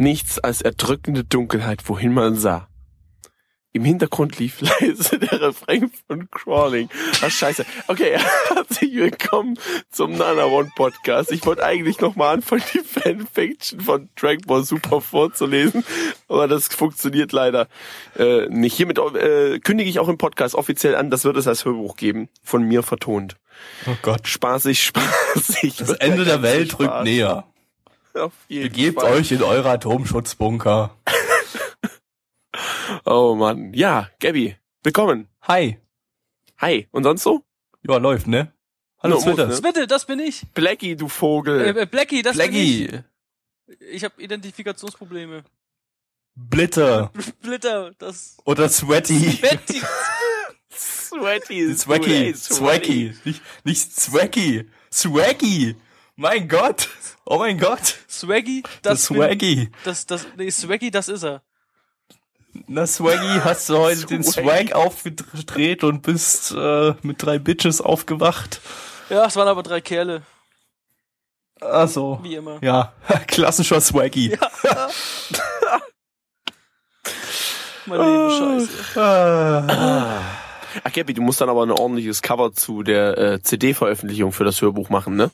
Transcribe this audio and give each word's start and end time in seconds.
Nichts 0.00 0.38
als 0.38 0.62
erdrückende 0.62 1.24
Dunkelheit, 1.24 1.86
wohin 1.86 2.14
man 2.14 2.34
sah. 2.34 2.68
Im 3.74 3.84
Hintergrund 3.84 4.38
lief 4.38 4.58
leise 4.80 5.18
der 5.18 5.42
Refrain 5.42 5.90
von 6.06 6.30
Crawling. 6.30 6.88
Ach 7.20 7.30
scheiße. 7.30 7.66
Okay, 7.86 8.16
herzlich 8.48 8.94
willkommen 8.94 9.58
zum 9.90 10.16
Nana 10.16 10.46
One 10.46 10.72
Podcast. 10.74 11.30
Ich 11.32 11.44
wollte 11.44 11.66
eigentlich 11.66 12.00
nochmal 12.00 12.32
anfangen, 12.32 12.62
die 12.72 12.78
Fanfiction 12.78 13.82
von 13.82 14.08
Dragon 14.16 14.46
Ball 14.46 14.64
Super 14.64 15.02
vorzulesen, 15.02 15.84
aber 16.28 16.48
das 16.48 16.68
funktioniert 16.68 17.32
leider 17.32 17.68
äh, 18.18 18.46
nicht. 18.48 18.74
Hiermit 18.78 18.96
äh, 18.96 19.58
kündige 19.58 19.90
ich 19.90 19.98
auch 19.98 20.08
im 20.08 20.16
Podcast 20.16 20.54
offiziell 20.54 20.94
an, 20.94 21.10
das 21.10 21.26
wird 21.26 21.36
es 21.36 21.46
als 21.46 21.66
Hörbuch 21.66 21.96
geben, 21.96 22.30
von 22.42 22.62
mir 22.62 22.82
vertont. 22.82 23.36
Oh 23.86 23.96
Gott. 24.00 24.26
Spaßig, 24.26 24.82
spaßig. 24.82 25.76
Das 25.76 25.90
Ende 25.90 26.24
der 26.24 26.40
Welt 26.40 26.78
rückt 26.78 27.04
näher. 27.04 27.44
Auf 28.14 28.32
jeden 28.48 28.68
Begebt 28.70 29.00
Fall. 29.00 29.12
euch 29.12 29.32
in 29.32 29.42
eure 29.42 29.70
Atomschutzbunker. 29.70 30.96
Oh 33.04 33.34
Mann. 33.36 33.72
Ja, 33.72 34.10
Gabby, 34.20 34.56
willkommen. 34.82 35.28
Hi. 35.42 35.78
Hi. 36.58 36.88
Und 36.90 37.04
sonst 37.04 37.22
so? 37.22 37.44
Ja, 37.82 37.96
läuft, 37.96 38.26
ne? 38.26 38.52
Hallo, 39.02 39.14
No, 39.14 39.20
muss, 39.20 39.24
Twitter. 39.24 39.46
ne? 39.46 39.60
Bitte, 39.62 39.86
das 39.86 40.04
bin 40.06 40.18
ich. 40.18 40.42
Blackie, 40.52 40.96
du 40.96 41.08
Vogel. 41.08 41.60
Äh, 41.76 41.82
äh, 41.82 41.86
Blackie, 41.86 42.22
das 42.22 42.36
bin 42.36 42.50
Blackie. 42.50 42.86
ich. 43.68 43.80
Ich 43.92 44.04
habe 44.04 44.20
Identifikationsprobleme. 44.20 45.44
Blitter. 46.34 47.10
Splitter, 47.18 47.92
das 47.98 48.36
Oder 48.44 48.68
Sweaty. 48.68 49.38
Sweaty 49.38 49.80
Swaggy. 50.72 52.12
ey, 52.26 52.34
Swaggy. 52.34 53.14
Nicht, 53.24 53.42
nicht 53.64 53.92
Swaggy. 54.00 54.68
Swaggy. 54.92 55.76
Mein 56.20 56.48
Gott. 56.48 56.90
Oh 57.24 57.38
mein 57.38 57.56
Gott. 57.56 57.96
Swaggy, 58.06 58.62
Das 58.82 58.82
das 58.82 59.08
bin, 59.08 59.16
Swaggy. 59.16 59.70
das 59.84 60.04
das 60.04 60.26
nee, 60.36 60.50
Swaggy, 60.50 60.90
das 60.90 61.08
ist 61.08 61.24
er. 61.24 61.40
Na, 62.66 62.86
Swaggy, 62.86 63.40
hast 63.42 63.70
du 63.70 63.78
heute 63.78 64.04
den 64.04 64.22
Swaggy. 64.22 64.68
Swag 64.68 64.72
aufgedreht 64.74 65.82
und 65.82 66.02
bist 66.02 66.52
äh, 66.52 66.92
mit 67.00 67.22
drei 67.22 67.38
Bitches 67.38 67.80
aufgewacht? 67.80 68.60
Ja, 69.08 69.24
es 69.24 69.34
waren 69.36 69.48
aber 69.48 69.62
drei 69.62 69.80
Kerle, 69.80 70.20
Ach 71.62 71.88
so. 71.88 72.20
wie 72.22 72.34
immer. 72.34 72.62
Ja, 72.62 72.92
klassischer 73.26 73.80
Swaggy. 73.80 74.36
Mein 77.86 77.98
Leben 77.98 78.30
scheiße. 78.68 79.00
Ah. 79.00 80.20
Ach, 80.84 80.92
Gabby, 80.92 81.14
du 81.14 81.22
musst 81.22 81.40
dann 81.40 81.48
aber 81.48 81.62
ein 81.64 81.70
ordentliches 81.70 82.20
Cover 82.20 82.52
zu 82.52 82.82
der 82.82 83.16
äh, 83.16 83.42
CD-Veröffentlichung 83.42 84.32
für 84.32 84.44
das 84.44 84.60
Hörbuch 84.60 84.90
machen, 84.90 85.16
ne? 85.16 85.30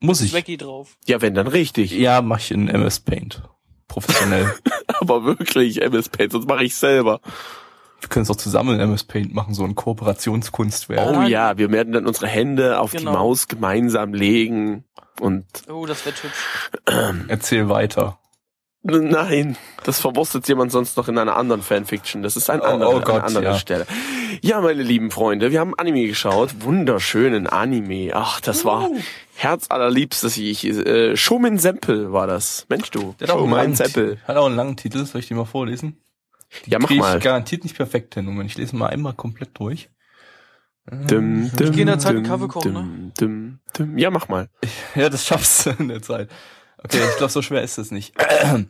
Muss 0.00 0.20
ich. 0.20 0.30
Swaggy 0.30 0.56
drauf. 0.56 0.96
Ja, 1.06 1.20
wenn, 1.20 1.34
dann 1.34 1.46
richtig. 1.48 1.90
Ja, 1.92 2.22
mach 2.22 2.38
ich 2.38 2.50
in 2.50 2.68
MS 2.68 3.00
Paint. 3.00 3.42
Professionell. 3.88 4.52
Aber 5.00 5.24
wirklich, 5.24 5.82
MS 5.82 6.08
Paint, 6.08 6.32
sonst 6.32 6.48
mache 6.48 6.64
ich 6.64 6.76
selber. 6.76 7.20
Wir 8.00 8.08
können 8.08 8.22
es 8.22 8.30
auch 8.30 8.36
zusammen 8.36 8.74
in 8.74 8.80
MS 8.80 9.04
Paint 9.04 9.34
machen, 9.34 9.54
so 9.54 9.64
ein 9.64 9.74
Kooperationskunstwerk. 9.74 11.16
Oh 11.16 11.22
ja, 11.22 11.58
wir 11.58 11.72
werden 11.72 11.92
dann 11.92 12.06
unsere 12.06 12.28
Hände 12.28 12.78
auf 12.78 12.92
die 12.92 12.98
Genau. 12.98 13.12
Maus 13.12 13.48
gemeinsam 13.48 14.14
legen 14.14 14.84
und 15.20 15.44
Oh, 15.68 15.84
das 15.84 16.06
wird 16.06 16.22
hübsch. 16.22 16.70
Erzähl 17.28 17.68
weiter. 17.68 18.18
Nein, 18.84 19.56
das 19.82 19.98
verwurstet 20.00 20.46
jemand 20.46 20.70
sonst 20.70 20.96
noch 20.96 21.08
in 21.08 21.18
einer 21.18 21.36
anderen 21.36 21.62
Fanfiction. 21.62 22.22
Das 22.22 22.36
ist 22.36 22.48
ein 22.48 22.60
Oh, 22.60 22.64
anderer, 22.64 22.90
oh 22.96 23.00
Gott, 23.00 23.08
eine 23.16 23.24
andere 23.24 23.44
ja. 23.44 23.58
Stelle. 23.58 23.86
Ja, 24.42 24.60
meine 24.60 24.82
lieben 24.82 25.10
Freunde, 25.10 25.50
wir 25.50 25.60
haben 25.60 25.74
Anime 25.78 26.06
geschaut. 26.06 26.62
Wunderschönen 26.62 27.46
Anime. 27.46 28.10
Ach, 28.14 28.40
das 28.40 28.64
war 28.64 28.88
herzallerliebstes. 29.36 30.36
Ich, 30.36 30.64
äh, 30.64 31.16
Shomin 31.16 31.58
Sempel 31.58 32.12
war 32.12 32.26
das. 32.26 32.66
Mensch, 32.68 32.90
du. 32.90 33.14
Der 33.18 33.28
hat 33.28 33.34
auch 33.34 33.38
einen 33.38 33.48
Shomin 33.50 33.56
langen, 33.56 33.74
Sempel. 33.74 34.18
hat 34.26 34.36
auch 34.36 34.46
einen 34.46 34.56
langen 34.56 34.76
Titel, 34.76 35.04
soll 35.04 35.20
ich 35.20 35.28
den 35.28 35.36
mal 35.36 35.44
vorlesen? 35.44 35.98
Ja, 36.66 36.78
mach 36.78 36.88
Krieg 36.88 37.00
mal. 37.00 37.18
ich 37.18 37.24
garantiert 37.24 37.64
nicht 37.64 37.76
perfekt 37.76 38.14
hin. 38.14 38.24
Moment, 38.24 38.50
ich 38.50 38.56
lese 38.56 38.76
mal 38.76 38.88
einmal 38.88 39.14
komplett 39.14 39.50
durch. 39.58 39.90
Dum, 40.90 41.50
dum, 41.54 41.72
geh 41.72 41.82
in 41.82 41.86
der 41.86 41.98
Zeit 41.98 42.16
einen 42.16 42.24
Kaffee 42.24 42.48
kochen, 42.48 42.72
ne? 42.72 42.80
dum, 42.80 43.12
dum, 43.18 43.58
dum. 43.76 43.98
Ja, 43.98 44.10
mach 44.10 44.28
mal. 44.28 44.48
Ja, 44.94 45.10
das 45.10 45.26
schaffst 45.26 45.66
du 45.66 45.70
in 45.78 45.88
der 45.88 46.00
Zeit. 46.00 46.30
Okay, 46.82 47.00
ich 47.10 47.16
glaube, 47.18 47.32
so 47.32 47.42
schwer 47.42 47.62
ist 47.62 47.76
es 47.76 47.90
nicht. 47.90 48.14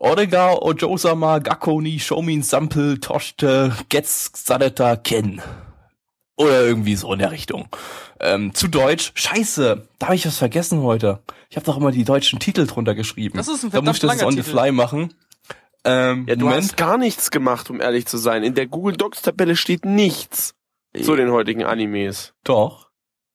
Orega 0.00 0.52
Ojosama 0.52 1.38
Gakko 1.40 1.80
ni 1.80 1.98
Shomin 1.98 2.42
Sample 2.42 3.00
Toshte 3.00 3.72
Getz 3.88 4.30
Sadeta 4.34 4.96
Ken. 4.96 5.42
Oder 6.36 6.62
irgendwie 6.62 6.94
so 6.94 7.12
in 7.12 7.18
der 7.18 7.32
Richtung. 7.32 7.68
Ähm, 8.20 8.54
zu 8.54 8.68
Deutsch, 8.68 9.10
scheiße, 9.14 9.88
da 9.98 10.06
habe 10.06 10.14
ich 10.14 10.24
was 10.24 10.38
vergessen 10.38 10.82
heute. 10.82 11.18
Ich 11.50 11.56
habe 11.56 11.66
doch 11.66 11.76
immer 11.76 11.90
die 11.90 12.04
deutschen 12.04 12.38
Titel 12.38 12.66
drunter 12.66 12.94
geschrieben. 12.94 13.36
Das 13.38 13.48
ist 13.48 13.64
ein 13.64 13.70
Da 13.70 13.80
muss 13.82 13.96
ich 13.96 14.02
das 14.02 14.22
on 14.22 14.34
the 14.34 14.42
fly 14.44 14.70
machen. 14.70 15.14
Ähm, 15.84 16.26
Ja, 16.28 16.36
du 16.36 16.44
Moment. 16.44 16.62
hast 16.64 16.76
gar 16.76 16.96
nichts 16.96 17.32
gemacht, 17.32 17.70
um 17.70 17.80
ehrlich 17.80 18.06
zu 18.06 18.18
sein. 18.18 18.44
In 18.44 18.54
der 18.54 18.66
Google 18.66 18.96
Docs 18.96 19.22
Tabelle 19.22 19.56
steht 19.56 19.84
nichts 19.84 20.54
zu 21.02 21.16
den 21.16 21.30
heutigen 21.32 21.64
Animes. 21.64 22.34
Doch. 22.44 22.87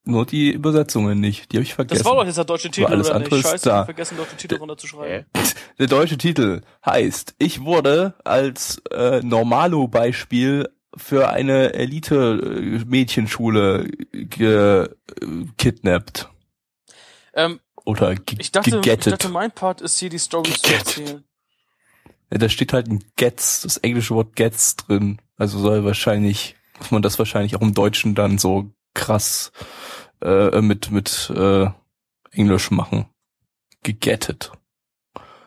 Nur 0.05 0.25
die 0.25 0.51
Übersetzungen 0.51 1.21
nicht. 1.21 1.51
Die 1.51 1.57
habe 1.57 1.63
ich 1.63 1.73
vergessen. 1.73 2.03
Das 2.03 2.05
war 2.05 2.17
doch 2.17 2.25
jetzt 2.25 2.37
der 2.37 2.43
deutsche 2.43 2.69
Titel, 2.69 2.91
alles 2.91 3.07
oder 3.07 3.15
andere 3.15 3.35
nicht? 3.35 3.47
Scheiße, 3.47 3.69
da. 3.69 3.79
ich 3.81 3.85
vergessen 3.85 4.17
doch 4.17 4.27
den 4.27 4.37
Titel 4.37 4.55
runterzuschreiben. 4.55 5.25
Der 5.79 5.87
deutsche 5.87 6.19
Titel 6.19 6.61
heißt, 6.85 7.33
ich 7.39 7.63
wurde 7.63 8.13
als 8.23 8.79
äh, 8.91 9.21
Normalo-Beispiel 9.21 10.69
für 10.95 11.29
eine 11.29 11.73
Elite-Mädchenschule 11.73 13.87
gekidnappt. 14.11 16.29
Ähm, 17.33 17.59
Oder 17.85 18.15
ge 18.15 18.37
ich 18.39 18.51
dachte, 18.51 18.69
ich 18.69 18.75
gegettet. 18.75 19.13
dachte, 19.13 19.29
mein 19.29 19.51
Part 19.51 19.81
ist 19.81 19.97
hier 19.97 20.09
die 20.09 20.19
Story 20.19 20.51
zu 20.51 20.73
erzählen. 20.73 21.23
ja, 22.31 22.37
da 22.37 22.49
steht 22.49 22.73
halt 22.73 22.87
ein 22.87 23.03
Gets, 23.15 23.61
das 23.61 23.77
englische 23.77 24.13
Wort 24.13 24.35
Gets 24.35 24.75
drin. 24.75 25.19
Also 25.37 25.57
soll 25.57 25.83
wahrscheinlich, 25.83 26.55
muss 26.77 26.91
man 26.91 27.01
das 27.01 27.17
wahrscheinlich 27.17 27.55
auch 27.55 27.61
im 27.61 27.73
Deutschen 27.73 28.13
dann 28.13 28.37
so 28.37 28.69
krass 28.93 29.51
äh, 30.21 30.61
mit, 30.61 30.91
mit 30.91 31.31
äh, 31.35 31.67
Englisch 32.31 32.71
machen. 32.71 33.05
Gegettet. 33.83 34.51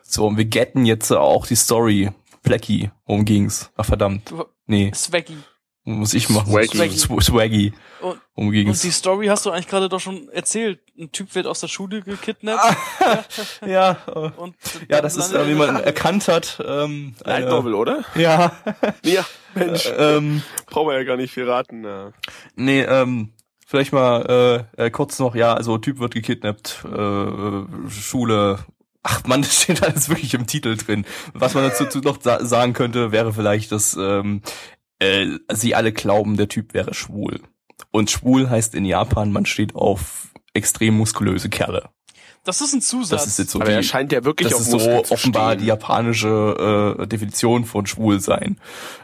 So, 0.02 0.26
und 0.26 0.36
wir 0.36 0.44
getten 0.44 0.84
jetzt 0.84 1.10
auch 1.12 1.46
die 1.46 1.56
Story. 1.56 2.10
Blackie, 2.42 2.90
worum 3.06 3.24
ging's? 3.24 3.70
Ach 3.76 3.84
verdammt. 3.84 4.32
Nee, 4.66 4.92
Swaggy. 4.94 5.36
muss 5.84 6.14
ich 6.14 6.28
machen. 6.28 6.52
Swaggy. 6.52 6.78
Sw- 6.96 7.20
Swaggy. 7.20 7.72
Und, 8.00 8.20
Worum 8.36 8.48
und 8.48 8.52
ging's? 8.52 8.82
die 8.82 8.92
Story 8.92 9.26
hast 9.26 9.46
du 9.46 9.50
eigentlich 9.50 9.66
gerade 9.66 9.88
doch 9.88 9.98
schon 9.98 10.28
erzählt. 10.28 10.78
Ein 10.96 11.10
Typ 11.10 11.34
wird 11.34 11.46
aus 11.48 11.58
der 11.60 11.66
Schule 11.68 12.02
gekidnappt. 12.02 12.76
ja, 13.66 13.96
äh, 14.06 14.30
Und 14.36 14.54
ja, 14.88 15.00
das 15.00 15.16
ist, 15.16 15.32
äh, 15.32 15.48
wie 15.48 15.54
man 15.54 15.74
erkannt 15.76 16.28
hat. 16.28 16.62
Ähm, 16.64 17.16
Light 17.24 17.42
eine- 17.44 17.50
Novel, 17.50 17.74
oder? 17.74 18.04
Ja, 18.14 18.52
Ja, 19.02 19.26
Mensch. 19.54 19.90
ähm, 19.96 20.42
Brauchen 20.66 20.88
wir 20.90 20.98
ja 20.98 21.04
gar 21.04 21.16
nicht 21.16 21.32
viel 21.34 21.50
raten. 21.50 21.80
Na. 21.80 22.12
nee, 22.54 22.82
ähm, 22.82 23.32
vielleicht 23.66 23.92
mal 23.92 24.66
äh, 24.78 24.86
äh, 24.86 24.90
kurz 24.90 25.18
noch, 25.18 25.34
ja, 25.34 25.52
also 25.52 25.76
Typ 25.76 25.98
wird 25.98 26.14
gekidnappt, 26.14 26.84
äh, 26.86 27.90
Schule. 27.90 28.60
Ach 29.02 29.22
man, 29.26 29.42
das 29.42 29.62
steht 29.62 29.82
alles 29.82 30.08
wirklich 30.08 30.32
im 30.32 30.46
Titel 30.46 30.76
drin. 30.76 31.04
Was 31.34 31.52
man 31.54 31.64
dazu 31.64 31.84
zu 31.86 31.98
noch 31.98 32.22
sa 32.22 32.44
sagen 32.46 32.72
könnte, 32.72 33.12
wäre 33.12 33.34
vielleicht, 33.34 33.72
dass 33.72 33.94
ähm, 33.96 34.40
äh, 35.00 35.26
sie 35.52 35.74
alle 35.74 35.92
glauben, 35.92 36.38
der 36.38 36.48
Typ 36.48 36.72
wäre 36.72 36.94
schwul. 36.94 37.40
Und 37.90 38.10
schwul 38.10 38.48
heißt 38.48 38.74
in 38.74 38.86
Japan, 38.86 39.32
man 39.32 39.44
steht 39.44 39.74
auf 39.74 40.28
extrem 40.54 40.96
muskulöse 40.96 41.50
Kerle. 41.50 41.90
Das 42.46 42.60
ist 42.60 42.72
ein 42.72 42.80
Zusatz. 42.80 43.22
Das 43.22 43.26
ist 43.26 43.38
jetzt 43.38 43.50
so 43.50 43.60
Aber 43.60 43.68
die, 43.68 43.74
er 43.74 43.82
scheint 43.82 44.12
ja 44.12 44.24
wirklich 44.24 44.48
das 44.48 44.54
auf 44.54 44.62
ist 44.62 44.70
so 44.70 44.76
Muskeln 44.76 45.04
offenbar 45.10 45.50
stehen. 45.50 45.60
die 45.60 45.66
japanische 45.66 46.96
äh, 47.00 47.06
Definition 47.06 47.64
von 47.64 47.86
schwul 47.86 48.20
sein. 48.20 48.60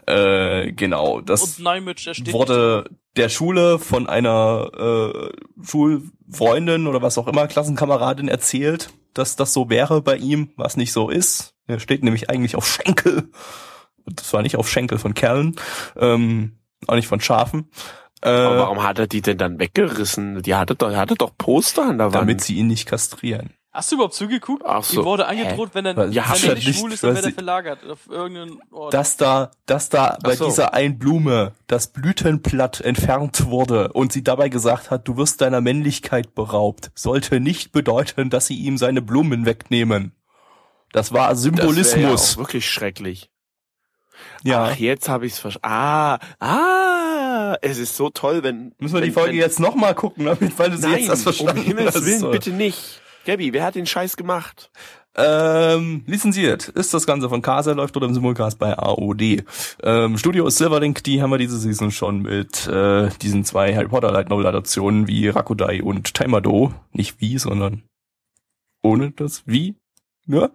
Äh, 0.07 0.73
genau, 0.73 1.21
das 1.21 1.57
steht 1.57 2.33
wurde 2.33 2.89
der 3.17 3.29
Schule 3.29 3.79
von 3.79 4.09
einer 4.09 4.71
äh, 4.79 5.65
Schulfreundin 5.65 6.87
oder 6.87 7.03
was 7.03 7.19
auch 7.19 7.27
immer, 7.27 7.49
Klassenkameradin 7.49 8.29
erzählt, 8.29 8.91
dass 9.13 9.37
das 9.37 9.53
so 9.53 9.69
wäre 9.69 10.03
bei 10.03 10.17
ihm, 10.17 10.51
was 10.57 10.77
nicht 10.77 10.93
so 10.93 11.11
ist. 11.11 11.55
Er 11.67 11.81
steht 11.81 12.05
nämlich 12.05 12.31
eigentlich 12.31 12.57
auf 12.57 12.67
Schenkel. 12.67 13.29
Das 14.07 14.33
war 14.33 14.43
nicht 14.43 14.57
auf 14.57 14.71
Schenkel 14.71 14.99
von 14.99 15.15
Kerlen, 15.15 15.57
ähm, 15.97 16.59
auch 16.87 16.95
nicht 16.95 17.09
von 17.09 17.21
Schafen. 17.21 17.71
Äh, 18.23 18.29
Aber 18.31 18.59
warum 18.59 18.83
hat 18.83 18.99
er 18.99 19.07
die 19.07 19.21
denn 19.21 19.39
dann 19.39 19.59
weggerissen? 19.59 20.43
Die 20.43 20.55
hatte 20.55 20.75
doch, 20.77 20.91
er 20.91 20.99
hatte 20.99 21.15
doch 21.17 21.37
Poster 21.37 21.83
an 21.89 21.99
der 21.99 22.07
Wand. 22.07 22.15
damit 22.15 22.41
sie 22.41 22.55
ihn 22.57 22.69
nicht 22.69 22.87
kastrieren. 22.87 23.51
Hast 23.75 23.91
du 23.91 23.95
überhaupt 23.97 24.13
zugeguckt? 24.15 24.63
Ach 24.67 24.85
so. 24.85 25.01
Ihm 25.01 25.05
wurde 25.07 25.27
angedroht, 25.27 25.71
wenn 25.73 25.87
er, 25.87 25.97
Was? 25.97 26.05
wenn 26.09 26.13
Ja, 26.13 26.25
er 26.25 26.55
nicht 26.55 26.67
nicht- 26.67 26.79
schwul 26.79 26.93
ist, 26.93 27.03
dann 27.03 27.15
wird 27.15 27.25
er 27.25 27.29
die- 27.31 27.35
verlagert 27.35 27.79
auf 27.91 28.01
irgendeinen 28.07 28.59
Ort. 28.71 28.93
dass 28.93 29.17
da, 29.17 29.51
dass 29.65 29.89
da 29.89 30.19
bei 30.23 30.37
so. 30.37 30.45
dieser 30.45 30.75
einen 30.75 30.99
Blume 30.99 31.53
das 31.69 31.87
Blütenblatt 31.87 32.83
entfernt 32.83 33.47
wurde 33.47 33.89
und 33.95 34.13
sie 34.13 34.23
dabei 34.23 34.51
gesagt 34.51 34.91
hat, 34.91 35.09
du 35.09 35.17
wirst 35.17 35.41
deiner 35.41 35.63
Männlichkeit 35.63 36.35
beraubt, 36.35 36.91
sollte 36.95 37.41
nicht 37.41 37.73
bedeuten, 37.73 38.29
dass 38.29 38.47
sie 38.47 38.57
ihm 38.57 38.77
seine 38.77 39.01
Blumen 39.01 39.47
wegnehmen. 39.47 40.13
Das 40.93 41.11
war 41.13 41.31
Das 41.31 41.43
wär 41.43 41.53
ja 41.53 41.57
Symbolismus. 41.57 42.35
auch 42.35 42.39
wirklich 42.41 42.71
schrecklich. 42.71 43.31
Ja. 44.43 44.65
Ach, 44.65 44.77
jetzt 44.77 45.09
habe 45.09 45.27
ich's 45.27 45.39
verstanden. 45.39 45.69
Ah, 45.69 46.19
ah, 46.41 47.57
es 47.63 47.79
ist 47.79 47.97
so 47.97 48.11
toll, 48.11 48.43
wenn 48.43 48.75
Müssen 48.79 48.95
wir 48.95 49.01
die 49.01 49.09
wenn, 49.09 49.15
Folge 49.15 49.33
wenn, 49.33 49.39
jetzt 49.39 49.61
nochmal 49.61 49.95
gucken, 49.95 50.25
damit, 50.27 50.59
weil 50.59 50.71
du 50.71 50.77
sie 50.77 50.87
Nein, 50.87 50.99
jetzt 51.01 51.09
das 51.09 51.23
verstanden 51.23 51.61
um 51.61 51.67
Himmels 51.67 51.95
hast. 51.95 52.05
Willen, 52.05 52.31
bitte 52.31 52.51
nicht. 52.51 53.01
Gabby, 53.25 53.53
wer 53.53 53.65
hat 53.65 53.75
den 53.75 53.87
Scheiß 53.87 54.17
gemacht? 54.17 54.71
Ähm, 55.15 56.05
lizenziert 56.07 56.69
ist 56.69 56.95
das 56.95 57.07
Ganze 57.07 57.29
von 57.29 57.43
Kasa, 57.43 57.73
läuft 57.73 57.97
oder 57.97 58.07
im 58.07 58.15
Simulcast 58.15 58.59
bei 58.59 58.79
AOD. 58.79 59.45
Ähm, 59.83 60.17
Studio 60.17 60.47
ist 60.47 60.57
Silverlink, 60.57 61.05
die 61.05 61.21
haben 61.21 61.31
wir 61.31 61.39
diese 61.39 61.59
Season 61.59 61.91
schon 61.91 62.23
mit 62.23 62.67
äh, 62.67 63.11
diesen 63.21 63.45
zwei 63.45 63.75
Harry 63.75 63.89
Potter 63.89 64.11
Light 64.11 64.31
Novel 64.31 64.47
Adaptionen 64.47 65.09
wie 65.09 65.29
Rakudai 65.29 65.83
und 65.83 66.15
Taimado. 66.15 66.73
Nicht 66.93 67.21
wie, 67.21 67.37
sondern 67.37 67.83
ohne 68.83 69.11
das 69.11 69.43
wie. 69.47 69.77
Ja. 70.29 70.51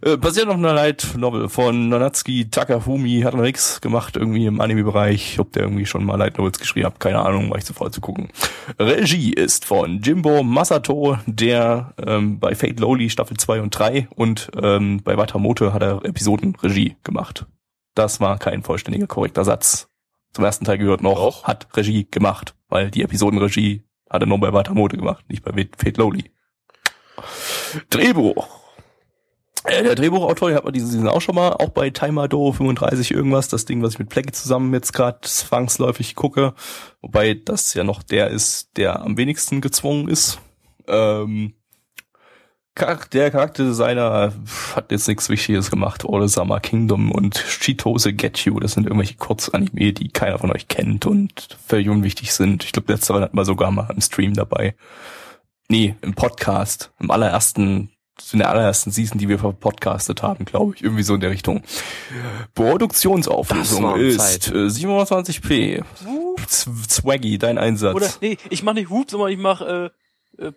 Äh, 0.00 0.16
basiert 0.16 0.48
auf 0.48 0.54
einer 0.54 0.72
Light 0.72 1.14
Novel 1.18 1.50
von 1.50 1.90
Nanatsuki 1.90 2.48
Takafumi, 2.48 3.20
hat 3.20 3.34
noch 3.34 3.42
nix 3.42 3.80
gemacht 3.82 4.16
irgendwie 4.16 4.46
im 4.46 4.60
Anime-Bereich. 4.60 5.38
Ob 5.38 5.52
der 5.52 5.64
irgendwie 5.64 5.84
schon 5.84 6.04
mal 6.04 6.16
Light 6.16 6.38
Novels 6.38 6.58
geschrieben 6.58 6.86
hat, 6.86 6.98
keine 6.98 7.20
Ahnung, 7.20 7.50
war 7.50 7.58
ich 7.58 7.64
zu 7.66 7.74
faul 7.74 7.90
zu 7.90 8.00
gucken. 8.00 8.30
Regie 8.78 9.32
ist 9.32 9.66
von 9.66 10.00
Jimbo 10.00 10.42
Masato, 10.42 11.18
der 11.26 11.92
ähm, 12.04 12.40
bei 12.40 12.54
Fate 12.54 12.80
Lowly 12.80 13.10
Staffel 13.10 13.36
2 13.36 13.60
und 13.60 13.78
3 13.78 14.08
und 14.14 14.50
ähm, 14.60 15.02
bei 15.04 15.18
Watamote 15.18 15.74
hat 15.74 15.82
er 15.82 16.02
Episodenregie 16.04 16.96
gemacht. 17.04 17.44
Das 17.94 18.18
war 18.20 18.38
kein 18.38 18.62
vollständiger 18.62 19.06
korrekter 19.06 19.44
Satz. 19.44 19.88
Zum 20.32 20.46
ersten 20.46 20.64
Teil 20.64 20.78
gehört 20.78 21.02
noch, 21.02 21.16
Doch. 21.16 21.44
hat 21.44 21.68
Regie 21.76 22.06
gemacht, 22.10 22.54
weil 22.70 22.90
die 22.90 23.02
Episodenregie 23.02 23.82
hat 24.08 24.22
er 24.22 24.26
nur 24.26 24.40
bei 24.40 24.54
Watamote 24.54 24.96
gemacht, 24.96 25.28
nicht 25.28 25.44
bei 25.44 25.52
Fate 25.76 25.98
Lowly. 25.98 26.30
Drehbuch. 27.90 28.61
Äh, 29.64 29.82
der 29.84 29.94
Drehbuchautor, 29.94 30.48
den 30.48 30.56
hat 30.56 30.64
man 30.64 30.72
diese 30.72 30.86
Season 30.86 31.08
auch 31.08 31.20
schon 31.20 31.34
mal, 31.34 31.52
auch 31.52 31.68
bei 31.68 31.90
Timer 31.90 32.28
Do 32.28 32.52
35 32.52 33.12
irgendwas, 33.12 33.48
das 33.48 33.64
Ding, 33.64 33.82
was 33.82 33.94
ich 33.94 33.98
mit 33.98 34.08
Plecky 34.08 34.32
zusammen 34.32 34.72
jetzt 34.74 34.92
gerade 34.92 35.20
zwangsläufig 35.22 36.16
gucke, 36.16 36.54
wobei 37.00 37.34
das 37.34 37.74
ja 37.74 37.84
noch 37.84 38.02
der 38.02 38.28
ist, 38.28 38.76
der 38.76 39.02
am 39.02 39.16
wenigsten 39.16 39.60
gezwungen 39.60 40.08
ist. 40.08 40.40
Ähm, 40.88 41.54
der 42.74 43.30
Charakterdesigner 43.30 44.32
hat 44.74 44.90
jetzt 44.90 45.06
nichts 45.06 45.28
Wichtiges 45.28 45.70
gemacht. 45.70 46.06
All 46.08 46.26
Summer 46.26 46.58
Kingdom 46.58 47.12
und 47.12 47.34
Chitose 47.34 48.14
Get 48.14 48.38
You, 48.38 48.58
das 48.60 48.72
sind 48.72 48.84
irgendwelche 48.84 49.16
Kurzanime, 49.16 49.92
die 49.92 50.08
keiner 50.08 50.38
von 50.38 50.50
euch 50.50 50.68
kennt 50.68 51.04
und 51.04 51.58
völlig 51.66 51.90
unwichtig 51.90 52.32
sind. 52.32 52.64
Ich 52.64 52.72
glaube, 52.72 52.92
letztere 52.92 53.20
hat 53.20 53.34
man 53.34 53.44
sogar 53.44 53.70
mal 53.70 53.90
im 53.94 54.00
Stream 54.00 54.32
dabei. 54.32 54.74
Nee, 55.68 55.96
im 56.00 56.14
Podcast, 56.14 56.92
im 56.98 57.10
allerersten, 57.10 57.91
in 58.32 58.38
der 58.38 58.48
allerersten 58.50 58.90
Season, 58.90 59.18
die 59.18 59.28
wir 59.28 59.38
verpodcastet 59.38 60.22
haben, 60.22 60.44
glaube 60.44 60.74
ich, 60.76 60.82
irgendwie 60.82 61.02
so 61.02 61.14
in 61.14 61.20
der 61.20 61.30
Richtung. 61.30 61.62
Produktionsauflösung 62.54 63.96
ist 63.96 64.44
Zeit. 64.44 64.54
äh, 64.54 64.66
720p. 64.68 65.84
Z- 66.46 66.90
Swaggy, 66.90 67.38
dein 67.38 67.58
Einsatz. 67.58 67.94
Oder, 67.94 68.08
nee, 68.20 68.36
ich 68.50 68.62
mach 68.62 68.74
nicht 68.74 68.90
Hup, 68.90 69.10
sondern 69.10 69.30
ich 69.30 69.38
mach, 69.38 69.60
äh, 69.60 69.90
äh, 70.38 70.52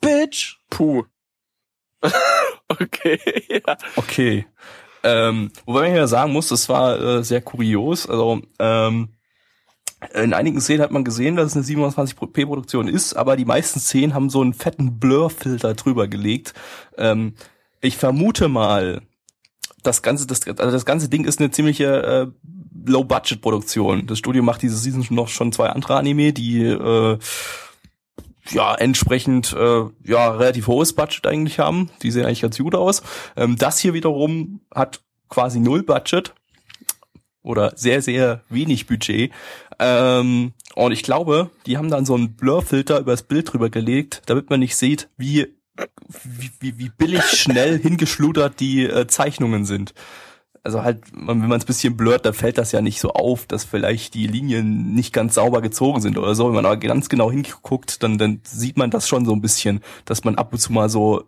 Bitch. 0.00 0.56
Puh. 0.70 1.04
okay, 2.68 3.18
ja. 3.48 3.76
Okay. 3.96 4.46
Ähm, 5.02 5.50
wobei 5.64 5.88
man 5.88 5.96
ja 5.96 6.06
sagen 6.06 6.32
muss, 6.32 6.48
das 6.48 6.68
war 6.68 7.00
äh, 7.00 7.24
sehr 7.24 7.40
kurios. 7.40 8.08
Also 8.08 8.42
ähm, 8.58 9.15
in 10.12 10.34
einigen 10.34 10.60
Szenen 10.60 10.82
hat 10.82 10.90
man 10.90 11.04
gesehen, 11.04 11.36
dass 11.36 11.54
es 11.54 11.56
eine 11.56 11.64
27p-Produktion 11.64 12.88
ist, 12.88 13.14
aber 13.14 13.36
die 13.36 13.44
meisten 13.44 13.80
Szenen 13.80 14.14
haben 14.14 14.28
so 14.28 14.42
einen 14.42 14.52
fetten 14.52 14.98
Blur-Filter 14.98 15.74
drüber 15.74 16.06
gelegt. 16.06 16.52
Ähm, 16.98 17.34
ich 17.80 17.96
vermute 17.96 18.48
mal, 18.48 19.02
das 19.82 20.02
ganze, 20.02 20.26
das, 20.26 20.46
also 20.46 20.70
das 20.70 20.84
ganze 20.84 21.08
Ding 21.08 21.24
ist 21.24 21.40
eine 21.40 21.50
ziemliche 21.50 22.02
äh, 22.02 22.26
Low-Budget-Produktion. 22.90 24.06
Das 24.06 24.18
Studio 24.18 24.42
macht 24.42 24.62
diese 24.62 24.76
Season 24.76 25.06
noch 25.10 25.28
schon 25.28 25.52
zwei 25.52 25.70
andere 25.70 25.96
Anime, 25.96 26.32
die 26.32 26.62
äh, 26.64 27.18
ja 28.50 28.74
entsprechend 28.74 29.52
äh, 29.54 29.84
ja 30.04 30.30
relativ 30.30 30.66
hohes 30.66 30.92
Budget 30.92 31.26
eigentlich 31.26 31.58
haben. 31.58 31.90
Die 32.02 32.10
sehen 32.10 32.26
eigentlich 32.26 32.42
ganz 32.42 32.58
gut 32.58 32.74
aus. 32.74 33.02
Ähm, 33.36 33.56
das 33.56 33.78
hier 33.78 33.94
wiederum 33.94 34.60
hat 34.74 35.00
quasi 35.28 35.58
null 35.58 35.82
Budget 35.82 36.34
oder 37.46 37.72
sehr 37.76 38.02
sehr 38.02 38.42
wenig 38.48 38.86
Budget. 38.86 39.32
Ähm, 39.78 40.52
und 40.74 40.92
ich 40.92 41.02
glaube, 41.02 41.50
die 41.66 41.78
haben 41.78 41.90
dann 41.90 42.06
so 42.06 42.14
einen 42.14 42.34
Blurfilter 42.34 43.00
übers 43.00 43.22
Bild 43.22 43.52
drüber 43.52 43.70
gelegt, 43.70 44.22
damit 44.26 44.50
man 44.50 44.60
nicht 44.60 44.76
sieht, 44.76 45.08
wie 45.16 45.56
wie, 46.60 46.78
wie, 46.78 46.88
billig 46.88 47.22
schnell 47.24 47.78
hingeschludert 47.82 48.60
die 48.60 48.84
äh, 48.84 49.06
Zeichnungen 49.06 49.64
sind. 49.64 49.94
Also 50.62 50.82
halt, 50.82 51.02
wenn 51.12 51.38
man 51.38 51.58
es 51.58 51.64
bisschen 51.64 51.96
blurrt, 51.96 52.26
dann 52.26 52.34
fällt 52.34 52.58
das 52.58 52.72
ja 52.72 52.80
nicht 52.80 52.98
so 52.98 53.10
auf, 53.10 53.46
dass 53.46 53.64
vielleicht 53.64 54.14
die 54.14 54.26
Linien 54.26 54.94
nicht 54.94 55.12
ganz 55.12 55.34
sauber 55.34 55.62
gezogen 55.62 56.00
sind 56.00 56.18
oder 56.18 56.34
so. 56.34 56.46
Wenn 56.46 56.56
man 56.56 56.66
aber 56.66 56.76
ganz 56.76 57.08
genau 57.08 57.30
hinguckt, 57.30 58.02
dann, 58.02 58.18
dann 58.18 58.40
sieht 58.42 58.76
man 58.76 58.90
das 58.90 59.06
schon 59.06 59.24
so 59.26 59.32
ein 59.32 59.40
bisschen, 59.40 59.80
dass 60.06 60.24
man 60.24 60.34
ab 60.34 60.52
und 60.52 60.58
zu 60.58 60.72
mal 60.72 60.88
so 60.88 61.20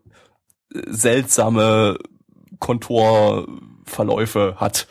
äh, 0.74 0.80
seltsame 0.88 1.98
Konturverläufe 2.58 4.56
hat. 4.56 4.88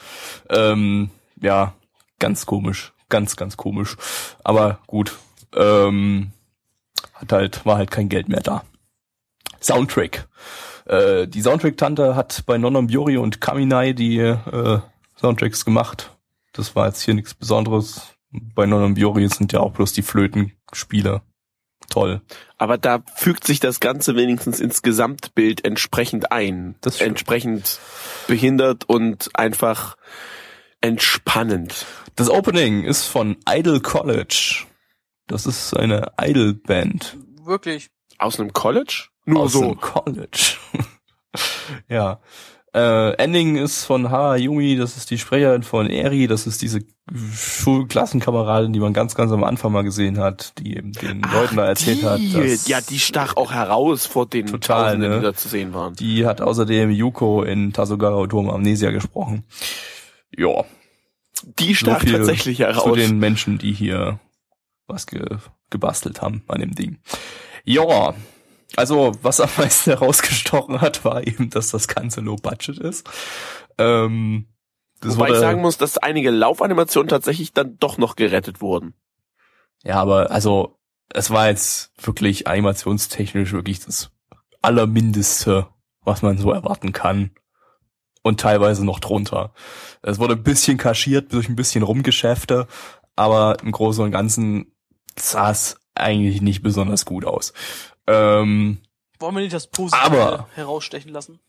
Ähm, 0.50 1.10
ja, 1.42 1.74
ganz 2.20 2.46
komisch. 2.46 2.94
Ganz, 3.10 3.36
ganz 3.36 3.58
komisch. 3.58 3.96
Aber 4.44 4.80
gut. 4.88 5.16
Ähm, 5.56 6.32
hat 7.14 7.32
halt, 7.32 7.66
war 7.66 7.78
halt 7.78 7.92
kein 7.92 8.10
Geld 8.10 8.30
mehr 8.30 8.42
da. 8.42 8.64
Soundtrack. 9.62 10.28
Äh, 10.86 11.28
die 11.28 11.42
Soundtrack-Tante 11.42 12.16
hat 12.16 12.44
bei 12.46 12.58
Nononbiori 12.58 13.18
und 13.18 13.42
Kaminai 13.42 13.94
die 13.94 14.20
äh, 14.20 14.80
Soundtracks 15.20 15.66
gemacht. 15.66 16.16
Das 16.54 16.76
war 16.76 16.88
jetzt 16.88 17.02
hier 17.02 17.14
nichts 17.14 17.34
Besonderes. 17.34 18.16
Bei 18.32 18.66
Nononbiori 18.66 19.28
sind 19.30 19.54
ja 19.54 19.60
auch 19.60 19.72
bloß 19.72 19.94
die 19.94 20.02
Flötenspieler. 20.02 21.22
Toll. 21.90 22.22
Aber 22.58 22.78
da 22.78 23.04
fügt 23.16 23.46
sich 23.46 23.60
das 23.60 23.80
Ganze 23.80 24.16
wenigstens 24.16 24.60
ins 24.60 24.82
Gesamtbild 24.82 25.64
entsprechend 25.64 26.32
ein. 26.32 26.76
Das 26.82 27.00
entsprechend 27.00 27.80
behindert 28.28 28.90
und 28.90 29.30
einfach 29.36 29.96
entspannend. 30.82 31.86
Das 32.16 32.30
Opening 32.30 32.84
ist 32.84 33.06
von 33.06 33.38
Idol 33.50 33.80
College. 33.80 34.66
Das 35.28 35.46
ist 35.46 35.76
eine 35.76 36.12
Idol-Band. 36.20 37.18
Wirklich. 37.44 37.90
Aus 38.18 38.40
einem 38.40 38.54
College? 38.54 39.10
Nur 39.26 39.42
aus 39.42 39.54
so. 39.54 39.62
dem 39.62 39.80
College. 39.80 40.56
ja. 41.90 42.20
Äh, 42.74 43.14
Ending 43.14 43.56
ist 43.56 43.86
von 43.86 44.10
Harayumi, 44.10 44.76
das 44.76 44.98
ist 44.98 45.10
die 45.10 45.18
Sprecherin 45.18 45.64
von 45.64 45.90
Eri, 45.90 46.28
das 46.28 46.46
ist 46.48 46.62
diese 46.62 46.82
Schulklassenkameradin, 47.12 48.74
die 48.74 48.80
man 48.80 48.94
ganz, 48.94 49.16
ganz 49.16 49.32
am 49.32 49.44
Anfang 49.44 49.72
mal 49.72 49.84
gesehen 49.84 50.20
hat, 50.20 50.54
die 50.60 50.76
eben 50.76 50.92
den 50.92 51.22
Leuten 51.22 51.56
da 51.56 51.66
erzählt 51.66 52.02
die, 52.02 52.06
hat. 52.06 52.20
Dass 52.34 52.68
ja, 52.68 52.82
die 52.82 53.00
stach 53.00 53.36
auch 53.38 53.52
heraus 53.52 54.06
vor 54.06 54.28
den 54.28 54.48
Total, 54.48 54.92
Tausenden, 54.92 55.10
ne? 55.10 55.18
die 55.18 55.24
da 55.24 55.34
zu 55.34 55.48
sehen 55.48 55.74
waren. 55.74 55.96
Die 55.96 56.26
hat 56.26 56.42
außerdem 56.42 56.92
Yuko 56.92 57.44
in 57.44 57.74
Tasogara 57.74 58.28
Turm 58.28 58.50
Amnesia 58.50 58.92
gesprochen. 58.92 59.46
Ja, 60.38 60.66
Die 61.60 61.70
so 61.70 61.74
stach 61.76 62.02
viel 62.02 62.14
tatsächlich 62.14 62.58
zu 62.58 62.64
heraus. 62.66 62.96
den 62.98 63.20
Menschen, 63.20 63.58
die 63.58 63.74
hier 63.74 64.20
was 64.88 65.08
ge 65.08 65.24
gebastelt 65.70 66.22
haben 66.22 66.44
an 66.48 66.62
dem 66.62 66.74
Ding. 66.76 67.00
Ja, 67.66 68.14
also 68.78 69.12
was 69.22 69.42
am 69.42 69.50
meisten 69.58 69.90
herausgestochen 70.00 70.80
hat, 70.80 71.04
war 71.04 71.26
eben, 71.28 71.50
dass 71.50 71.72
das 71.72 71.88
Ganze 71.90 72.22
low 72.22 72.38
budget 72.38 72.78
ist. 72.80 73.10
Ähm, 73.78 74.48
das 75.02 75.16
Wobei 75.16 75.26
ich 75.26 75.32
wurde- 75.32 75.40
sagen 75.42 75.62
muss, 75.62 75.78
dass 75.78 75.98
einige 75.98 76.32
Laufanimationen 76.32 77.10
tatsächlich 77.10 77.52
dann 77.54 77.78
doch 77.80 77.98
noch 77.98 78.16
gerettet 78.16 78.62
wurden. 78.62 78.94
Ja, 79.84 79.96
aber 79.96 80.32
also 80.32 80.78
es 81.14 81.30
war 81.32 81.48
jetzt 81.50 81.92
wirklich 82.04 82.48
animationstechnisch 82.48 83.52
wirklich 83.54 83.80
das 83.80 84.10
allermindeste, 84.62 85.68
was 86.04 86.22
man 86.22 86.38
so 86.38 86.52
erwarten 86.52 86.94
kann. 86.94 87.32
Und 88.28 88.40
teilweise 88.42 88.84
noch 88.86 89.00
drunter. 89.00 89.54
Es 90.02 90.20
wurde 90.20 90.34
ein 90.34 90.44
bisschen 90.44 90.78
kaschiert 90.78 91.32
durch 91.32 91.48
ein 91.48 91.56
bisschen 91.56 91.82
Rumgeschäfte, 91.84 92.68
aber 93.16 93.58
im 93.64 93.72
Großen 93.72 94.04
und 94.04 94.12
Ganzen 94.12 94.74
sah 95.18 95.52
es 95.52 95.78
eigentlich 95.96 96.42
nicht 96.42 96.62
besonders 96.62 97.06
gut 97.06 97.24
aus. 97.26 97.54
Ähm, 98.06 98.80
Wollen 99.20 99.36
wir 99.36 99.42
nicht 99.42 99.54
das 99.54 99.68
Positive 99.68 100.04
Aber- 100.04 100.48
herausstechen 100.56 101.12
lassen? 101.12 101.40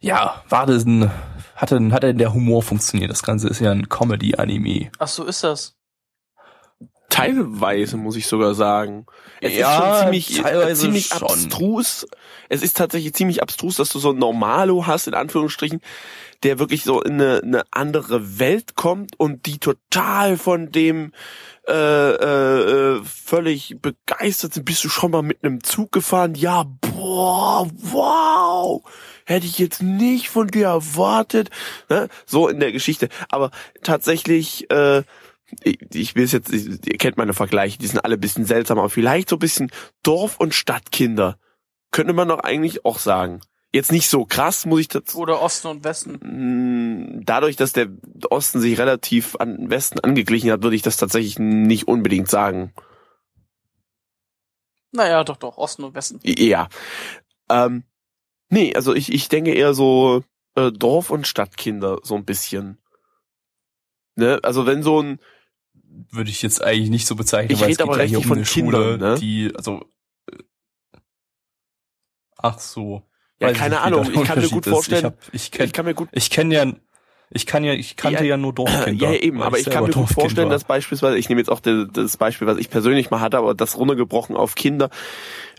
ja, 0.00 0.42
war 0.48 0.66
das 0.66 0.84
ein, 0.84 1.10
hat 1.56 1.70
denn, 1.70 1.92
hat 1.92 2.02
denn 2.02 2.18
der 2.18 2.34
Humor 2.34 2.62
funktioniert? 2.62 3.10
Das 3.10 3.22
Ganze 3.22 3.48
ist 3.48 3.60
ja 3.60 3.70
ein 3.70 3.88
Comedy-Anime. 3.88 4.90
Ach 4.98 5.08
so 5.08 5.24
ist 5.24 5.44
das. 5.44 5.76
Teilweise 7.14 7.96
muss 7.96 8.16
ich 8.16 8.26
sogar 8.26 8.54
sagen. 8.54 9.06
Es 9.40 9.54
Ja, 9.54 9.70
ist 9.70 9.76
schon 9.76 10.02
ziemlich, 10.02 10.42
teilweise 10.42 10.80
ziemlich 10.82 11.06
schon. 11.06 11.22
abstrus. 11.22 12.06
Es 12.48 12.62
ist 12.62 12.76
tatsächlich 12.76 13.14
ziemlich 13.14 13.40
abstrus, 13.42 13.76
dass 13.76 13.88
du 13.90 13.98
so 13.98 14.10
ein 14.10 14.18
Normalo 14.18 14.86
hast, 14.86 15.06
in 15.06 15.14
Anführungsstrichen, 15.14 15.80
der 16.42 16.58
wirklich 16.58 16.82
so 16.82 17.00
in 17.02 17.14
eine, 17.14 17.40
eine 17.42 17.62
andere 17.70 18.38
Welt 18.38 18.74
kommt 18.74 19.18
und 19.18 19.46
die 19.46 19.58
total 19.58 20.36
von 20.36 20.72
dem 20.72 21.12
äh, 21.68 21.72
äh, 21.72 22.96
äh, 22.96 23.02
völlig 23.04 23.76
begeistert 23.80 24.52
sind. 24.54 24.64
Bist 24.64 24.84
du 24.84 24.88
schon 24.88 25.12
mal 25.12 25.22
mit 25.22 25.42
einem 25.44 25.62
Zug 25.62 25.92
gefahren? 25.92 26.34
Ja, 26.34 26.64
boah, 26.80 27.66
wow. 27.74 28.82
Hätte 29.24 29.46
ich 29.46 29.58
jetzt 29.58 29.82
nicht 29.82 30.28
von 30.28 30.48
dir 30.48 30.66
erwartet. 30.66 31.48
Ne? 31.88 32.08
So 32.26 32.48
in 32.48 32.60
der 32.60 32.72
Geschichte. 32.72 33.08
Aber 33.30 33.50
tatsächlich, 33.82 34.70
äh, 34.70 35.04
ich, 35.62 35.78
ich 35.92 36.14
will 36.14 36.24
es 36.24 36.32
jetzt, 36.32 36.52
ihr 36.52 36.98
kennt 36.98 37.16
meine 37.16 37.34
Vergleiche, 37.34 37.78
die 37.78 37.86
sind 37.86 38.04
alle 38.04 38.14
ein 38.14 38.20
bisschen 38.20 38.44
seltsam, 38.44 38.78
aber 38.78 38.90
vielleicht 38.90 39.28
so 39.28 39.36
ein 39.36 39.40
bisschen 39.40 39.70
Dorf- 40.02 40.38
und 40.38 40.54
Stadtkinder. 40.54 41.38
Könnte 41.90 42.12
man 42.12 42.28
doch 42.28 42.40
eigentlich 42.40 42.84
auch 42.84 42.98
sagen. 42.98 43.40
Jetzt 43.72 43.90
nicht 43.90 44.08
so 44.08 44.24
krass, 44.24 44.66
muss 44.66 44.80
ich 44.80 44.88
dazu 44.88 45.18
Oder 45.18 45.42
Osten 45.42 45.66
und 45.66 45.84
Westen. 45.84 46.18
Mm, 46.22 47.24
dadurch, 47.24 47.56
dass 47.56 47.72
der 47.72 47.88
Osten 48.30 48.60
sich 48.60 48.78
relativ 48.78 49.34
an 49.36 49.56
den 49.56 49.70
Westen 49.70 49.98
angeglichen 49.98 50.50
hat, 50.52 50.62
würde 50.62 50.76
ich 50.76 50.82
das 50.82 50.96
tatsächlich 50.96 51.38
nicht 51.40 51.88
unbedingt 51.88 52.28
sagen. 52.28 52.72
Naja, 54.92 55.24
doch, 55.24 55.36
doch, 55.36 55.58
Osten 55.58 55.82
und 55.82 55.94
Westen. 55.94 56.20
Ja. 56.22 56.68
Ähm, 57.50 57.82
nee, 58.48 58.74
also 58.76 58.94
ich, 58.94 59.12
ich 59.12 59.28
denke 59.28 59.52
eher 59.52 59.74
so 59.74 60.22
äh, 60.54 60.70
Dorf- 60.70 61.10
und 61.10 61.26
Stadtkinder 61.26 61.98
so 62.04 62.14
ein 62.14 62.24
bisschen. 62.24 62.78
Ne? 64.14 64.38
Also 64.44 64.66
wenn 64.66 64.84
so 64.84 65.02
ein, 65.02 65.18
Würde 66.10 66.30
ich 66.30 66.42
jetzt 66.42 66.62
eigentlich 66.62 66.90
nicht 66.90 67.06
so 67.06 67.14
bezeichnen, 67.16 67.52
Ich 67.52 67.60
weil 67.60 67.70
es 67.70 67.76
geht 67.78 67.82
aber 67.82 67.98
ja 67.98 68.04
hier 68.04 68.18
um 68.18 68.24
von 68.24 68.38
eine 68.38 68.46
Schule, 68.46 68.90
Kindern, 68.92 69.00
ne? 69.14 69.18
die, 69.20 69.52
also, 69.56 69.84
äh, 70.30 70.36
ach 72.36 72.58
so. 72.58 73.02
ja, 73.40 73.48
Weiß 73.48 73.56
keine 73.56 73.80
Ahnung, 73.80 74.10
ich 74.12 74.24
kann 74.24 74.40
mir 74.40 74.48
gut 74.48 74.66
ist. 74.66 74.70
vorstellen, 74.72 74.98
Ich, 75.00 75.04
hab, 75.04 75.34
ich 75.34 75.50
kenn, 75.50 75.66
ich 75.66 75.72
kann 75.72 75.84
mir 75.86 75.94
gut 75.94 76.08
ich 76.12 76.30
kenne 76.30 76.54
ja, 76.54 76.72
ich 77.30 77.46
kann 77.46 77.64
ja, 77.64 77.72
ich 77.72 77.96
kannte 77.96 78.20
Ja, 78.20 78.30
ja, 78.30 78.36
nur 78.36 78.52
Dorfkinder. 78.52 79.10
Ja, 79.10 79.12
eben, 79.12 79.42
aber 79.42 79.58
ich 79.58 79.64
kann 79.64 79.84
selber 79.84 79.86
mir 79.88 80.06
gut 80.06 80.14
vorstellen, 80.14 80.50
dass 80.50 80.64
beispielsweise, 80.64 81.18
ich 81.18 81.28
nehme 81.28 81.40
jetzt 81.40 81.50
auch 81.50 81.60
das 81.60 82.16
Beispiel, 82.16 82.46
was 82.46 82.58
ich 82.58 82.70
persönlich 82.70 83.10
mal 83.10 83.20
hatte, 83.20 83.38
aber 83.38 83.54
das 83.54 83.76
runtergebrochen 83.76 84.36
auf 84.36 84.54
Kinder, 84.54 84.90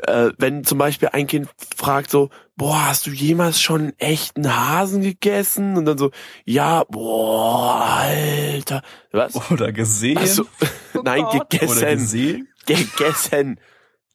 äh, 0.08 0.30
wenn 0.38 0.64
zum 0.64 0.78
Beispiel 0.78 1.10
ein 1.12 1.28
Kind 1.28 1.50
fragt 1.76 2.12
so, 2.12 2.30
boah, 2.56 2.88
hast 2.88 3.08
du 3.08 3.12
jemals 3.12 3.60
schon 3.60 3.82
einen 3.82 4.00
echten 4.00 4.56
Hasen 4.56 5.02
gegessen? 5.02 5.78
Und 5.78 5.86
dann 5.86 5.98
so, 5.98 6.12
ja, 6.46 6.84
boah, 6.86 7.82
Alter. 7.84 8.82
Was? 9.12 9.52
Oder 9.52 9.72
gesehen. 9.72 10.18
Also, 10.18 10.46
nein, 11.04 11.24
Gott. 11.24 11.36
oder 11.36 11.46
gegessen. 11.46 11.98
gesehen. 11.98 12.48
Gegessen. 12.66 13.60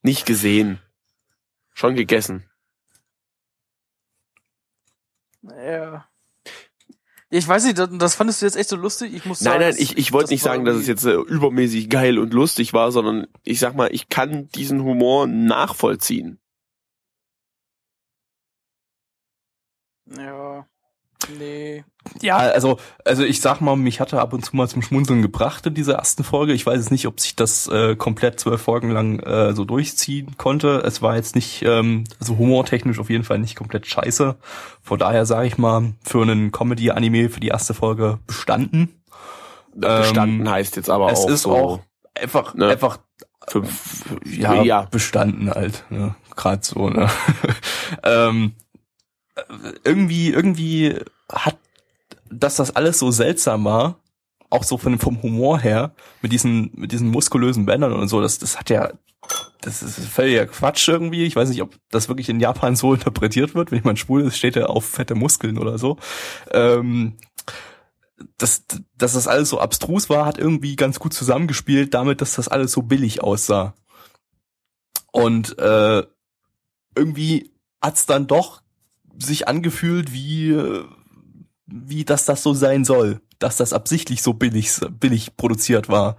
Nicht 0.02 0.26
gesehen. 0.26 0.80
Schon 1.74 1.94
gegessen. 1.94 2.44
Ja. 5.42 6.09
Ich 7.32 7.46
weiß 7.46 7.64
nicht, 7.64 7.78
das, 7.78 7.88
das 7.92 8.16
fandest 8.16 8.42
du 8.42 8.46
jetzt 8.46 8.56
echt 8.56 8.68
so 8.68 8.76
lustig? 8.76 9.14
Ich 9.14 9.24
muss 9.24 9.40
Nein, 9.40 9.52
sagen, 9.52 9.64
nein, 9.64 9.74
ich, 9.78 9.96
ich 9.96 10.12
wollte 10.12 10.30
nicht 10.30 10.42
sagen, 10.42 10.64
dass 10.64 10.76
es 10.76 10.88
jetzt 10.88 11.04
äh, 11.04 11.14
übermäßig 11.14 11.88
geil 11.88 12.18
und 12.18 12.34
lustig 12.34 12.72
war, 12.72 12.90
sondern 12.90 13.28
ich 13.44 13.60
sag 13.60 13.76
mal, 13.76 13.88
ich 13.92 14.08
kann 14.08 14.48
diesen 14.48 14.82
Humor 14.82 15.28
nachvollziehen. 15.28 16.40
Ja. 20.06 20.66
Nee. 21.38 21.84
Ja, 22.22 22.38
also, 22.38 22.78
also 23.04 23.24
ich 23.24 23.40
sag 23.40 23.60
mal, 23.60 23.76
mich 23.76 24.00
hatte 24.00 24.20
ab 24.20 24.32
und 24.32 24.44
zu 24.44 24.56
mal 24.56 24.68
zum 24.68 24.82
Schmunzeln 24.82 25.22
gebracht 25.22 25.66
in 25.66 25.74
dieser 25.74 25.94
ersten 25.94 26.24
Folge. 26.24 26.52
Ich 26.52 26.64
weiß 26.64 26.80
es 26.80 26.90
nicht, 26.90 27.06
ob 27.06 27.20
sich 27.20 27.36
das 27.36 27.68
äh, 27.68 27.94
komplett 27.94 28.40
zwölf 28.40 28.62
Folgen 28.62 28.90
lang 28.90 29.20
äh, 29.20 29.52
so 29.54 29.64
durchziehen 29.64 30.36
konnte. 30.38 30.82
Es 30.84 31.02
war 31.02 31.16
jetzt 31.16 31.34
nicht, 31.34 31.62
ähm, 31.62 32.04
also 32.18 32.38
humortechnisch 32.38 32.98
auf 32.98 33.10
jeden 33.10 33.24
Fall 33.24 33.38
nicht 33.38 33.56
komplett 33.56 33.86
scheiße. 33.86 34.36
Von 34.82 34.98
daher 34.98 35.26
sage 35.26 35.46
ich 35.46 35.58
mal, 35.58 35.92
für 36.02 36.22
einen 36.22 36.52
Comedy-Anime 36.52 37.28
für 37.28 37.40
die 37.40 37.48
erste 37.48 37.74
Folge 37.74 38.18
bestanden. 38.26 39.02
Bestanden 39.74 40.40
Ähm, 40.40 40.50
heißt 40.50 40.76
jetzt 40.76 40.90
aber 40.90 41.12
es 41.12 41.20
auch 41.20 41.28
ist 41.28 41.42
so 41.42 41.52
auch 41.52 41.80
einfach, 42.14 42.54
ne? 42.54 42.68
einfach 42.68 42.98
fünf, 43.46 44.04
ja, 44.24 44.62
ja. 44.62 44.82
bestanden 44.90 45.50
halt, 45.50 45.84
ne? 45.90 46.14
Gerade 46.34 46.64
so, 46.64 46.88
ne? 46.88 47.08
ähm, 48.04 48.54
äh, 48.69 48.69
irgendwie, 49.84 50.30
irgendwie 50.30 50.96
hat, 51.30 51.58
dass 52.30 52.56
das 52.56 52.74
alles 52.74 52.98
so 52.98 53.10
seltsam 53.10 53.64
war, 53.64 54.00
auch 54.50 54.64
so 54.64 54.78
von, 54.78 54.98
vom 54.98 55.22
Humor 55.22 55.60
her, 55.60 55.92
mit 56.22 56.32
diesen, 56.32 56.70
mit 56.74 56.92
diesen 56.92 57.08
muskulösen 57.08 57.66
Bändern 57.66 57.92
und 57.92 58.08
so, 58.08 58.20
das, 58.20 58.38
das 58.38 58.58
hat 58.58 58.70
ja, 58.70 58.90
das 59.60 59.82
ist 59.82 59.98
völliger 60.08 60.46
Quatsch 60.46 60.88
irgendwie. 60.88 61.24
Ich 61.24 61.36
weiß 61.36 61.50
nicht, 61.50 61.62
ob 61.62 61.76
das 61.90 62.08
wirklich 62.08 62.28
in 62.28 62.40
Japan 62.40 62.76
so 62.76 62.94
interpretiert 62.94 63.54
wird. 63.54 63.70
Wenn 63.70 63.78
jemand 63.78 63.98
schwul 63.98 64.22
ist, 64.22 64.38
steht 64.38 64.56
er 64.56 64.70
auf 64.70 64.84
fette 64.84 65.14
Muskeln 65.14 65.58
oder 65.58 65.78
so. 65.78 65.98
Ähm, 66.50 67.16
dass, 68.38 68.64
dass 68.96 69.14
das 69.14 69.26
alles 69.26 69.48
so 69.48 69.60
abstrus 69.60 70.10
war, 70.10 70.26
hat 70.26 70.38
irgendwie 70.38 70.76
ganz 70.76 70.98
gut 70.98 71.14
zusammengespielt 71.14 71.94
damit, 71.94 72.20
dass 72.20 72.34
das 72.34 72.48
alles 72.48 72.72
so 72.72 72.82
billig 72.82 73.22
aussah. 73.22 73.74
Und 75.12 75.58
äh, 75.58 76.02
irgendwie 76.94 77.52
hat's 77.82 78.06
dann 78.06 78.26
doch 78.26 78.62
sich 79.18 79.48
angefühlt, 79.48 80.12
wie 80.12 80.56
wie 81.66 82.04
dass 82.04 82.24
das 82.24 82.42
so 82.42 82.52
sein 82.52 82.84
soll, 82.84 83.20
dass 83.38 83.56
das 83.56 83.72
absichtlich 83.72 84.22
so 84.22 84.34
billig 84.34 84.80
billig 84.98 85.36
produziert 85.36 85.88
war. 85.88 86.16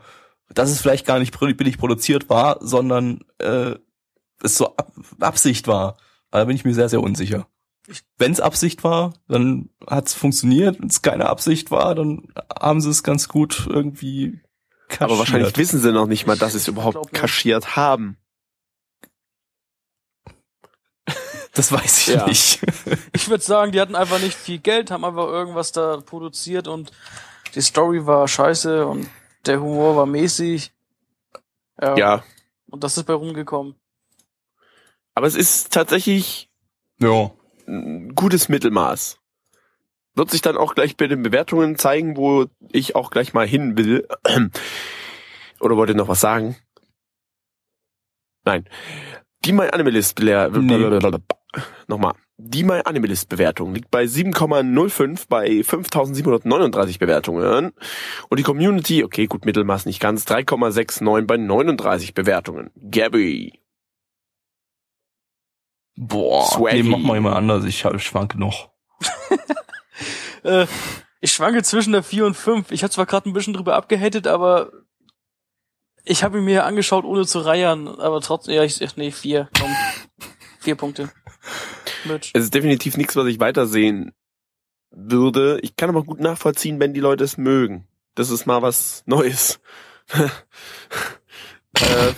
Dass 0.53 0.69
es 0.69 0.81
vielleicht 0.81 1.05
gar 1.05 1.19
nicht 1.19 1.37
billig 1.39 1.77
produziert 1.77 2.29
war, 2.29 2.57
sondern 2.61 3.21
äh, 3.37 3.75
es 4.43 4.57
so 4.57 4.75
ab, 4.75 4.93
Absicht 5.19 5.67
war. 5.67 5.97
Da 6.29 6.43
bin 6.45 6.55
ich 6.55 6.65
mir 6.65 6.73
sehr, 6.73 6.89
sehr 6.89 7.01
unsicher. 7.01 7.47
Wenn 8.17 8.31
es 8.31 8.39
Absicht 8.39 8.83
war, 8.83 9.13
dann 9.27 9.69
hat's 9.87 10.13
funktioniert. 10.13 10.79
Wenn 10.79 10.89
es 10.89 11.01
keine 11.01 11.27
Absicht 11.27 11.71
war, 11.71 11.95
dann 11.95 12.27
haben 12.59 12.81
sie 12.81 12.89
es 12.89 13.03
ganz 13.03 13.27
gut 13.27 13.67
irgendwie 13.69 14.41
kaschiert. 14.87 15.09
Aber 15.09 15.19
wahrscheinlich 15.19 15.57
wissen 15.57 15.79
sie 15.79 15.91
noch 15.91 16.07
nicht 16.07 16.27
mal, 16.27 16.37
dass 16.37 16.51
sie 16.51 16.59
es 16.59 16.67
überhaupt 16.67 17.13
kaschiert 17.13 17.75
haben. 17.75 18.17
Das 21.53 21.71
weiß 21.71 22.07
ich 22.07 22.15
Ja. 22.15 22.25
nicht. 22.27 22.61
Ich 23.13 23.29
würde 23.29 23.43
sagen, 23.43 23.71
die 23.71 23.81
hatten 23.81 23.95
einfach 23.95 24.19
nicht 24.19 24.37
viel 24.37 24.59
Geld, 24.59 24.89
haben 24.89 25.03
einfach 25.05 25.27
irgendwas 25.27 25.71
da 25.71 25.97
produziert 25.97 26.67
und 26.67 26.91
die 27.55 27.61
Story 27.61 28.05
war 28.05 28.27
scheiße 28.27 28.85
und 28.85 29.09
der 29.45 29.59
Humor 29.61 29.95
war 29.95 30.05
mäßig. 30.05 30.71
Ja. 31.79 31.97
Ja. 31.97 32.23
Und 32.69 32.83
das 32.83 32.97
ist 32.97 33.03
bei 33.03 33.13
rumgekommen. 33.13 33.75
Aber 35.13 35.27
es 35.27 35.35
ist 35.35 35.73
tatsächlich 35.73 36.49
ja. 36.99 37.31
ein 37.67 38.15
gutes 38.15 38.47
Mittelmaß. 38.47 39.17
Wird 40.13 40.31
sich 40.31 40.41
dann 40.41 40.57
auch 40.57 40.75
gleich 40.75 40.95
bei 40.97 41.07
den 41.07 41.23
Bewertungen 41.23 41.77
zeigen, 41.77 42.17
wo 42.17 42.45
ich 42.71 42.95
auch 42.95 43.11
gleich 43.11 43.33
mal 43.33 43.47
hin 43.47 43.77
will. 43.77 44.07
Oder 45.59 45.77
wollt 45.77 45.89
ihr 45.89 45.95
noch 45.95 46.07
was 46.07 46.21
sagen? 46.21 46.55
Nein. 48.45 48.67
Die 49.45 49.53
My 49.53 49.67
Animalist 49.69 50.19
Nee. 50.19 50.99
Nochmal. 51.87 52.13
Die 52.37 52.63
My 52.63 52.81
Animalist 52.85 53.29
Bewertung 53.29 53.73
liegt 53.75 53.91
bei 53.91 54.03
7,05 54.05 55.25
bei 55.29 55.63
5739 55.63 56.97
Bewertungen. 56.97 57.71
Und 58.29 58.37
die 58.39 58.43
Community, 58.43 59.03
okay, 59.03 59.27
gut, 59.27 59.45
Mittelmaß 59.45 59.85
nicht 59.85 59.99
ganz, 59.99 60.25
3,69 60.25 61.25
bei 61.27 61.37
39 61.37 62.13
Bewertungen. 62.13 62.71
Gabby. 62.89 63.59
Boah, 65.95 66.45
Swaggy. 66.45 66.83
nee, 66.83 66.89
mach 66.89 66.97
mal 66.99 67.17
immer 67.17 67.35
anders. 67.35 67.63
Ich 67.65 67.85
hab- 67.85 67.99
schwanke 68.01 68.39
noch. 68.39 68.69
Äh, 70.43 70.65
ich 71.19 71.31
schwanke 71.33 71.61
zwischen 71.61 71.91
der 71.93 72.01
4 72.01 72.25
und 72.25 72.33
5. 72.35 72.71
Ich 72.71 72.81
habe 72.81 72.89
zwar 72.89 73.05
gerade 73.05 73.29
ein 73.29 73.33
bisschen 73.33 73.53
drüber 73.53 73.75
abgehatet, 73.75 74.25
aber 74.25 74.71
ich 76.03 76.23
habe 76.23 76.39
ihn 76.39 76.45
mir 76.45 76.65
angeschaut, 76.65 77.05
ohne 77.05 77.27
zu 77.27 77.41
reiern. 77.41 77.87
Aber 77.87 78.21
trotzdem, 78.21 78.55
ja, 78.55 78.63
ich, 78.63 78.81
ich 78.81 78.97
nee, 78.97 79.11
4. 79.11 79.47
Komm. 79.59 79.75
Vier 80.61 80.75
Punkte. 80.75 81.09
Mitch. 82.05 82.31
Es 82.33 82.43
ist 82.43 82.53
definitiv 82.53 82.97
nichts, 82.97 83.15
was 83.15 83.27
ich 83.27 83.39
weitersehen 83.39 84.13
würde. 84.91 85.59
Ich 85.61 85.75
kann 85.75 85.89
aber 85.89 86.03
gut 86.03 86.19
nachvollziehen, 86.19 86.79
wenn 86.79 86.93
die 86.93 86.99
Leute 86.99 87.23
es 87.23 87.37
mögen. 87.37 87.87
Das 88.15 88.29
ist 88.29 88.45
mal 88.45 88.61
was 88.61 89.03
Neues. 89.05 89.59
äh, 90.13 90.29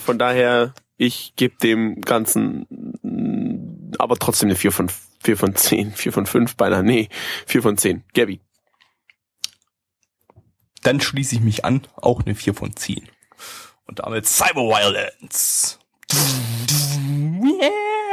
von 0.06 0.20
daher, 0.20 0.74
ich 0.98 1.34
gebe 1.36 1.56
dem 1.58 2.02
Ganzen 2.02 2.68
aber 3.98 4.18
trotzdem 4.18 4.50
eine 4.50 4.56
4 4.56 4.72
von 4.72 4.90
4 5.24 5.38
von 5.38 5.56
10, 5.56 5.94
4 5.94 6.12
von 6.12 6.26
5 6.26 6.56
beinahe. 6.56 6.84
Nee, 6.84 7.10
4 7.48 7.62
von 7.62 7.78
10. 7.78 8.04
Gabby. 8.14 8.42
Dann 10.82 11.00
schließe 11.00 11.36
ich 11.36 11.42
mich 11.42 11.64
an, 11.64 11.82
auch 11.96 12.26
eine 12.26 12.36
4 12.36 12.54
von 12.54 12.76
10. 12.76 13.08
Und 13.86 14.00
damit 14.00 14.28
Cyber 14.28 14.64
Violence. 14.64 15.80
Yeah. 16.12 18.13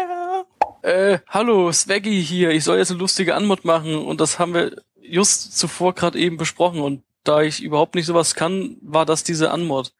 Äh, 0.82 1.18
hallo, 1.28 1.72
Swaggy 1.72 2.22
hier. 2.22 2.50
Ich 2.50 2.64
soll 2.64 2.78
jetzt 2.78 2.90
eine 2.90 3.00
lustige 3.00 3.34
Anmod 3.34 3.64
machen 3.64 3.94
und 3.96 4.20
das 4.20 4.38
haben 4.38 4.54
wir 4.54 4.76
just 5.00 5.56
zuvor 5.58 5.94
gerade 5.94 6.18
eben 6.18 6.36
besprochen 6.36 6.80
und 6.80 7.02
da 7.24 7.42
ich 7.42 7.62
überhaupt 7.62 7.94
nicht 7.94 8.06
sowas 8.06 8.34
kann, 8.34 8.76
war 8.80 9.04
das 9.04 9.24
diese 9.24 9.50
Anmod. 9.50 9.92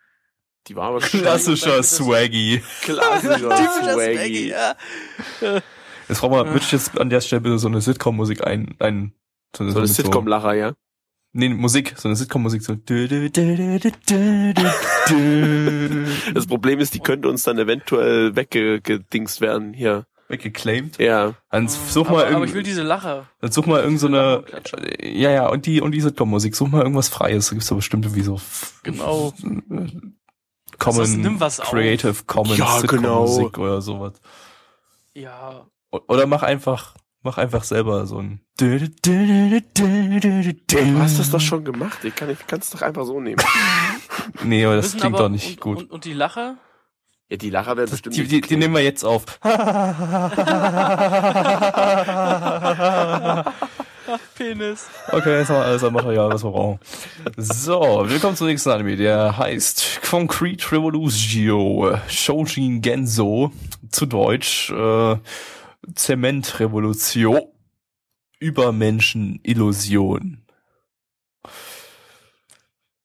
Die 0.67 0.77
war 0.77 0.89
aber 0.89 1.01
Klassischer 1.01 1.83
Swaggy. 1.83 2.63
klassischer 2.83 3.39
Swaggy. 3.57 4.15
Swaggy, 4.15 4.49
ja. 4.49 4.77
Jetzt 6.09 6.21
brauchen 6.21 6.33
wir, 6.33 6.47
würde 6.47 6.59
ich 6.65 6.73
jetzt 6.73 6.99
an 6.99 7.11
der 7.11 7.21
Stelle 7.21 7.41
bitte 7.43 7.59
so 7.59 7.69
eine 7.69 7.81
Sitcom-Musik 7.81 8.47
ein, 8.47 8.75
ein, 8.79 9.13
so 9.57 9.65
eine, 9.65 9.73
So 9.73 9.79
eine 9.79 9.89
Sitcom-Lacher, 9.89 10.55
ja? 10.55 10.73
Nee, 11.33 11.51
Musik, 11.51 11.95
so 11.97 12.09
eine 12.09 12.17
Sitcom-Musik, 12.17 12.63
so. 12.63 12.75
Das 16.35 16.47
Problem 16.47 16.81
ist, 16.81 16.95
die 16.95 17.01
könnte 17.01 17.29
uns 17.29 17.45
dann 17.45 17.59
eventuell 17.59 18.35
weggedingst 18.35 19.41
werden 19.41 19.73
hier. 19.73 20.07
Weggeclaimed. 20.31 20.99
Ja. 20.99 21.35
Dann 21.51 21.69
such 21.69 22.09
aber, 22.09 22.25
mal 22.25 22.35
aber 22.35 22.45
ich 22.45 22.55
will 22.55 22.63
diese 22.63 22.83
Lacher. 22.83 23.27
dann 23.41 23.53
such 23.53 23.67
mal 23.67 23.83
irgend 23.83 24.01
so 24.01 24.07
eine, 24.07 24.45
ja, 25.03 25.31
ja, 25.31 25.49
und 25.49 25.67
die, 25.67 25.81
und 25.81 25.93
die 25.93 26.01
Sitcom-Musik. 26.01 26.55
Such 26.57 26.69
mal 26.69 26.83
irgendwas 26.83 27.09
Freies. 27.09 27.49
Da 27.49 27.55
gibt's 27.55 27.69
doch 27.69 27.77
bestimmt 27.77 28.05
irgendwie 28.07 28.23
so 28.23 28.41
Genau. 28.85 29.35
Common, 30.79 30.79
Ansonsten 30.79 31.21
nimm 31.21 31.41
was 31.41 31.61
auf. 31.61 31.69
Creative 31.71 32.15
Commons 32.27 32.59
Ja, 32.59 32.79
Sitcom-Musik 32.79 33.59
oder 33.59 33.83
sowas. 33.83 34.15
Ja. 35.13 35.67
Oder 35.91 36.27
mach 36.27 36.43
einfach, 36.43 36.95
mach 37.23 37.37
einfach 37.37 37.65
selber 37.65 38.07
so 38.07 38.19
ein. 38.23 38.41
Du 38.57 38.79
Du 38.79 38.89
hast 41.01 41.19
das 41.19 41.31
doch 41.31 41.41
schon 41.41 41.65
gemacht. 41.65 41.99
Ich 42.05 42.15
kann 42.15 42.31
es 42.61 42.71
doch 42.71 42.83
einfach 42.83 43.05
so 43.05 43.21
nehmen. 43.21 43.43
Nee, 44.45 44.65
aber 44.65 44.77
das 44.77 44.93
klingt 44.93 45.07
aber- 45.15 45.25
doch 45.25 45.29
nicht 45.29 45.51
und, 45.51 45.61
gut. 45.61 45.79
Und, 45.79 45.91
und 45.91 46.05
die 46.05 46.15
Lacher? 46.15 46.57
Ja, 47.31 47.37
die 47.37 47.51
Lacher 47.51 47.77
werden 47.77 47.91
bestimmt 47.91 48.17
die, 48.17 48.25
die, 48.25 48.41
die 48.41 48.57
nehmen 48.57 48.75
wir 48.75 48.83
jetzt 48.83 49.05
auf. 49.05 49.25
Penis. 54.35 54.89
Okay, 55.13 55.39
jetzt 55.39 55.49
haben 55.49 55.59
wir 55.59 55.65
alles 55.65 55.85
an 55.85 55.93
Material, 55.93 56.33
was 56.33 56.43
wir 56.43 56.51
brauchen. 56.51 56.81
So, 57.37 58.05
willkommen 58.09 58.35
zum 58.35 58.49
nächsten 58.49 58.71
Anime. 58.71 58.97
Der 58.97 59.39
heißt 59.39 60.01
Concrete 60.03 60.73
Revolution, 60.73 62.01
Shojin 62.09 62.83
Genso, 62.83 63.53
zu 63.93 64.07
Deutsch 64.07 64.73
äh, 64.73 65.17
Zementrevolution, 65.95 67.43
Übermenschen-Illusion. 68.41 70.43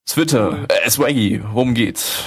Twitter, 0.08 0.66
äh, 0.70 0.90
Swaggy, 0.90 1.44
worum 1.44 1.76
geht's? 1.76 2.24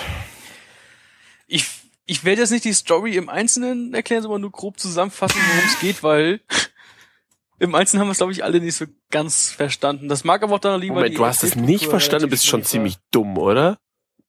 Ich, 1.50 1.64
ich 2.08 2.24
werde 2.24 2.40
jetzt 2.40 2.50
nicht 2.50 2.64
die 2.64 2.72
Story 2.72 3.16
im 3.16 3.28
Einzelnen 3.28 3.94
erklären, 3.94 4.22
sondern 4.22 4.40
nur 4.40 4.50
grob 4.50 4.80
zusammenfassen, 4.80 5.40
worum 5.40 5.68
es 5.68 5.78
geht, 5.78 6.02
weil 6.02 6.40
im 7.60 7.74
Einzelnen 7.74 8.00
haben 8.00 8.08
wir 8.08 8.12
es, 8.12 8.18
glaube 8.18 8.32
ich, 8.32 8.42
alle 8.42 8.60
nicht 8.60 8.74
so 8.76 8.86
ganz 9.10 9.50
verstanden. 9.50 10.08
Das 10.08 10.24
mag 10.24 10.42
aber 10.42 10.54
auch 10.56 10.58
daran 10.58 10.80
liegen, 10.80 10.94
weil 10.94 11.02
Moment, 11.02 11.14
die 11.14 11.18
du 11.18 11.26
hast 11.26 11.44
es 11.44 11.54
nicht 11.54 11.86
verstanden, 11.86 12.24
du 12.24 12.30
bist 12.30 12.46
schon 12.46 12.64
ziemlich 12.64 12.96
dumm, 13.10 13.36
oder? 13.38 13.78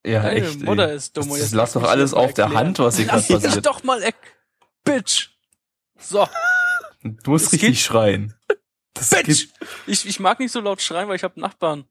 Ja, 0.05 0.21
Deine 0.23 0.41
echt. 0.47 0.59
ey. 0.59 0.63
Mutter 0.63 0.91
ist 0.91 1.17
dumm. 1.17 1.29
Das, 1.29 1.39
jetzt 1.39 1.53
lass 1.53 1.73
doch 1.73 1.81
lass 1.81 1.91
alles 1.91 2.11
das 2.11 2.17
mal 2.17 2.25
auf 2.25 2.33
der. 2.33 2.53
Hand, 2.53 2.79
was 2.79 2.95
hier 2.97 3.05
gerade 3.05 3.25
Lass 3.29 3.43
passiert. 3.43 3.65
doch 3.65 3.83
mal, 3.83 4.01
eck, 4.03 4.15
Bitch. 4.83 5.29
So, 5.99 6.27
Du 7.03 7.31
musst 7.31 7.47
Es 7.47 7.51
richtig 7.53 7.69
geht- 7.69 7.79
schreien. 7.79 8.33
Das 8.93 9.09
Bitch. 9.09 9.25
geht- 9.25 9.49
Ich, 9.87 10.05
ich 10.07 10.19
mag 10.19 10.39
nicht 10.39 10.51
so 10.51 10.59
laut 10.59 10.81
schreien, 10.81 11.07
weil 11.07 11.15
ich 11.15 11.23
habe 11.23 11.39
Nachbarn. 11.39 11.85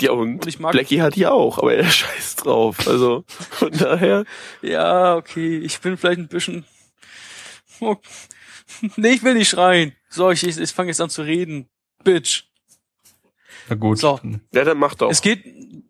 Ja, 0.00 0.12
und, 0.12 0.34
Und 0.34 0.46
ich 0.46 0.58
mag- 0.58 0.72
Blackie 0.72 1.00
hat 1.02 1.14
die 1.16 1.26
auch, 1.26 1.58
aber 1.58 1.74
er 1.74 1.84
scheißt 1.90 2.44
drauf. 2.44 2.86
Also, 2.88 3.24
von 3.28 3.70
daher. 3.72 4.24
Ja, 4.62 5.16
okay, 5.16 5.58
ich 5.58 5.80
bin 5.80 5.96
vielleicht 5.96 6.18
ein 6.20 6.28
bisschen... 6.28 6.64
Oh. 7.80 7.96
Nee, 8.96 9.10
ich 9.10 9.22
will 9.22 9.34
nicht 9.34 9.48
schreien. 9.48 9.92
So, 10.08 10.30
ich, 10.30 10.46
ich, 10.46 10.58
ich 10.58 10.70
fange 10.72 10.88
jetzt 10.90 11.00
an 11.00 11.10
zu 11.10 11.22
reden. 11.22 11.68
Bitch. 12.04 12.44
Na 13.68 13.76
gut. 13.76 13.98
So. 13.98 14.20
Ja, 14.52 14.64
dann 14.64 14.78
mach 14.78 14.94
doch. 14.94 15.10
Es 15.10 15.20
geht, 15.22 15.44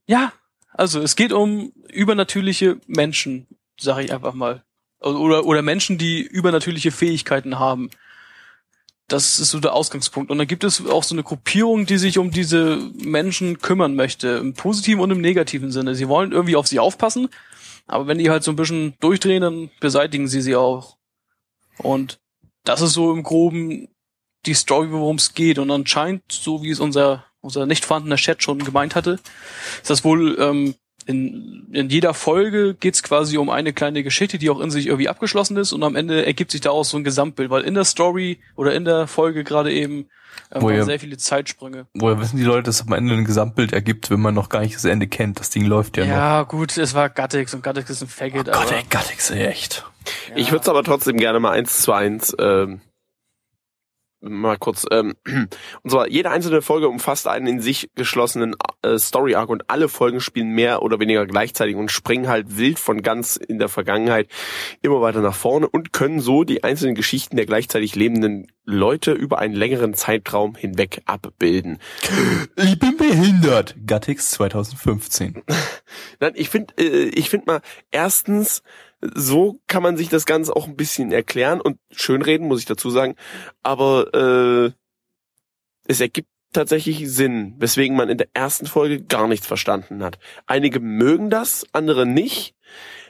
ja, 0.07 0.33
also 0.73 1.00
es 1.00 1.16
geht 1.16 1.33
um 1.33 1.73
übernatürliche 1.90 2.78
Menschen, 2.87 3.47
sage 3.80 4.04
ich 4.04 4.12
einfach 4.12 4.35
mal. 4.35 4.64
Oder, 5.00 5.45
oder 5.45 5.62
Menschen, 5.62 5.97
die 5.99 6.21
übernatürliche 6.23 6.90
Fähigkeiten 6.90 7.59
haben. 7.59 7.90
Das 9.09 9.38
ist 9.38 9.50
so 9.50 9.59
der 9.59 9.73
Ausgangspunkt. 9.75 10.31
Und 10.31 10.38
dann 10.38 10.47
gibt 10.47 10.65
es 10.65 10.87
auch 10.87 11.03
so 11.03 11.15
eine 11.15 11.23
Gruppierung, 11.23 11.87
die 11.87 11.97
sich 11.97 12.19
um 12.19 12.31
diese 12.31 12.77
Menschen 12.95 13.59
kümmern 13.59 13.94
möchte. 13.94 14.29
Im 14.29 14.53
positiven 14.53 15.01
und 15.01 15.11
im 15.11 15.23
negativen 15.23 15.73
Sinne. 15.73 15.94
Sie 15.94 16.09
wollen 16.09 16.33
irgendwie 16.33 16.57
auf 16.57 16.66
sie 16.66 16.79
aufpassen, 16.79 17.29
aber 17.87 18.07
wenn 18.07 18.18
die 18.18 18.29
halt 18.29 18.44
so 18.44 18.53
ein 18.53 18.57
bisschen 18.57 18.94
durchdrehen, 19.01 19.40
dann 19.40 19.71
beseitigen 19.81 20.29
sie 20.29 20.42
sie 20.42 20.57
auch. 20.57 20.99
Und 21.79 22.21
das 22.64 22.83
ist 22.83 22.92
so 22.92 23.12
im 23.12 23.23
Groben 23.23 23.88
die 24.44 24.55
Story, 24.55 24.90
worum 24.90 25.16
es 25.16 25.33
geht. 25.35 25.59
Und 25.59 25.71
anscheinend, 25.71 26.23
so 26.31 26.62
wie 26.62 26.71
es 26.71 26.81
unser, 26.81 27.25
unser 27.40 27.64
nicht 27.64 27.87
vorhandener 27.87 28.16
Chat 28.16 28.42
schon 28.42 28.59
gemeint 28.59 28.94
hatte, 28.94 29.18
ist 29.81 29.88
das 29.88 30.05
wohl 30.05 30.38
ähm, 30.38 30.75
in, 31.09 31.66
in 31.73 31.88
jeder 31.88 32.12
Folge 32.14 32.75
geht's 32.79 33.03
quasi 33.03 33.38
um 33.38 33.49
eine 33.51 33.73
kleine 33.73 34.03
Geschichte, 34.05 34.38
die 34.38 34.51
auch 34.51 34.61
in 34.61 34.71
sich 34.71 34.87
irgendwie 34.87 35.09
abgeschlossen 35.09 35.57
ist 35.57 35.73
und 35.73 35.83
am 35.83 35.97
Ende 35.97 36.25
ergibt 36.27 36.51
sich 36.53 36.61
daraus 36.61 36.90
so 36.90 36.97
ein 36.99 37.03
Gesamtbild, 37.05 37.51
weil 37.51 37.62
in 37.62 37.75
der 37.75 37.85
Story 37.85 38.38
oder 38.57 38.75
in 38.75 38.85
der 38.85 39.07
Folge 39.07 39.42
gerade 39.42 39.73
eben 39.73 40.09
ähm, 40.55 40.62
Wo 40.62 40.66
waren 40.66 40.77
ihr- 40.77 40.85
sehr 40.85 41.01
viele 41.01 41.16
Zeitsprünge. 41.16 41.87
Woher 41.94 42.21
wissen 42.21 42.37
die 42.37 42.44
Leute, 42.44 42.64
dass 42.64 42.83
am 42.87 42.92
Ende 42.92 43.14
ein 43.14 43.25
Gesamtbild 43.25 43.73
ergibt, 43.73 44.11
wenn 44.11 44.21
man 44.21 44.35
noch 44.35 44.51
gar 44.51 44.61
nicht 44.61 44.75
das 44.77 44.85
Ende 44.85 45.07
kennt? 45.09 45.40
Das 45.40 45.51
Ding 45.51 45.64
läuft 45.64 45.97
ja, 45.97 46.05
Ja, 46.05 46.40
noch. 46.42 46.49
gut, 46.49 46.77
es 46.79 46.94
war 46.94 47.09
Gattix 47.09 47.55
und 47.55 47.62
Gattix 47.62 47.90
ist 47.90 48.03
ein 48.03 48.09
Faggot, 48.09 48.49
Oh 48.49 48.53
Gott, 48.53 48.66
aber 48.68 48.77
ey, 48.77 48.85
Gattix, 48.88 49.31
ey, 49.31 49.47
echt. 49.47 49.85
ja. 50.29 50.37
Ich 50.37 50.53
würde 50.53 50.62
es 50.62 50.68
aber 50.68 50.85
trotzdem 50.85 51.16
gerne 51.16 51.40
mal 51.40 51.53
eins 51.53 51.81
zu 51.83 51.92
eins 51.92 52.37
ähm, 52.38 52.81
mal 54.20 54.57
kurz. 54.57 54.87
Ähm, 54.90 55.14
und 55.83 55.90
zwar 55.90 56.09
jede 56.09 56.31
einzelne 56.31 56.62
Folge 56.62 56.88
umfasst 56.88 57.28
einen 57.28 57.46
in 57.46 57.61
sich 57.61 57.90
geschlossenen 57.94 58.54
äh, 58.83 58.98
Story 58.98 59.35
Arc 59.35 59.48
und 59.48 59.70
alle 59.70 59.88
Folgen 59.88 60.20
spielen 60.20 60.50
mehr 60.50 60.83
oder 60.83 60.98
weniger 61.00 61.26
gleichzeitig 61.26 61.76
und 61.76 61.90
springen 61.90 62.28
halt 62.28 62.59
wild 62.59 62.78
von 62.78 63.02
ganz 63.02 63.37
in 63.37 63.59
der 63.59 63.68
Vergangenheit 63.68 64.28
immer 64.83 65.00
weiter 65.00 65.20
nach 65.20 65.35
vorne 65.35 65.68
und 65.68 65.92
können 65.92 66.20
so 66.20 66.44
die 66.44 66.64
einzelnen 66.64 66.94
Geschichten 66.94 67.37
der 67.37 67.46
gleichzeitig 67.46 67.94
lebenden 67.94 68.48
Leute 68.64 69.12
über 69.12 69.38
einen 69.38 69.54
längeren 69.54 69.94
Zeitraum 69.94 70.54
hinweg 70.54 71.02
abbilden. 71.07 71.78
Ich 72.57 72.78
bin 72.78 72.96
behindert. 72.96 73.76
Gattix 73.87 74.33
2015. 74.33 75.42
Nein, 76.20 76.33
ich 76.35 76.50
finde, 76.50 76.74
äh, 76.76 77.09
ich 77.09 77.31
finde 77.31 77.46
mal, 77.46 77.61
erstens, 77.90 78.62
so 79.00 79.61
kann 79.66 79.82
man 79.82 79.96
sich 79.96 80.08
das 80.08 80.26
Ganze 80.26 80.54
auch 80.54 80.66
ein 80.66 80.76
bisschen 80.76 81.12
erklären 81.12 81.61
und 81.61 81.78
schönreden, 81.90 82.48
muss 82.48 82.61
ich 82.61 82.66
dazu 82.66 82.90
sagen. 82.90 83.14
Aber 83.62 84.14
äh, 84.14 84.72
es 85.87 86.00
ergibt 86.00 86.28
tatsächlich 86.52 87.08
Sinn, 87.11 87.54
weswegen 87.58 87.96
man 87.96 88.08
in 88.08 88.18
der 88.18 88.28
ersten 88.34 88.66
Folge 88.66 89.02
gar 89.02 89.28
nichts 89.28 89.46
verstanden 89.46 90.02
hat. 90.02 90.18
Einige 90.46 90.80
mögen 90.80 91.30
das, 91.30 91.66
andere 91.72 92.06
nicht. 92.06 92.54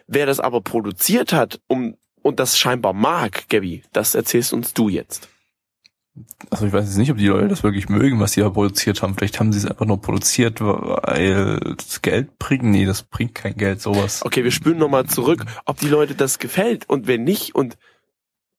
Wer 0.07 0.27
das 0.27 0.41
aber 0.41 0.61
produziert 0.61 1.33
hat, 1.33 1.61
um 1.67 1.97
und 2.23 2.41
das 2.41 2.59
scheinbar 2.59 2.93
mag, 2.93 3.49
Gabby, 3.49 3.83
das 3.93 4.15
erzählst 4.15 4.53
uns 4.53 4.75
du 4.75 4.89
jetzt. 4.89 5.29
Also 6.51 6.67
ich 6.67 6.73
weiß 6.73 6.85
jetzt 6.85 6.97
nicht, 6.97 7.11
ob 7.11 7.19
die 7.19 7.27
Leute 7.27 7.49
das 7.49 7.63
wirklich 7.63 7.89
mögen, 7.89 8.21
was 8.21 8.33
sie 8.33 8.41
da 8.41 8.51
produziert 8.51 9.03
haben. 9.03 9.15
Vielleicht 9.15 9.41
haben 9.41 9.53
sie 9.53 9.59
es 9.59 9.67
einfach 9.67 9.87
nur 9.87 10.01
produziert, 10.01 10.61
weil 10.61 11.59
das 11.77 12.03
Geld 12.03 12.39
bringt. 12.39 12.65
Nee, 12.65 12.87
das 12.87 13.03
bringt 13.03 13.35
kein 13.35 13.57
Geld, 13.57 13.81
sowas. 13.81 14.25
Okay, 14.25 14.45
wir 14.45 14.51
spülen 14.51 14.79
nochmal 14.79 15.07
zurück, 15.07 15.45
ob 15.65 15.79
die 15.79 15.89
Leute 15.89 16.15
das 16.15 16.39
gefällt 16.39 16.89
und 16.89 17.07
wenn 17.07 17.25
nicht 17.25 17.55
und 17.55 17.77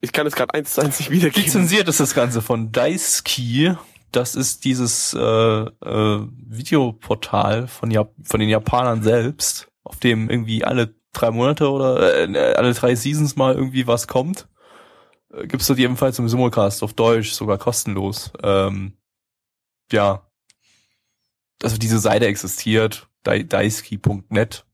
ich 0.02 0.12
kann 0.14 0.26
es 0.26 0.36
gerade 0.36 0.54
eins 0.54 0.76
zu 0.76 0.82
eins 0.82 1.00
nicht 1.00 1.12
wiedergeben. 1.12 1.44
Lizenziert 1.44 1.88
ist 1.90 2.00
das 2.00 2.14
Ganze 2.14 2.42
von 2.42 2.72
Daisuke. 2.72 3.78
Das 4.12 4.36
ist 4.36 4.66
dieses 4.66 5.14
äh, 5.14 5.20
äh, 5.20 6.28
Videoportal 6.48 7.68
von, 7.68 7.92
Jap 7.92 8.14
von 8.24 8.40
den 8.40 8.50
Japanern 8.50 9.04
selbst, 9.04 9.68
auf 9.84 9.98
dem 9.98 10.30
irgendwie 10.30 10.64
alle 10.64 10.96
drei 11.14 11.32
Monate 11.32 11.70
oder 11.70 12.28
äh, 12.28 12.54
alle 12.56 12.74
drei 12.74 12.96
Seasons 12.96 13.36
mal 13.36 13.54
irgendwie 13.54 13.88
was 13.88 14.08
kommt. 14.08 14.48
Äh, 15.34 15.48
Gibt's 15.48 15.68
dort 15.68 15.80
jedenfalls 15.80 16.20
im 16.20 16.30
Simulcast 16.30 16.84
auf 16.84 16.94
Deutsch, 16.94 17.32
sogar 17.32 17.58
kostenlos. 17.58 18.32
Ähm, 18.44 18.94
ja. 19.92 20.26
Also 21.62 21.78
diese 21.78 22.00
Seite 22.00 22.26
existiert, 22.28 23.10
dai- 23.24 23.44
daisuke.net. 23.44 24.66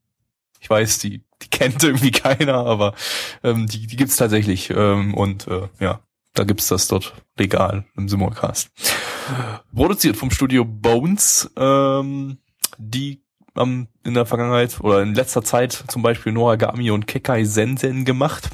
Ich 0.60 0.70
weiß, 0.70 0.98
die, 1.00 1.24
die 1.42 1.48
kennt 1.50 1.82
irgendwie 1.82 2.10
keiner, 2.12 2.54
aber 2.66 2.94
ähm, 3.42 3.66
die, 3.66 3.86
die 3.86 3.96
gibt's 3.96 4.16
tatsächlich. 4.16 4.70
Ähm, 4.70 5.14
und 5.14 5.46
äh, 5.48 5.68
ja, 5.80 6.00
da 6.34 6.44
gibt's 6.44 6.68
das 6.68 6.88
dort 6.88 7.14
legal 7.38 7.84
im 7.96 8.08
Simulcast. 8.08 8.70
Produziert 9.74 10.16
vom 10.16 10.30
Studio 10.30 10.64
Bones, 10.64 11.50
ähm, 11.56 12.38
die 12.78 13.22
haben 13.56 13.88
in 14.04 14.14
der 14.14 14.26
Vergangenheit 14.26 14.78
oder 14.80 15.02
in 15.02 15.14
letzter 15.14 15.42
Zeit 15.42 15.72
zum 15.88 16.02
Beispiel 16.02 16.32
Noragami 16.32 16.90
und 16.90 17.06
Kekai 17.06 17.44
Sensen 17.44 18.04
gemacht. 18.04 18.50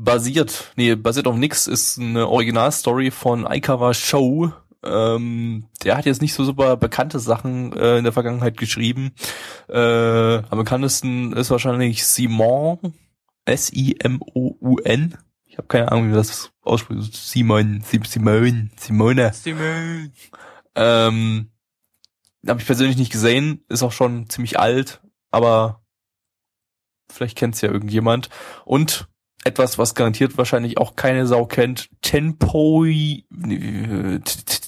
Basiert, 0.00 0.72
nee, 0.76 0.94
basiert 0.94 1.26
auf 1.26 1.34
nix, 1.36 1.66
ist 1.66 1.98
eine 1.98 2.28
Originalstory 2.28 3.10
von 3.10 3.44
Aikawa 3.46 3.94
Show. 3.94 4.52
Ähm, 4.84 5.66
der 5.82 5.96
hat 5.96 6.06
jetzt 6.06 6.22
nicht 6.22 6.34
so 6.34 6.44
super 6.44 6.76
bekannte 6.76 7.18
Sachen 7.18 7.72
äh, 7.72 7.98
in 7.98 8.04
der 8.04 8.12
Vergangenheit 8.12 8.56
geschrieben. 8.56 9.12
Äh, 9.68 9.76
am 10.36 10.56
bekanntesten 10.58 11.32
ist 11.32 11.50
wahrscheinlich 11.50 12.06
Simon, 12.06 12.94
S-I-M-O-U-N. 13.44 15.18
Ich 15.46 15.58
habe 15.58 15.66
keine 15.66 15.90
Ahnung, 15.90 16.10
wie 16.10 16.14
das 16.14 16.52
ausspricht. 16.62 17.16
Simon, 17.16 17.82
Sim- 17.84 18.04
Simone, 18.04 18.70
Simone. 18.76 19.32
Simone. 19.32 20.12
Ähm, 20.76 21.50
habe 22.46 22.60
ich 22.60 22.66
persönlich 22.66 22.96
nicht 22.96 23.10
gesehen, 23.10 23.64
ist 23.68 23.82
auch 23.82 23.90
schon 23.90 24.30
ziemlich 24.30 24.60
alt, 24.60 25.00
aber 25.32 25.82
Vielleicht 27.10 27.38
kennt's 27.38 27.62
ja 27.62 27.70
irgendjemand. 27.70 28.28
Und 28.64 29.08
etwas, 29.44 29.78
was 29.78 29.94
garantiert 29.94 30.36
wahrscheinlich 30.36 30.78
auch 30.78 30.96
keine 30.96 31.26
Sau 31.26 31.46
kennt, 31.46 31.88
Tenpoi, 32.02 33.24
äh, 33.48 34.18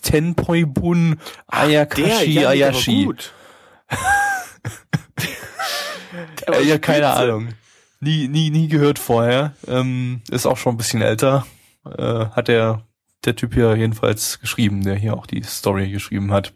Tenpoibun 0.02 1.20
Ayakashi 1.46 2.34
der, 2.34 2.42
ja, 2.42 2.48
Ayashi. 2.50 3.04
gut. 3.04 3.32
Äh, 6.46 6.64
ja, 6.64 6.78
keine 6.78 7.06
spitze. 7.06 7.20
Ahnung. 7.22 7.48
Nie, 8.00 8.26
nie, 8.28 8.50
nie 8.50 8.66
gehört 8.68 8.98
vorher. 8.98 9.54
Ähm, 9.68 10.22
ist 10.30 10.46
auch 10.46 10.56
schon 10.56 10.74
ein 10.74 10.76
bisschen 10.76 11.02
älter. 11.02 11.46
Äh, 11.84 12.26
hat 12.26 12.48
der, 12.48 12.82
der 13.24 13.36
Typ 13.36 13.54
hier 13.54 13.76
jedenfalls 13.76 14.40
geschrieben, 14.40 14.82
der 14.82 14.94
hier 14.94 15.14
auch 15.14 15.26
die 15.26 15.42
Story 15.42 15.90
geschrieben 15.90 16.32
hat. 16.32 16.52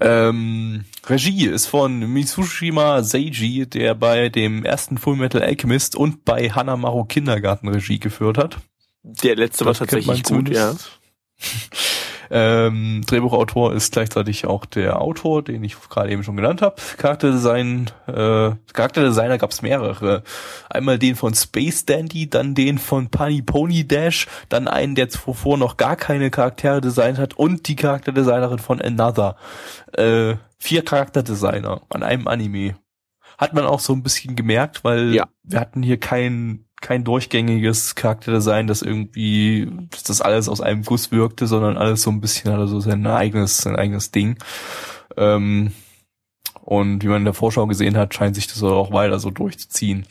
Ähm, 0.00 0.84
Regie 1.06 1.46
ist 1.46 1.66
von 1.66 1.98
Mitsushima 2.12 3.02
Seiji, 3.02 3.66
der 3.66 3.94
bei 3.94 4.28
dem 4.28 4.64
ersten 4.64 4.98
Full 4.98 5.16
Metal 5.16 5.42
Alchemist 5.42 5.96
und 5.96 6.24
bei 6.24 6.50
Hanamaru 6.50 7.04
Kindergarten 7.04 7.68
Regie 7.68 7.98
geführt 7.98 8.38
hat. 8.38 8.58
Der 9.02 9.36
letzte 9.36 9.64
war 9.64 9.72
Das 9.72 9.80
man 9.80 9.88
tatsächlich 9.88 10.22
gut, 10.22 10.48
ja. 10.48 10.74
Ähm, 12.34 13.02
Drehbuchautor 13.06 13.74
ist 13.74 13.92
gleichzeitig 13.92 14.46
auch 14.46 14.64
der 14.64 15.02
Autor, 15.02 15.42
den 15.42 15.62
ich 15.62 15.76
gerade 15.90 16.10
eben 16.10 16.24
schon 16.24 16.36
genannt 16.36 16.62
habe. 16.62 16.76
Charakterdesign, 16.96 17.90
äh, 18.06 18.52
Charakterdesigner 18.72 19.36
gab 19.36 19.50
es 19.50 19.60
mehrere. 19.60 20.22
Einmal 20.70 20.98
den 20.98 21.14
von 21.14 21.34
Space 21.34 21.84
Dandy, 21.84 22.30
dann 22.30 22.54
den 22.54 22.78
von 22.78 23.10
Pani 23.10 23.42
Pony 23.42 23.86
Dash, 23.86 24.28
dann 24.48 24.66
einen, 24.66 24.94
der 24.94 25.10
zuvor 25.10 25.58
noch 25.58 25.76
gar 25.76 25.96
keine 25.96 26.30
Charaktere 26.30 26.80
designt 26.80 27.18
hat 27.18 27.34
und 27.34 27.68
die 27.68 27.76
Charakterdesignerin 27.76 28.58
von 28.58 28.80
Another. 28.80 29.36
Äh, 29.92 30.36
vier 30.58 30.84
Charakterdesigner 30.84 31.82
an 31.90 32.02
einem 32.02 32.26
Anime. 32.28 32.76
Hat 33.36 33.52
man 33.52 33.66
auch 33.66 33.80
so 33.80 33.92
ein 33.92 34.02
bisschen 34.02 34.36
gemerkt, 34.36 34.84
weil 34.84 35.12
Ja. 35.14 35.26
wir 35.42 35.60
hatten 35.60 35.82
hier 35.82 36.00
kein 36.00 36.64
kein 36.82 37.04
durchgängiges 37.04 37.94
Charakterdesign, 37.94 38.66
das 38.66 38.82
irgendwie, 38.82 39.70
dass 39.90 40.02
das 40.02 40.20
alles 40.20 40.48
aus 40.48 40.60
einem 40.60 40.82
Guss 40.82 41.10
wirkte, 41.10 41.46
sondern 41.46 41.78
alles 41.78 42.02
so 42.02 42.10
ein 42.10 42.20
bisschen 42.20 42.52
hatte 42.52 42.68
so 42.68 42.80
sein 42.80 43.06
eigenes, 43.06 43.58
sein 43.58 43.76
eigenes 43.76 44.10
Ding. 44.10 44.36
Ähm, 45.16 45.72
und 46.60 47.02
wie 47.02 47.08
man 47.08 47.18
in 47.18 47.24
der 47.24 47.34
Vorschau 47.34 47.66
gesehen 47.66 47.96
hat, 47.96 48.14
scheint 48.14 48.34
sich 48.34 48.46
das 48.46 48.62
auch 48.62 48.92
weiter 48.92 49.18
so 49.18 49.30
durchzuziehen. 49.30 50.06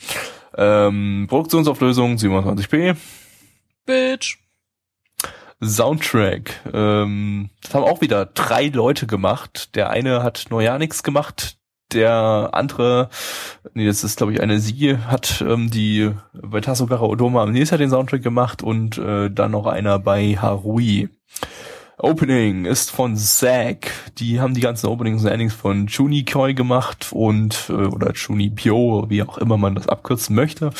Ähm, 0.57 1.27
Produktionsauflösung 1.29 2.15
27p. 2.15 2.97
Bitch. 3.85 4.37
Soundtrack. 5.63 6.61
Ähm, 6.73 7.49
das 7.61 7.73
haben 7.73 7.83
auch 7.83 8.01
wieder 8.01 8.25
drei 8.25 8.67
Leute 8.67 9.05
gemacht. 9.05 9.75
Der 9.75 9.91
eine 9.91 10.23
hat 10.23 10.47
ja 10.49 10.77
nichts 10.77 11.03
gemacht. 11.03 11.57
Der 11.93 12.49
andere, 12.53 13.09
nee, 13.73 13.85
das 13.85 14.03
ist 14.03 14.17
glaube 14.17 14.33
ich 14.33 14.41
eine 14.41 14.59
sie, 14.59 14.97
hat 14.97 15.43
ähm, 15.45 15.69
die 15.69 16.11
bei 16.33 16.61
Tasogara 16.61 17.05
Odoma 17.05 17.43
am 17.43 17.51
Nesa 17.51 17.77
den 17.77 17.89
Soundtrack 17.89 18.23
gemacht 18.23 18.63
und 18.63 18.97
äh, 18.97 19.29
dann 19.29 19.51
noch 19.51 19.65
einer 19.65 19.99
bei 19.99 20.37
Harui. 20.37 21.09
Opening 22.01 22.65
ist 22.65 22.89
von 22.89 23.15
Zack. 23.15 23.91
Die 24.17 24.39
haben 24.39 24.55
die 24.55 24.61
ganzen 24.61 24.87
Openings 24.87 25.21
und 25.23 25.29
Endings 25.29 25.53
von 25.53 25.85
Juni 25.85 26.25
Koi 26.25 26.53
gemacht 26.53 27.09
und 27.11 27.67
äh, 27.69 27.73
oder 27.73 28.13
Juni 28.13 28.49
Pyo, 28.49 29.05
wie 29.09 29.21
auch 29.21 29.37
immer 29.37 29.57
man 29.57 29.75
das 29.75 29.87
abkürzen 29.87 30.35
möchte. 30.35 30.71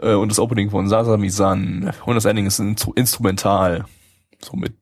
Äh, 0.00 0.14
und 0.14 0.28
das 0.28 0.38
Opening 0.38 0.70
von 0.70 0.88
Sasami-san. 0.88 1.92
Und 2.06 2.14
das 2.14 2.24
Ending 2.24 2.46
ist 2.46 2.60
instru 2.60 2.92
instrumental. 2.92 3.84
So 4.40 4.56
mit 4.56 4.74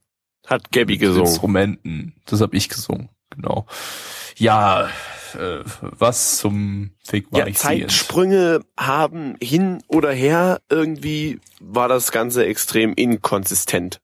Hat 0.47 0.71
Gabby 0.73 0.99
gesungen. 0.99 1.27
Instrumenten. 1.27 2.14
Das 2.27 2.43
habe 2.43 2.55
ich 2.55 2.69
gesungen, 2.69 3.09
genau. 3.31 3.67
Ja, 4.37 4.88
äh, 5.35 5.61
was 5.81 6.38
zum 6.38 6.91
Fick 7.05 7.31
war 7.33 7.41
Ja, 7.41 7.47
ich. 7.47 7.57
Zeitsprünge 7.59 8.61
haben 8.79 9.37
hin 9.43 9.83
oder 9.88 10.12
her, 10.12 10.61
irgendwie 10.69 11.41
war 11.61 11.88
das 11.88 12.12
Ganze 12.12 12.45
extrem 12.47 12.93
inkonsistent. 12.95 14.01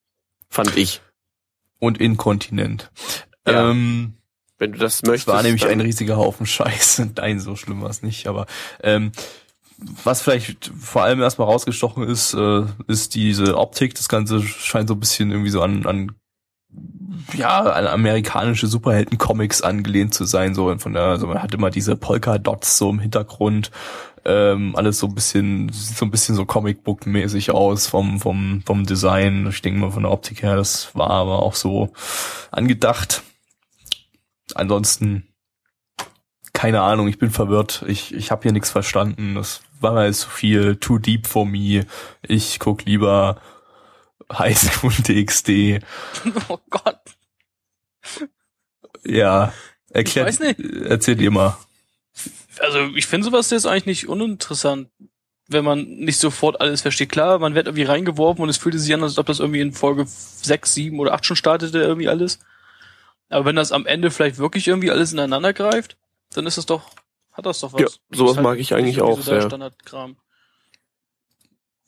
Fand 0.49 0.77
ich. 0.77 1.01
Und 1.79 1.99
inkontinent. 2.01 2.91
Ja. 3.47 3.71
Ähm, 3.71 4.15
Wenn 4.59 4.73
du 4.73 4.79
das 4.79 4.97
Es 4.97 5.03
möchtest. 5.03 5.27
war 5.29 5.43
nämlich 5.43 5.67
ein 5.67 5.81
riesiger 5.81 6.17
Haufen 6.17 6.47
Scheiße. 6.47 7.11
Nein, 7.17 7.41
so 7.41 7.57
schlimm 7.57 7.83
war 7.83 7.91
es 7.91 8.03
nicht. 8.03 8.27
Aber 8.27 8.47
ähm, 8.83 9.13
was 10.05 10.23
vielleicht 10.23 10.71
vor 10.79 11.03
allem 11.03 11.21
erstmal 11.21 11.49
rausgestochen 11.49 12.05
ist, 12.09 12.33
äh, 12.35 12.63
ist 12.87 13.15
diese 13.17 13.59
Optik. 13.59 13.95
Das 13.97 14.09
Ganze 14.09 14.41
scheint 14.43 14.89
so 14.89 14.95
ein 14.95 15.01
bisschen 15.01 15.31
irgendwie 15.31 15.51
so 15.51 15.61
an, 15.61 15.85
an 15.87 16.13
ja, 17.35 17.61
an 17.61 17.87
amerikanische 17.87 18.67
Superhelden-Comics 18.67 19.63
angelehnt 19.63 20.15
zu 20.15 20.25
sein. 20.25 20.55
So 20.55 20.77
von 20.79 20.93
der, 20.93 21.03
also 21.05 21.27
man 21.27 21.43
hat 21.43 21.55
immer 21.55 21.71
diese 21.71 21.97
Polka-Dots 21.97 22.79
so 22.79 22.91
im 22.91 22.99
Hintergrund. 22.99 23.71
Ähm, 24.27 24.75
alles 24.75 24.99
so 24.99 25.07
ein 25.07 25.15
bisschen, 25.15 25.71
so 25.71 26.05
ein 26.05 26.11
bisschen 26.11 26.35
so 26.35 26.45
Comicbook-mäßig 26.45 27.51
aus 27.51 27.87
vom, 27.87 28.21
vom, 28.21 28.63
vom 28.65 28.87
Design. 28.87 29.47
Ich 29.49 29.61
denke 29.63 29.81
mal 29.81 29.91
von 29.91 30.05
der 30.05 30.13
Optik 30.13 30.43
her, 30.43 30.57
das 30.57 30.95
war 30.95 31.11
aber 31.11 31.43
auch 31.43 31.55
so 31.55 31.93
angedacht. 32.51 33.23
Ansonsten 34.55 35.35
keine 36.55 36.83
Ahnung, 36.83 37.09
ich 37.09 37.19
bin 37.19 37.31
verwirrt. 37.31 37.85
Ich, 37.89 38.15
ich 38.15 38.31
habe 38.31 38.45
hier 38.45 38.53
nichts 38.53 38.71
verstanden. 38.71 39.35
Das 39.35 39.61
war 39.81 39.93
mir 39.93 40.11
zu 40.13 40.31
viel, 40.31 40.77
too 40.77 40.99
deep 40.99 41.27
for 41.27 41.45
me. 41.45 41.85
Ich 42.23 42.59
guck 42.59 42.87
lieber 42.87 43.39
High 44.33 44.57
School 44.57 44.93
DxD. 44.93 45.81
Oh 46.49 46.59
Gott. 46.71 47.01
Ja, 49.05 49.53
erklärt, 49.91 50.29
Ich 50.31 50.41
weiß 50.41 50.57
erzählt 50.89 51.21
ihr 51.21 51.31
mal. 51.31 51.57
Also 52.61 52.81
ich 52.95 53.07
finde 53.07 53.27
sowas 53.27 53.51
jetzt 53.51 53.67
eigentlich 53.67 53.87
nicht 53.87 54.09
uninteressant, 54.09 54.89
wenn 55.49 55.65
man 55.65 55.85
nicht 55.85 56.19
sofort 56.19 56.61
alles 56.61 56.83
versteht. 56.83 57.11
Klar, 57.11 57.39
man 57.39 57.55
wird 57.55 57.67
irgendwie 57.67 57.85
reingeworfen 57.85 58.43
und 58.43 58.49
es 58.49 58.57
fühlte 58.57 58.79
sich 58.79 58.95
an, 58.95 59.03
als 59.03 59.19
ob 59.19 59.27
das 59.27 59.41
irgendwie 59.41 59.61
in 59.61 59.73
Folge 59.73 60.05
6, 60.07 60.75
7 60.75 60.99
oder 60.99 61.13
8 61.15 61.27
schon 61.27 61.37
startete 61.37 61.79
irgendwie 61.79 62.09
alles. 62.09 62.39
Aber 63.29 63.45
wenn 63.47 63.57
das 63.57 63.73
am 63.73 63.87
Ende 63.87 64.11
vielleicht 64.11 64.39
wirklich 64.39 64.69
irgendwie 64.69 64.91
alles 64.91 65.13
ineinander 65.13 65.53
greift, 65.53 65.97
dann 66.35 66.47
ist 66.47 66.59
es 66.59 66.67
doch, 66.67 66.91
hat 67.33 67.47
das 67.47 67.61
doch 67.61 67.73
was. 67.73 67.81
Ja, 67.81 67.89
sowas 68.11 68.37
halt 68.37 68.45
mag 68.45 68.59
ich 68.59 68.75
eigentlich 68.75 68.97
nicht 68.97 69.03
auch 69.03 69.21
so 69.21 69.31
der 69.31 69.41
sehr. 69.41 69.49
Standardkram. 69.49 70.17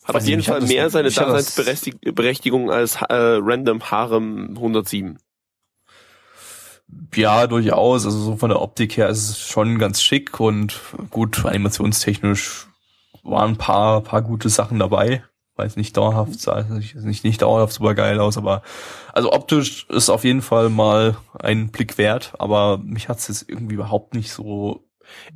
Hat 0.06 0.14
auf 0.14 0.24
jeden 0.24 0.40
ich 0.40 0.48
hab 0.48 0.58
Fall 0.58 0.68
mehr 0.68 0.88
seine 0.88 1.10
Daseinsberechtigung 1.10 2.70
als 2.70 2.96
äh, 2.96 3.06
Random 3.10 3.90
Harem 3.90 4.50
107. 4.54 5.18
Ja, 7.14 7.48
durchaus. 7.48 8.04
Also 8.04 8.18
so 8.18 8.36
von 8.36 8.50
der 8.50 8.62
Optik 8.62 8.96
her 8.96 9.08
ist 9.08 9.28
es 9.28 9.40
schon 9.40 9.78
ganz 9.78 10.00
schick 10.00 10.38
und 10.38 10.80
gut, 11.10 11.44
animationstechnisch 11.44 12.68
waren 13.24 13.52
ein 13.52 13.58
paar, 13.58 14.00
paar 14.02 14.22
gute 14.22 14.48
Sachen 14.48 14.78
dabei. 14.78 15.24
Weiß 15.56 15.76
nicht 15.76 15.96
dauerhaft, 15.96 16.38
sah 16.38 16.62
nicht, 16.62 16.94
nicht, 16.96 17.24
nicht 17.24 17.42
dauerhaft 17.42 17.72
super 17.72 17.94
geil 17.94 18.20
aus, 18.20 18.36
aber 18.36 18.62
also 19.12 19.32
optisch 19.32 19.86
ist 19.88 20.10
auf 20.10 20.22
jeden 20.22 20.42
Fall 20.42 20.68
mal 20.68 21.16
ein 21.38 21.70
Blick 21.70 21.96
wert, 21.98 22.34
aber 22.38 22.78
mich 22.78 23.08
hat's 23.08 23.26
jetzt 23.26 23.48
irgendwie 23.48 23.74
überhaupt 23.74 24.14
nicht 24.14 24.30
so 24.30 24.85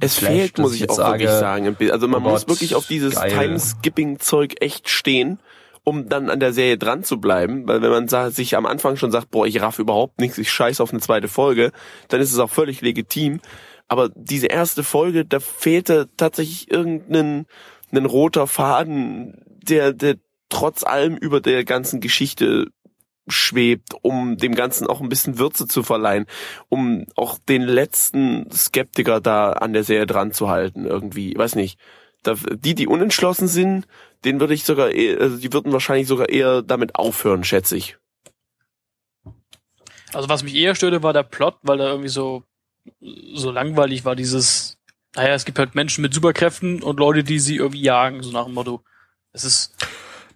Es 0.01 0.17
geflasht, 0.17 0.37
fehlt, 0.37 0.59
muss 0.59 0.75
ich 0.75 0.89
auch 0.89 0.99
wirklich 0.99 1.31
sagen. 1.31 1.77
Also 1.91 2.09
man 2.09 2.25
oh 2.25 2.31
muss 2.31 2.49
wirklich 2.49 2.75
auf 2.75 2.87
dieses. 2.87 3.15
Time-Skipping-Zeug 3.15 4.57
echt 4.61 4.89
stehen, 4.89 5.39
um 5.85 6.09
dann 6.09 6.31
an 6.31 6.41
der 6.41 6.53
Serie 6.53 6.79
dran 6.79 7.05
zu 7.05 7.21
bleiben. 7.21 7.67
Weil 7.67 7.83
wenn 7.83 7.91
man 7.91 8.09
sich 8.31 8.57
am 8.57 8.67
Anfang 8.67 8.97
schon 8.97 9.11
sagt, 9.11 9.31
boah, 9.31 9.47
ich 9.47 9.61
raff 9.61 9.79
überhaupt 9.79 10.21
nichts, 10.21 10.39
ich 10.39 10.51
scheiß 10.51 10.81
auf 10.81 10.93
eine 10.93 11.01
zweite 11.01 11.29
Folge, 11.29 11.73
dann 12.09 12.21
ist 12.21 12.33
es 12.33 12.39
auch 12.39 12.51
völlig 12.51 12.81
legitim. 12.81 13.41
Aber 13.89 14.09
diese 14.15 14.47
erste 14.47 14.85
Folge, 14.85 15.25
da 15.25 15.41
fehlte 15.41 16.09
tatsächlich 16.17 16.71
irgendein 16.71 17.47
ein 17.93 18.07
roter 18.07 18.47
Faden, 18.47 19.43
der, 19.47 19.93
der 19.93 20.17
trotz 20.49 20.85
allem 20.85 21.17
über 21.17 21.41
der 21.41 21.65
ganzen 21.65 22.01
Geschichte 22.01 22.67
schwebt, 23.31 23.95
um 24.03 24.37
dem 24.37 24.55
Ganzen 24.55 24.87
auch 24.87 25.01
ein 25.01 25.09
bisschen 25.09 25.39
Würze 25.39 25.67
zu 25.67 25.83
verleihen, 25.83 26.27
um 26.69 27.07
auch 27.17 27.39
den 27.39 27.63
letzten 27.63 28.51
Skeptiker 28.53 29.21
da 29.21 29.53
an 29.53 29.73
der 29.73 29.85
Serie 29.85 30.07
dran 30.07 30.33
zu 30.33 30.49
halten 30.49 30.87
irgendwie. 30.87 31.33
Ich 31.33 31.39
weiß 31.39 31.55
nicht. 31.57 31.79
Die, 32.27 32.75
die 32.75 32.87
unentschlossen 32.87 33.49
sind, 33.49 33.87
denen 34.25 34.41
würde 34.41 34.53
ich 34.55 34.65
sogar, 34.65 34.91
eher, 34.91 35.21
also 35.21 35.39
die 35.39 35.53
würden 35.53 35.73
wahrscheinlich 35.73 36.07
sogar 36.07 36.29
eher 36.29 36.63
damit 36.63 36.97
aufhören, 36.97 37.45
schätze 37.45 37.77
ich. 37.77 37.97
Also 40.13 40.29
was 40.29 40.43
mich 40.43 40.55
eher 40.55 40.75
störte, 40.75 41.03
war 41.03 41.13
der 41.13 41.23
Plot, 41.23 41.59
weil 41.63 41.79
da 41.79 41.89
irgendwie 41.89 42.09
so, 42.09 42.45
so 43.01 43.51
langweilig 43.51 44.05
war 44.05 44.17
dieses, 44.17 44.79
naja, 45.15 45.35
es 45.35 45.45
gibt 45.45 45.59
halt 45.59 45.75
Menschen 45.75 46.03
mit 46.03 46.15
Superkräften 46.15 46.83
und 46.83 46.99
Leute, 46.99 47.25
die 47.25 47.39
sie 47.39 47.57
irgendwie 47.57 47.83
jagen, 47.83 48.23
so 48.23 48.31
nach 48.33 48.45
dem 48.47 48.55
Motto. 48.55 48.85
Es 49.33 49.45
ist 49.45 49.75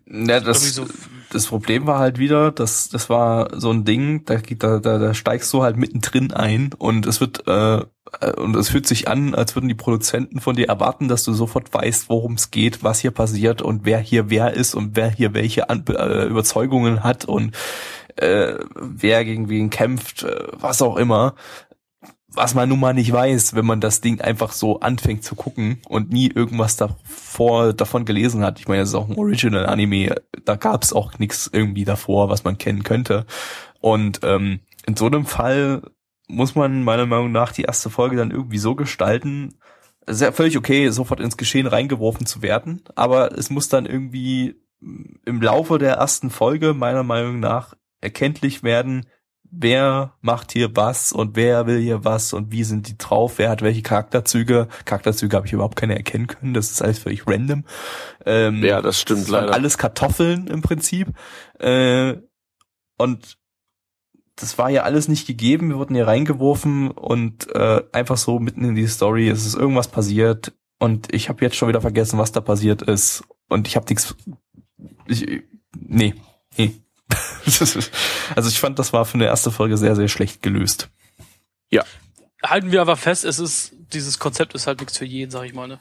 Ja, 0.07 0.40
das, 0.40 0.62
irgendwie 0.62 0.70
so, 0.70 0.87
das 1.35 1.47
Problem 1.47 1.87
war 1.87 1.99
halt 1.99 2.18
wieder, 2.18 2.53
dass 2.53 2.88
das 2.88 3.11
war 3.11 3.61
so 3.61 3.70
ein 3.70 3.85
Ding, 3.85 4.25
da, 4.25 4.37
da, 4.37 4.79
da, 4.79 4.99
da 4.99 5.14
steigst 5.14 5.53
du 5.53 5.62
halt 5.62 5.77
mittendrin 5.77 6.33
ein 6.33 6.70
und 6.79 7.07
es 7.07 7.20
wird 7.20 7.47
äh, 7.49 7.83
äh, 8.20 8.33
und 8.33 8.57
es 8.57 8.68
fühlt 8.68 8.87
sich 8.87 9.09
an, 9.09 9.35
als 9.35 9.55
würden 9.57 9.68
die 9.68 9.75
Produzenten 9.75 10.40
von 10.40 10.57
dir 10.57 10.68
erwarten, 10.68 11.09
dass 11.09 11.25
du 11.25 11.33
sofort 11.33 11.73
weißt, 11.75 12.09
worum 12.09 12.35
es 12.35 12.51
geht, 12.51 12.83
was 12.83 13.01
hier 13.01 13.11
passiert 13.11 13.62
und 13.62 13.85
wer 13.85 13.99
hier 13.99 14.31
wer 14.31 14.55
ist 14.55 14.75
und 14.75 14.97
wer 14.97 15.11
hier 15.11 15.35
welche 15.35 15.68
an, 15.70 15.85
äh, 15.88 16.27
Überzeugungen 16.27 17.03
hat 17.03 17.25
und 17.25 17.55
äh, 18.16 18.55
wer 18.77 19.25
gegen 19.25 19.49
wen 19.49 19.70
kämpft, 19.70 20.23
äh, 20.23 20.47
was 20.53 20.83
auch 20.83 20.97
immer. 20.97 21.35
Was 22.35 22.55
man 22.55 22.68
nun 22.68 22.81
mal 22.81 22.94
nicht 22.94 23.12
weiß, 23.12 23.55
wenn 23.55 23.66
man 23.66 23.81
das 23.81 24.01
Ding 24.01 24.20
einfach 24.20 24.53
so 24.53 24.81
anfängt 24.81 25.25
zu 25.25 25.35
gucken 25.35 25.81
und 25.88 26.12
nie 26.12 26.31
irgendwas 26.31 26.77
davor 26.77 27.73
davon 27.73 28.05
gelesen 28.05 28.42
hat. 28.42 28.59
Ich 28.59 28.68
meine, 28.68 28.81
das 28.81 28.90
ist 28.90 28.94
auch 28.94 29.09
ein 29.09 29.16
Original-Anime, 29.16 30.16
da 30.44 30.57
gab 30.57 30.83
es 30.83 30.92
auch 30.92 31.18
nichts 31.18 31.49
irgendwie 31.53 31.85
davor, 31.85 32.29
was 32.29 32.44
man 32.44 32.59
kennen 32.59 32.83
könnte. 32.83 33.27
Und 33.81 34.20
ähm, 34.23 34.61
in 34.87 34.97
so 34.97 35.07
einem 35.07 35.27
Fall 35.27 35.83
muss 36.29 36.55
man 36.55 36.83
meiner 36.83 37.07
Meinung 37.07 37.33
nach 37.33 37.53
die 37.53 37.62
erste 37.62 37.90
Folge 37.90 38.16
dann 38.16 38.31
irgendwie 38.31 38.59
so 38.59 38.75
gestalten, 38.75 39.55
sehr 40.07 40.33
völlig 40.33 40.59
okay, 40.59 40.90
sofort 40.90 41.20
ins 41.20 41.37
Geschehen 41.37 41.66
reingeworfen 41.66 42.27
zu 42.27 42.42
werden, 42.42 42.83
aber 42.94 43.37
es 43.37 43.51
muss 43.51 43.68
dann 43.68 43.87
irgendwie 43.87 44.57
im 45.25 45.40
Laufe 45.40 45.79
der 45.79 45.94
ersten 45.94 46.31
Folge 46.31 46.75
meiner 46.75 47.03
Meinung 47.03 47.40
nach 47.40 47.75
erkenntlich 48.01 48.62
werden, 48.62 49.07
wer 49.57 50.14
macht 50.21 50.53
hier 50.53 50.75
was 50.77 51.12
und 51.12 51.37
wer 51.37 51.67
will 51.67 51.81
hier 51.81 52.05
was 52.05 52.33
und 52.33 52.51
wie 52.53 52.64
sind 52.64 52.88
die 52.88 52.99
drauf, 52.99 53.38
wer 53.38 53.51
hat 53.51 53.62
welche 53.62 53.83
Charakterzüge. 53.83 54.69
Charakterzüge 54.85 55.37
habe 55.37 55.47
ich 55.47 55.53
überhaupt 55.53 55.77
keine 55.77 55.97
erkennen 55.97 56.27
können, 56.27 56.55
das 56.55 56.71
ist 56.71 56.83
alles 56.83 56.99
völlig 56.99 57.27
random. 57.27 57.64
Ähm, 58.27 58.62
ja, 58.64 58.81
das 58.83 59.01
stimmt 59.01 59.23
das 59.23 59.29
leider. 59.29 59.53
Alles 59.53 59.79
Kartoffeln 59.79 60.47
im 60.47 60.62
Prinzip. 60.62 61.09
Äh, 61.59 62.14
und 62.99 63.38
das 64.37 64.59
war 64.59 64.71
ja 64.71 64.83
alles 64.83 65.09
nicht 65.09 65.27
gegeben, 65.27 65.69
wir 65.69 65.79
wurden 65.79 65.95
hier 65.95 66.07
reingeworfen 66.07 66.90
und 66.90 67.55
äh, 67.55 67.83
einfach 67.93 68.17
so 68.17 68.38
mitten 68.40 68.64
in 68.64 68.75
die 68.75 68.88
Story, 68.88 69.29
es 69.29 69.47
ist 69.47 69.55
irgendwas 69.55 69.88
passiert 69.88 70.53
und 70.81 71.14
ich 71.14 71.29
habe 71.29 71.45
jetzt 71.45 71.57
schon 71.57 71.69
wieder 71.69 71.81
vergessen, 71.81 72.19
was 72.19 72.33
da 72.33 72.40
passiert 72.40 72.83
ist 72.83 73.23
und 73.49 73.69
ich 73.69 73.77
habe 73.77 73.87
nichts 73.88 74.17
ich, 75.07 75.43
nee, 75.77 76.14
nee. 76.57 76.84
also 78.37 78.48
ich 78.48 78.59
fand, 78.59 78.78
das 78.78 78.92
war 78.92 79.04
für 79.04 79.14
eine 79.14 79.26
erste 79.26 79.50
Folge 79.50 79.76
sehr, 79.76 79.96
sehr 79.96 80.09
schlecht 80.09 80.42
gelöst. 80.42 80.90
Halten 82.42 82.72
wir 82.72 82.83
aber 82.83 82.96
fest, 82.98 83.24
es 83.24 83.38
ist, 83.38 83.72
dieses 83.94 84.18
Konzept 84.18 84.52
ist 84.54 84.66
halt 84.66 84.80
nichts 84.80 84.98
für 84.98 85.07
jeden, 85.07 85.30
sag 85.30 85.44
ich 85.44 85.54
mal, 85.54 85.66
ne? 85.66 85.80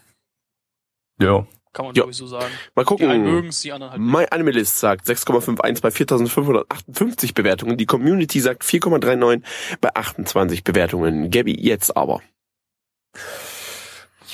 Ja. 1.19 1.45
Kann 1.73 1.85
man 1.85 1.93
Ja. 1.93 2.03
glaube 2.03 2.11
ich 2.11 2.17
so 2.17 2.25
sagen. 2.25 2.53
Mal 2.73 2.85
Die 2.85 3.03
einen 3.03 3.23
gucken. 3.23 3.23
mögen's, 3.33 3.59
die 3.59 3.73
anderen 3.73 3.91
halt 3.91 4.01
nicht. 4.01 4.09
My 4.09 4.25
Animalist 4.31 4.79
sagt 4.79 5.05
6,51 5.05 5.81
bei 5.81 5.91
4558 5.91 7.33
Bewertungen. 7.33 7.77
Die 7.77 7.85
Community 7.85 8.39
sagt 8.39 8.63
4,39 8.63 9.41
bei 9.81 9.93
28 9.93 10.63
Bewertungen. 10.63 11.29
Gabby, 11.31 11.59
jetzt 11.59 11.97
aber. 11.97 12.21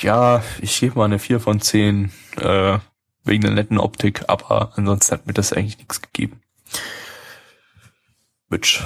Ja, 0.00 0.44
ich 0.60 0.78
gebe 0.78 0.96
mal 0.98 1.06
eine 1.06 1.18
4 1.18 1.40
von 1.40 1.60
10 1.60 2.12
äh, 2.36 2.78
wegen 3.24 3.42
der 3.42 3.50
netten 3.50 3.78
Optik, 3.78 4.22
aber 4.28 4.72
ansonsten 4.76 5.12
hat 5.14 5.26
mir 5.26 5.32
das 5.32 5.52
eigentlich 5.52 5.78
nichts 5.78 6.00
gegeben. 6.00 6.40
Bitch. 8.50 8.82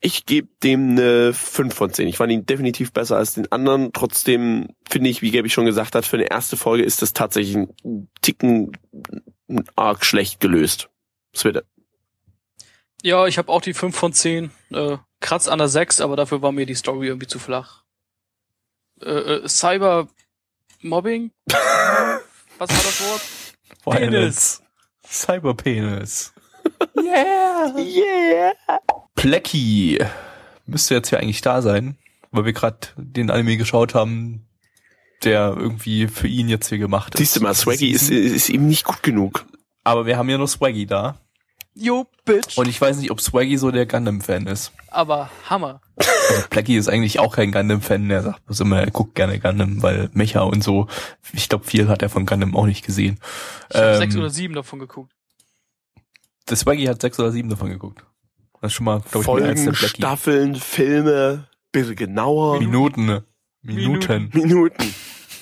Ich 0.00 0.26
gebe 0.26 0.48
dem 0.62 0.90
eine 0.90 1.32
5 1.32 1.74
von 1.74 1.92
10. 1.92 2.06
Ich 2.06 2.18
fand 2.18 2.30
ihn 2.30 2.46
definitiv 2.46 2.92
besser 2.92 3.16
als 3.16 3.34
den 3.34 3.50
anderen. 3.50 3.92
Trotzdem 3.92 4.68
finde 4.88 5.10
ich, 5.10 5.22
wie 5.22 5.30
Gabby 5.30 5.50
schon 5.50 5.64
gesagt 5.64 5.94
hat, 5.94 6.06
für 6.06 6.16
eine 6.16 6.30
erste 6.30 6.56
Folge 6.56 6.84
ist 6.84 7.02
das 7.02 7.14
tatsächlich 7.14 7.56
ein 7.56 8.08
Ticken 8.20 8.76
arg 9.74 10.04
schlecht 10.04 10.38
gelöst. 10.40 10.90
Das 11.32 11.44
wird 11.44 11.64
Ja, 13.02 13.26
ich 13.26 13.38
habe 13.38 13.50
auch 13.50 13.60
die 13.60 13.74
5 13.74 13.96
von 13.96 14.12
10. 14.12 14.50
Äh, 14.70 14.98
kratz 15.20 15.48
an 15.48 15.58
der 15.58 15.68
6, 15.68 16.00
aber 16.00 16.14
dafür 16.14 16.42
war 16.42 16.52
mir 16.52 16.66
die 16.66 16.74
Story 16.74 17.08
irgendwie 17.08 17.26
zu 17.26 17.40
flach. 17.40 17.82
Äh, 19.00 19.10
äh, 19.10 19.48
Cyber 19.48 20.08
Mobbing? 20.80 21.32
Was 21.48 22.70
war 22.70 22.76
das 22.76 23.00
Wort? 23.08 23.22
Violence. 23.84 24.62
Cyberpenis. 25.04 26.32
Yeah! 26.96 27.74
Yeah! 27.78 28.52
Plecky 29.14 29.98
müsste 30.66 30.94
jetzt 30.94 31.10
ja 31.10 31.18
eigentlich 31.18 31.40
da 31.40 31.62
sein, 31.62 31.96
weil 32.30 32.44
wir 32.44 32.52
gerade 32.52 32.78
den 32.96 33.30
Anime 33.30 33.56
geschaut 33.56 33.94
haben, 33.94 34.46
der 35.24 35.54
irgendwie 35.56 36.06
für 36.06 36.28
ihn 36.28 36.48
jetzt 36.48 36.68
hier 36.68 36.78
gemacht 36.78 37.14
ist. 37.14 37.18
Siehst 37.18 37.36
du 37.36 37.40
mal, 37.40 37.54
Swaggy 37.54 37.90
ist, 37.90 38.10
ist 38.10 38.48
ihm 38.48 38.68
nicht 38.68 38.84
gut 38.84 39.02
genug. 39.02 39.46
Aber 39.84 40.06
wir 40.06 40.16
haben 40.16 40.28
ja 40.28 40.38
nur 40.38 40.48
Swaggy 40.48 40.86
da. 40.86 41.18
Yo, 41.74 42.06
Bitch. 42.24 42.58
Und 42.58 42.68
ich 42.68 42.80
weiß 42.80 42.98
nicht, 42.98 43.10
ob 43.10 43.20
Swaggy 43.20 43.56
so 43.56 43.70
der 43.70 43.86
Gundam-Fan 43.86 44.46
ist. 44.48 44.72
aber 44.88 45.30
Hammer. 45.48 45.80
Also 45.96 46.42
Plecky 46.50 46.76
ist 46.76 46.88
eigentlich 46.88 47.18
auch 47.20 47.34
kein 47.36 47.52
Gundam-Fan. 47.52 48.10
Er 48.10 48.22
sagt 48.22 48.44
bloß 48.46 48.60
immer, 48.60 48.80
er 48.80 48.90
guckt 48.90 49.14
gerne 49.14 49.38
Gundam, 49.38 49.80
weil 49.82 50.10
Mecha 50.12 50.40
und 50.42 50.62
so. 50.62 50.88
Ich 51.32 51.48
glaube, 51.48 51.64
viel 51.64 51.88
hat 51.88 52.02
er 52.02 52.08
von 52.08 52.26
Gundam 52.26 52.56
auch 52.56 52.66
nicht 52.66 52.84
gesehen. 52.84 53.18
Ich 53.70 53.76
habe 53.76 53.92
Ähm, 53.92 53.98
sechs 53.98 54.16
oder 54.16 54.30
sieben 54.30 54.54
davon 54.54 54.78
geguckt. 54.80 55.12
Der 56.48 56.56
Swaggy 56.56 56.84
hat 56.86 57.00
sechs 57.00 57.18
oder 57.18 57.30
sieben 57.32 57.48
davon 57.48 57.68
geguckt. 57.70 58.04
Das 58.60 58.72
ist 58.72 58.76
schon 58.76 58.84
mal, 58.84 59.00
glaube 59.00 59.20
ich, 59.20 59.26
mehr 59.40 59.50
als 59.50 59.64
der 59.64 59.64
Folgen, 59.64 59.78
Plecky. 59.78 59.96
Staffeln, 59.96 60.54
Filme, 60.56 61.48
bisschen 61.72 61.96
genauer. 61.96 62.58
Minuten. 62.58 63.06
ne? 63.06 63.24
Minuten. 63.62 64.30
Minuten. 64.32 64.94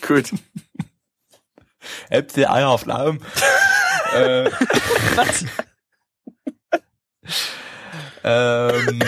Gut. 0.06 0.32
Äpfel, 2.10 2.46
Eier 2.46 2.68
auf 2.68 2.84
Laum. 2.86 3.18
äh, 4.14 4.50
Was? 5.14 5.44
ähm, 8.24 9.02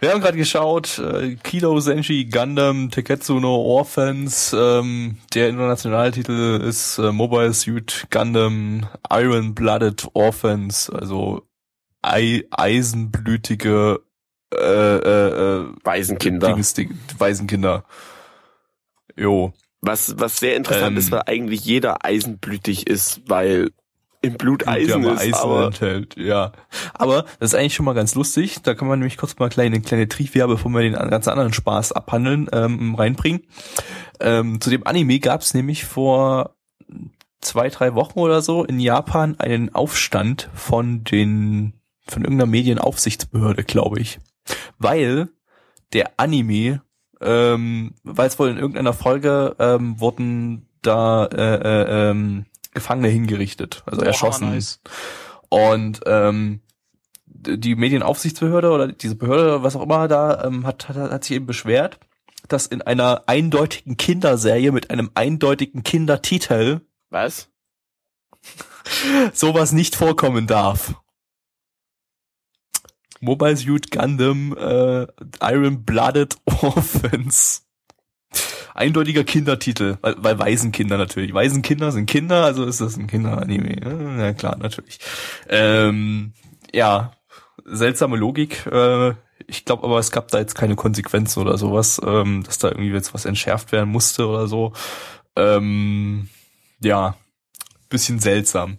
wir 0.00 0.10
haben 0.10 0.20
gerade 0.20 0.36
geschaut, 0.36 0.98
äh, 0.98 1.36
Kilo 1.36 1.78
Senshi 1.80 2.26
Gundam 2.26 2.90
Teketsu 2.90 3.40
no 3.40 3.56
Orphans. 3.56 4.54
Ähm, 4.56 5.18
der 5.34 5.48
internationale 5.48 6.12
Titel 6.12 6.60
ist 6.62 6.98
äh, 6.98 7.10
Mobile 7.12 7.52
Suit 7.52 8.06
Gundam 8.10 8.86
Iron 9.10 9.54
Blooded 9.54 10.06
Orphans, 10.14 10.88
also 10.90 11.42
Ei 12.02 12.44
eisenblütige 12.50 14.00
äh, 14.54 14.56
äh, 14.56 15.60
äh, 15.60 15.66
Waisenkinder. 15.84 16.56
Waisenkinder. 17.18 17.84
Jo. 19.16 19.52
Was, 19.80 20.14
was 20.18 20.38
sehr 20.38 20.56
interessant 20.56 20.92
Ähm. 20.92 20.98
ist, 20.98 21.10
weil 21.10 21.22
eigentlich 21.26 21.64
jeder 21.64 22.04
eisenblütig 22.04 22.86
ist, 22.86 23.22
weil 23.26 23.70
im 24.20 24.34
Blut 24.34 24.66
Eisen 24.66 25.02
der 25.02 25.12
ist, 25.12 25.20
Eisen 25.20 25.34
aber 25.34 25.66
enthält, 25.66 26.16
ja. 26.16 26.52
Aber 26.94 27.24
das 27.38 27.52
ist 27.52 27.54
eigentlich 27.54 27.74
schon 27.74 27.84
mal 27.84 27.94
ganz 27.94 28.14
lustig. 28.14 28.62
Da 28.62 28.74
kann 28.74 28.88
man 28.88 28.98
nämlich 28.98 29.16
kurz 29.16 29.38
mal 29.38 29.46
eine 29.46 29.52
kleine, 29.52 29.80
kleine 29.80 30.08
Trivia, 30.08 30.46
bevor 30.46 30.70
wir 30.72 30.82
den 30.82 30.94
ganz 30.94 31.28
anderen 31.28 31.52
Spaß 31.52 31.92
abhandeln, 31.92 32.48
ähm, 32.52 32.94
reinbringen. 32.94 33.42
Ähm, 34.20 34.60
zu 34.60 34.70
dem 34.70 34.86
Anime 34.86 35.20
gab 35.20 35.42
es 35.42 35.54
nämlich 35.54 35.84
vor 35.84 36.56
zwei, 37.40 37.68
drei 37.68 37.94
Wochen 37.94 38.18
oder 38.18 38.42
so 38.42 38.64
in 38.64 38.80
Japan 38.80 39.36
einen 39.38 39.74
Aufstand 39.74 40.50
von 40.54 41.04
den, 41.04 41.74
von 42.06 42.24
irgendeiner 42.24 42.50
Medienaufsichtsbehörde, 42.50 43.64
glaube 43.64 44.00
ich. 44.00 44.18
Weil 44.78 45.28
der 45.92 46.12
Anime, 46.16 46.82
ähm, 47.20 47.94
weil 48.02 48.28
es 48.28 48.38
wohl 48.38 48.48
in 48.48 48.58
irgendeiner 48.58 48.92
Folge 48.92 49.54
ähm, 49.58 50.00
wurden 50.00 50.68
da 50.82 51.26
äh, 51.26 51.54
äh, 51.54 52.10
ähm, 52.10 52.46
Gefangene 52.78 53.08
hingerichtet, 53.08 53.82
also 53.86 54.00
Boah, 54.00 54.06
erschossen. 54.06 54.50
nice. 54.50 54.80
Und 55.48 56.00
ähm, 56.06 56.60
die 57.26 57.74
Medienaufsichtsbehörde 57.74 58.70
oder 58.70 58.88
diese 58.88 59.14
Behörde, 59.14 59.62
was 59.62 59.76
auch 59.76 59.82
immer 59.82 60.08
da, 60.08 60.44
ähm, 60.44 60.66
hat, 60.66 60.88
hat, 60.88 60.96
hat 60.96 61.24
sich 61.24 61.36
eben 61.36 61.46
beschwert, 61.46 61.98
dass 62.48 62.66
in 62.66 62.82
einer 62.82 63.24
eindeutigen 63.26 63.96
Kinderserie 63.96 64.72
mit 64.72 64.90
einem 64.90 65.10
eindeutigen 65.14 65.82
Kindertitel 65.82 66.80
was? 67.10 67.48
sowas 69.32 69.72
nicht 69.72 69.96
vorkommen 69.96 70.46
darf. 70.46 70.94
Mobile 73.20 73.56
Suit 73.56 73.90
Gundam 73.90 74.56
äh, 74.56 75.06
Iron 75.42 75.84
Blooded 75.84 76.36
Orphans. 76.62 77.66
Eindeutiger 78.78 79.24
Kindertitel, 79.24 79.98
weil, 80.02 80.14
weil 80.18 80.38
Waisenkinder 80.38 80.98
natürlich. 80.98 81.34
Waisenkinder 81.34 81.90
sind 81.90 82.06
Kinder, 82.06 82.44
also 82.44 82.64
ist 82.64 82.80
das 82.80 82.96
ein 82.96 83.08
Kinderanime. 83.08 83.76
Ja, 83.82 84.26
ja 84.26 84.32
klar, 84.32 84.56
natürlich. 84.56 85.00
Ähm, 85.48 86.32
ja, 86.72 87.10
seltsame 87.64 88.16
Logik. 88.16 88.66
Äh, 88.66 89.14
ich 89.48 89.64
glaube 89.64 89.82
aber, 89.82 89.98
es 89.98 90.12
gab 90.12 90.28
da 90.28 90.38
jetzt 90.38 90.54
keine 90.54 90.76
Konsequenzen 90.76 91.40
oder 91.40 91.58
sowas, 91.58 92.00
ähm, 92.04 92.44
dass 92.44 92.58
da 92.58 92.68
irgendwie 92.68 92.92
jetzt 92.92 93.12
was 93.14 93.24
entschärft 93.24 93.72
werden 93.72 93.90
musste 93.90 94.28
oder 94.28 94.46
so. 94.46 94.72
Ähm, 95.34 96.28
ja, 96.80 97.16
bisschen 97.88 98.20
seltsam. 98.20 98.76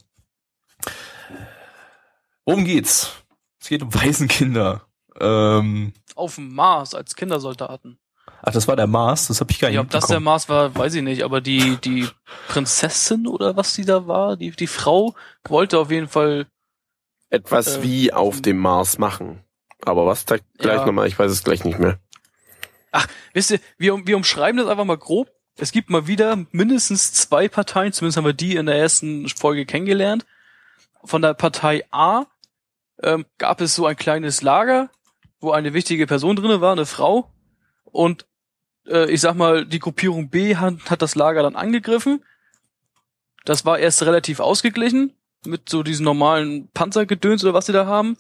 Worum 2.46 2.64
geht's? 2.64 3.12
Es 3.60 3.68
geht 3.68 3.84
um 3.84 3.94
Waisenkinder. 3.94 4.84
Ähm, 5.20 5.92
Auf 6.16 6.36
dem 6.36 6.56
Mars 6.56 6.94
als 6.94 7.18
Kindersoldaten. 7.18 8.00
Ach, 8.42 8.52
das 8.54 8.68
war 8.68 8.76
der 8.76 8.88
Mars, 8.88 9.28
das 9.28 9.40
habe 9.42 9.52
ich 9.52 9.60
gar 9.60 9.68
nicht 9.70 9.76
Ja, 9.76 9.82
ob 9.82 9.90
das 9.90 10.08
der. 10.08 10.20
Mars 10.20 10.50
war, 10.50 10.76
weiß 10.76 10.94
ich 10.96 11.04
nicht, 11.04 11.24
aber 11.24 11.42
die, 11.42 11.78
die 11.78 12.08
Prinzessin 12.48 13.28
oder 13.28 13.56
was 13.56 13.74
die 13.74 13.86
da 13.86 14.08
war, 14.08 14.38
die, 14.38 14.52
die 14.52 14.68
Frau 14.68 15.16
wollte 15.48 15.80
auf 15.80 15.92
jeden 15.92 16.08
Fall, 16.08 16.48
Etwas 17.32 17.78
Äh, 17.78 17.84
wie 17.84 18.12
auf 18.14 18.42
dem 18.42 18.58
Mars 18.58 18.98
machen. 18.98 19.44
Aber 19.86 20.06
was 20.08 20.26
da 20.26 20.38
gleich 20.58 20.80
Ja. 20.80 20.86
nochmal, 20.86 21.08
ich 21.08 21.18
weiß 21.20 21.32
es 21.32 21.44
gleich 21.44 21.64
nicht 21.64 21.78
mehr. 21.80 22.00
wisst 23.34 23.52
ihr, 23.52 23.60
wir, 23.78 24.06
wir 24.08 24.18
umschreiben 24.18 24.58
das 24.58 24.68
einfach 24.68 24.86
mal 24.86 24.98
grob. 24.98 25.30
Es 25.58 25.72
gibt 25.72 25.90
mal 25.90 26.08
wieder 26.08 26.38
mindestens 26.52 27.14
zwei 27.14 27.48
Parteien, 27.48 27.94
zumindest 27.94 28.18
haben 28.18 28.26
wir 28.26 28.34
die 28.34 28.56
in 28.56 28.66
der 28.66 28.76
ersten 28.78 29.28
Folge 29.30 29.66
kennengelernt. 29.66 30.26
Von 31.04 31.22
der 31.22 31.34
Partei 31.34 31.84
A 31.92 32.26
ähm, 33.04 33.26
gab 33.38 33.62
es 33.62 33.76
so 33.76 33.86
ein 33.86 33.96
kleines 33.96 34.42
Lager, 34.42 34.90
wo 35.40 35.52
eine 35.52 35.74
wichtige 35.74 36.08
Person 36.08 36.36
drinne 36.36 36.62
war, 36.62 36.72
eine 36.72 36.86
Frau. 36.86 37.32
und 37.84 38.26
äh, 38.88 39.10
ich 39.12 39.22
sag 39.22 39.36
mal, 39.36 39.66
die 39.66 39.80
Gruppierung 39.80 40.30
B 40.30 40.56
hat, 40.56 40.76
hat 40.90 41.02
das 41.02 41.16
Lager 41.16 41.44
dann 41.44 41.56
angegriffen. 41.56 42.24
Das 43.46 43.66
war 43.66 43.80
erst 43.80 44.04
relativ 44.04 44.40
ausgeglichen 44.40 45.14
mit 45.46 45.70
so 45.70 45.84
diesen 45.84 46.04
normalen 46.04 46.68
Panzergedöns 46.74 47.44
oder 47.44 47.54
was 47.54 47.66
sie 47.66 47.74
da 47.74 47.86
haben. 47.86 48.18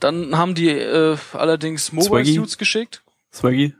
Dann 0.00 0.36
haben 0.36 0.54
die 0.54 0.68
äh, 0.70 1.16
allerdings 1.32 1.92
Mobile 1.92 2.24
Swaggy? 2.24 2.34
Suits 2.34 2.58
geschickt. 2.58 3.02
Swaggy, 3.32 3.74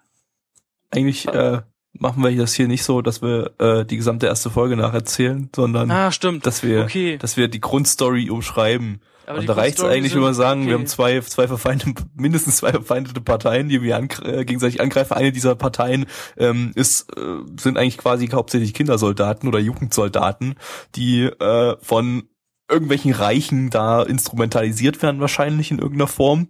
eigentlich 0.91 1.27
äh, 1.29 1.63
machen 1.93 2.23
wir 2.23 2.37
das 2.37 2.55
hier 2.55 2.69
nicht 2.69 2.85
so, 2.85 3.03
dass 3.03 3.23
wir 3.23 3.53
äh, 3.59 3.85
die 3.85 3.97
gesamte 3.97 4.27
erste 4.27 4.51
Folge 4.51 4.77
nacherzählen, 4.77 5.51
sondern 5.55 5.91
Ah, 5.91 6.13
stimmt. 6.13 6.47
dass 6.47 6.63
wir, 6.63 6.85
Okay. 6.85 7.17
dass 7.19 7.37
wir 7.37 7.49
die 7.49 7.61
Grundstory 7.61 8.31
umschreiben. 8.31 9.01
Aber 9.31 9.39
und 9.39 9.49
da 9.49 9.53
reicht 9.53 9.79
es 9.79 9.85
eigentlich, 9.85 10.15
wenn 10.15 10.23
wir 10.23 10.35
sagen, 10.35 10.63
wir 10.67 10.75
okay. 10.75 10.81
haben 10.81 10.87
zwei, 10.89 11.21
zwei 11.21 11.47
verfeindete, 11.47 12.03
mindestens 12.17 12.57
zwei 12.57 12.73
verfeindete 12.73 13.21
Parteien, 13.21 13.69
die 13.69 13.81
wir 13.81 13.97
angr- 13.97 14.27
äh, 14.27 14.45
gegenseitig 14.45 14.81
angreifen. 14.81 15.13
Eine 15.15 15.31
dieser 15.31 15.55
Parteien 15.55 16.07
ähm, 16.37 16.73
ist, 16.75 17.17
äh, 17.17 17.39
sind 17.59 17.79
eigentlich 17.79 17.97
quasi 17.97 18.27
hauptsächlich 18.27 18.75
Kindersoldaten 18.75 19.49
oder 19.49 19.61
Jugendsoldaten, 19.61 20.57
die 20.97 21.27
äh, 21.27 21.77
von 21.81 22.25
irgendwelchen 22.69 23.13
Reichen 23.13 23.71
da 23.71 24.03
instrumentalisiert 24.03 25.01
werden, 25.01 25.21
wahrscheinlich 25.21 25.71
in 25.71 25.79
irgendeiner 25.79 26.09
Form. 26.09 26.49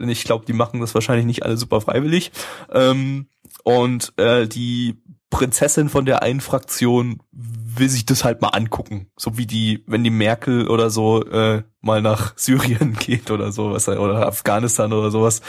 Denn 0.00 0.08
ich 0.08 0.24
glaube, 0.24 0.46
die 0.46 0.52
machen 0.52 0.80
das 0.80 0.94
wahrscheinlich 0.94 1.26
nicht 1.26 1.44
alle 1.44 1.56
super 1.56 1.80
freiwillig. 1.80 2.32
Ähm, 2.72 3.28
und 3.62 4.12
äh, 4.16 4.48
die 4.48 4.96
Prinzessin 5.30 5.88
von 5.88 6.04
der 6.04 6.22
einen 6.22 6.40
Fraktion 6.40 7.22
will 7.32 7.88
sich 7.88 8.04
das 8.04 8.24
halt 8.24 8.42
mal 8.42 8.48
angucken. 8.48 9.10
So 9.16 9.38
wie 9.38 9.46
die, 9.46 9.84
wenn 9.86 10.04
die 10.04 10.10
Merkel 10.10 10.68
oder 10.68 10.90
so 10.90 11.24
äh, 11.24 11.62
mal 11.80 12.02
nach 12.02 12.32
Syrien 12.36 12.94
geht 12.94 13.30
oder 13.30 13.52
sowas, 13.52 13.88
oder 13.88 14.26
Afghanistan 14.26 14.92
oder 14.92 15.10
sowas. 15.10 15.40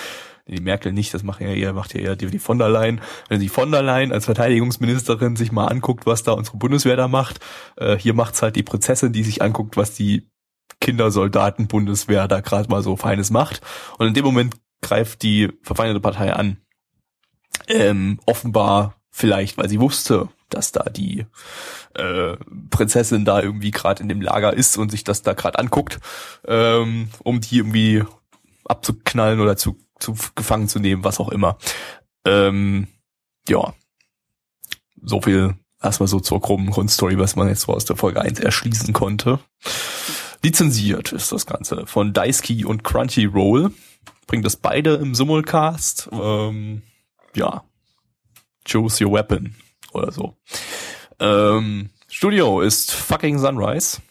Die 0.48 0.62
Merkel 0.62 0.92
nicht, 0.92 1.14
das 1.14 1.24
macht 1.24 1.40
ja 1.42 1.48
eher, 1.50 1.74
macht 1.74 1.94
ja 1.94 2.02
eher 2.02 2.16
die, 2.16 2.28
die 2.28 2.40
von 2.40 2.58
der 2.58 2.70
Leyen. 2.70 3.00
Wenn 3.30 3.40
die 3.40 3.50
von 3.50 3.72
der 3.72 3.84
Leyen 3.84 4.12
als 4.12 4.26
Verteidigungsministerin 4.26 5.36
sich 5.36 5.52
mal 5.52 5.68
anguckt, 5.68 6.06
was 6.06 6.24
da 6.24 6.34
unsere 6.34 6.58
Bundeswehr 6.58 6.96
da 6.96 7.08
macht, 7.08 7.40
äh, 7.78 7.98
hier 7.98 8.14
macht's 8.14 8.42
halt 8.42 8.56
die 8.56 8.64
Prinzessin, 8.64 9.14
die 9.14 9.24
sich 9.24 9.42
anguckt, 9.42 9.78
was 9.78 9.94
die 9.94 10.30
Kindersoldaten-Bundeswehr 10.82 12.28
da 12.28 12.42
gerade 12.42 12.70
mal 12.70 12.82
so 12.82 12.98
Feines 12.98 13.30
macht. 13.30 13.62
Und 13.98 14.08
in 14.08 14.14
dem 14.14 14.26
Moment 14.26 14.56
greift 14.82 15.22
die 15.22 15.50
verfeindete 15.62 16.00
Partei 16.00 16.34
an. 16.34 16.58
Ähm, 17.68 18.20
offenbar 18.26 19.01
vielleicht, 19.12 19.58
weil 19.58 19.70
sie 19.70 19.80
wusste, 19.80 20.30
dass 20.50 20.72
da 20.72 20.84
die 20.84 21.26
äh, 21.94 22.38
Prinzessin 22.70 23.26
da 23.26 23.42
irgendwie 23.42 23.72
gerade 23.72 24.02
in 24.02 24.10
dem 24.10 24.22
Lager 24.22 24.54
ist 24.54 24.78
und 24.78 24.90
sich 24.90 25.04
das 25.04 25.22
da 25.22 25.34
gerade 25.34 25.60
anguckt, 25.60 26.00
ähm, 26.48 27.10
um 27.24 27.42
die 27.42 27.58
irgendwie 27.58 28.04
abzuknallen 28.66 29.40
oder 29.40 29.58
zu, 29.58 29.78
zu 30.00 30.16
gefangen 30.36 30.68
zu 30.68 30.80
nehmen, 30.80 31.04
was 31.04 31.20
auch 31.20 31.30
immer. 31.30 31.58
Ähm, 32.26 32.88
ja, 33.48 33.74
so 35.02 35.22
viel 35.22 35.56
erstmal 35.82 36.08
so 36.08 36.20
zur 36.20 36.40
groben 36.40 36.70
Grundstory, 36.70 37.18
was 37.18 37.36
man 37.36 37.48
jetzt 37.48 37.62
so 37.62 37.74
aus 37.74 37.86
der 37.86 37.96
Folge 37.96 38.22
1 38.22 38.40
erschließen 38.40 38.94
konnte. 38.94 39.40
Lizenziert 40.44 41.12
ist 41.12 41.32
das 41.32 41.46
Ganze 41.46 41.86
von 41.86 42.14
Daisuke 42.14 42.68
und 42.68 42.84
Crunchyroll. 42.84 43.72
Bringt 44.28 44.46
das 44.46 44.56
beide 44.56 44.96
im 44.96 45.14
Simulcast. 45.14 46.10
Ähm, 46.12 46.82
ja, 47.36 47.64
choose 48.66 49.04
your 49.04 49.14
weapon 49.14 49.56
oder 49.94 50.12
so. 50.12 50.36
Ähm, 51.20 51.90
Studio 52.08 52.62
ist 52.62 52.92
fucking 52.92 53.40
Sunrise. 53.40 54.02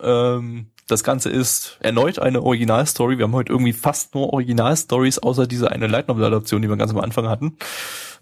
Ähm, 0.00 0.70
das 0.86 1.04
Ganze 1.04 1.28
ist 1.28 1.76
erneut 1.80 2.18
eine 2.18 2.42
Originalstory. 2.42 3.18
Wir 3.18 3.24
haben 3.24 3.34
heute 3.34 3.52
irgendwie 3.52 3.74
fast 3.74 4.14
nur 4.14 4.32
Originalstories, 4.32 5.18
außer 5.18 5.46
diese 5.46 5.70
eine 5.70 5.86
Light 5.86 6.08
Novel 6.08 6.24
Adaption, 6.24 6.62
die 6.62 6.68
wir 6.68 6.76
ganz 6.76 6.92
am 6.92 7.00
Anfang 7.00 7.28
hatten. 7.28 7.58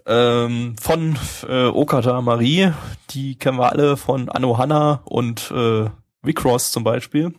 Ähm, 0.05 0.77
von 0.81 1.17
äh, 1.49 1.67
Okata 1.67 2.21
Marie, 2.21 2.73
die 3.11 3.37
kennen 3.37 3.59
wir 3.59 3.73
alle 3.73 3.97
von 3.97 4.29
Anohana 4.29 5.01
und 5.05 5.51
äh, 5.53 5.91
Vicross 6.23 6.73
zum 6.73 6.85
Beispiel. 6.85 7.35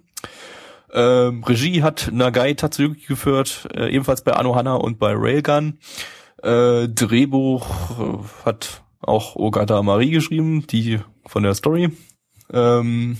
Ähm, 0.93 1.43
Regie 1.43 1.83
hat 1.83 2.09
Nagai 2.11 2.53
Tatsuyuki 2.53 3.05
geführt, 3.05 3.67
äh, 3.75 3.89
ebenfalls 3.89 4.23
bei 4.23 4.33
Anohana 4.33 4.75
und 4.75 4.99
bei 4.99 5.13
Railgun. 5.13 5.79
Äh, 6.43 6.87
Drehbuch 6.89 7.65
äh, 7.99 8.45
hat 8.45 8.83
auch 9.01 9.35
Ogata 9.35 9.81
Marie 9.81 10.11
geschrieben, 10.11 10.67
die 10.67 10.99
von 11.25 11.43
der 11.43 11.55
Story. 11.55 11.91
Ähm, 12.51 13.17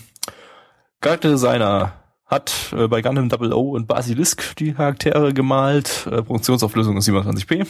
Charakterdesigner 1.02 1.94
hat 2.26 2.74
äh, 2.74 2.88
bei 2.88 3.02
Gundam 3.02 3.30
Double 3.30 3.54
O 3.54 3.72
und 3.72 3.88
Basilisk 3.88 4.56
die 4.58 4.74
Charaktere 4.74 5.34
gemalt. 5.34 6.08
Äh, 6.08 6.22
Produktionsauflösung 6.22 6.98
ist 6.98 7.08
27p. 7.08 7.68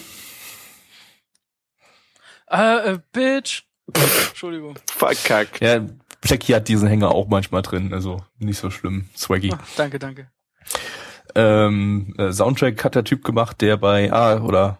Äh, 2.49 2.91
äh, 2.91 2.99
Bitch. 3.11 3.63
Entschuldigung. 4.29 4.77
Verkackt. 4.87 5.61
Ja, 5.61 5.81
Plecky 6.21 6.53
hat 6.53 6.67
diesen 6.67 6.87
Hänger 6.87 7.11
auch 7.11 7.27
manchmal 7.27 7.61
drin, 7.61 7.93
also 7.93 8.23
nicht 8.39 8.57
so 8.57 8.69
schlimm. 8.69 9.09
Swaggy. 9.15 9.51
Ah, 9.53 9.59
danke, 9.77 9.99
danke. 9.99 10.29
Ähm, 11.35 12.13
äh, 12.17 12.31
Soundtrack 12.31 12.83
hat 12.83 12.95
der 12.95 13.03
Typ 13.03 13.23
gemacht, 13.23 13.61
der 13.61 13.77
bei 13.77 14.11
A 14.11 14.41
oder 14.41 14.79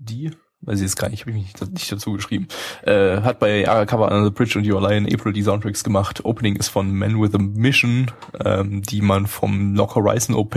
die, 0.00 0.30
weiß 0.62 0.78
ich 0.78 0.86
jetzt 0.86 0.96
gar 0.96 1.08
nicht, 1.08 1.20
habe 1.22 1.30
ich 1.30 1.36
mich 1.36 1.60
nicht, 1.60 1.92
dazu 1.92 2.12
geschrieben, 2.12 2.48
äh, 2.82 3.20
hat 3.20 3.38
bei 3.38 3.68
Arakawa 3.68 4.08
Under 4.08 4.24
the 4.24 4.30
Bridge 4.30 4.58
und 4.58 4.64
You 4.64 4.76
Are 4.76 4.88
Lion 4.88 5.12
April 5.12 5.32
die 5.32 5.42
Soundtracks 5.42 5.84
gemacht. 5.84 6.24
Opening 6.24 6.56
ist 6.56 6.68
von 6.68 6.92
Man 6.94 7.20
with 7.20 7.34
a 7.34 7.38
Mission, 7.38 8.10
ähm, 8.44 8.82
die 8.82 9.02
man 9.02 9.26
vom 9.26 9.74
Lock 9.74 9.94
Horizon 9.94 10.34
OP, 10.34 10.56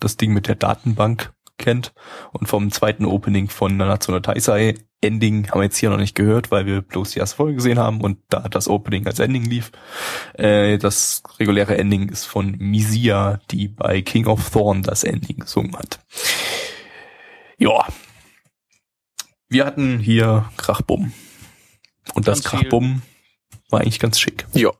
das 0.00 0.16
Ding 0.16 0.32
mit 0.32 0.48
der 0.48 0.56
Datenbank 0.56 1.32
kennt, 1.58 1.92
und 2.32 2.48
vom 2.48 2.70
zweiten 2.70 3.04
Opening 3.04 3.48
von 3.48 3.76
Nanatsu 3.76 4.12
no 4.12 4.20
Taisai. 4.20 4.74
Ending 5.02 5.50
haben 5.50 5.60
wir 5.60 5.64
jetzt 5.64 5.76
hier 5.76 5.90
noch 5.90 5.98
nicht 5.98 6.14
gehört, 6.14 6.50
weil 6.50 6.64
wir 6.64 6.80
bloß 6.80 7.10
die 7.10 7.18
erste 7.18 7.36
Folge 7.36 7.56
gesehen 7.56 7.78
haben 7.78 8.00
und 8.00 8.18
da 8.30 8.48
das 8.48 8.66
Opening 8.66 9.06
als 9.06 9.18
Ending 9.18 9.44
lief. 9.44 9.70
Äh, 10.34 10.78
das 10.78 11.22
reguläre 11.38 11.76
Ending 11.76 12.08
ist 12.08 12.24
von 12.24 12.56
Misia, 12.58 13.38
die 13.50 13.68
bei 13.68 14.00
King 14.00 14.26
of 14.26 14.48
Thorn 14.50 14.82
das 14.82 15.04
Ending 15.04 15.40
gesungen 15.40 15.76
hat. 15.76 16.00
Ja. 17.58 17.86
Wir 19.48 19.64
hatten 19.64 19.98
hier 19.98 20.50
Krachbumm. 20.56 21.12
Und 22.14 22.28
das 22.28 22.42
Ganz. 22.42 22.50
Krachbumm 22.62 23.02
war 23.70 23.80
eigentlich 23.80 23.98
ganz 24.00 24.18
schick. 24.20 24.46
Ja. 24.54 24.70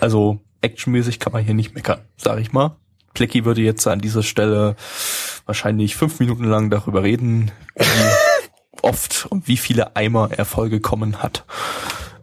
Also 0.00 0.40
actionmäßig 0.60 1.18
kann 1.20 1.32
man 1.32 1.44
hier 1.44 1.54
nicht 1.54 1.74
meckern, 1.74 2.00
sag 2.16 2.38
ich 2.40 2.52
mal. 2.52 2.76
Plecky 3.14 3.44
würde 3.44 3.62
jetzt 3.62 3.86
an 3.86 4.00
dieser 4.00 4.22
Stelle 4.22 4.76
wahrscheinlich 5.46 5.96
fünf 5.96 6.18
Minuten 6.20 6.44
lang 6.44 6.70
darüber 6.70 7.02
reden, 7.02 7.50
wie 7.76 7.84
oft 8.82 9.26
und 9.30 9.48
wie 9.48 9.56
viele 9.56 9.96
Eimer 9.96 10.30
er 10.36 10.44
vollgekommen 10.44 11.22
hat. 11.22 11.44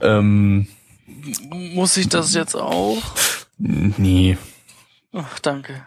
Ähm, 0.01 0.67
Muss 1.49 1.97
ich 1.97 2.09
das 2.09 2.33
jetzt 2.33 2.55
auch? 2.55 2.97
nee, 3.57 4.37
Ach, 5.13 5.39
danke. 5.39 5.85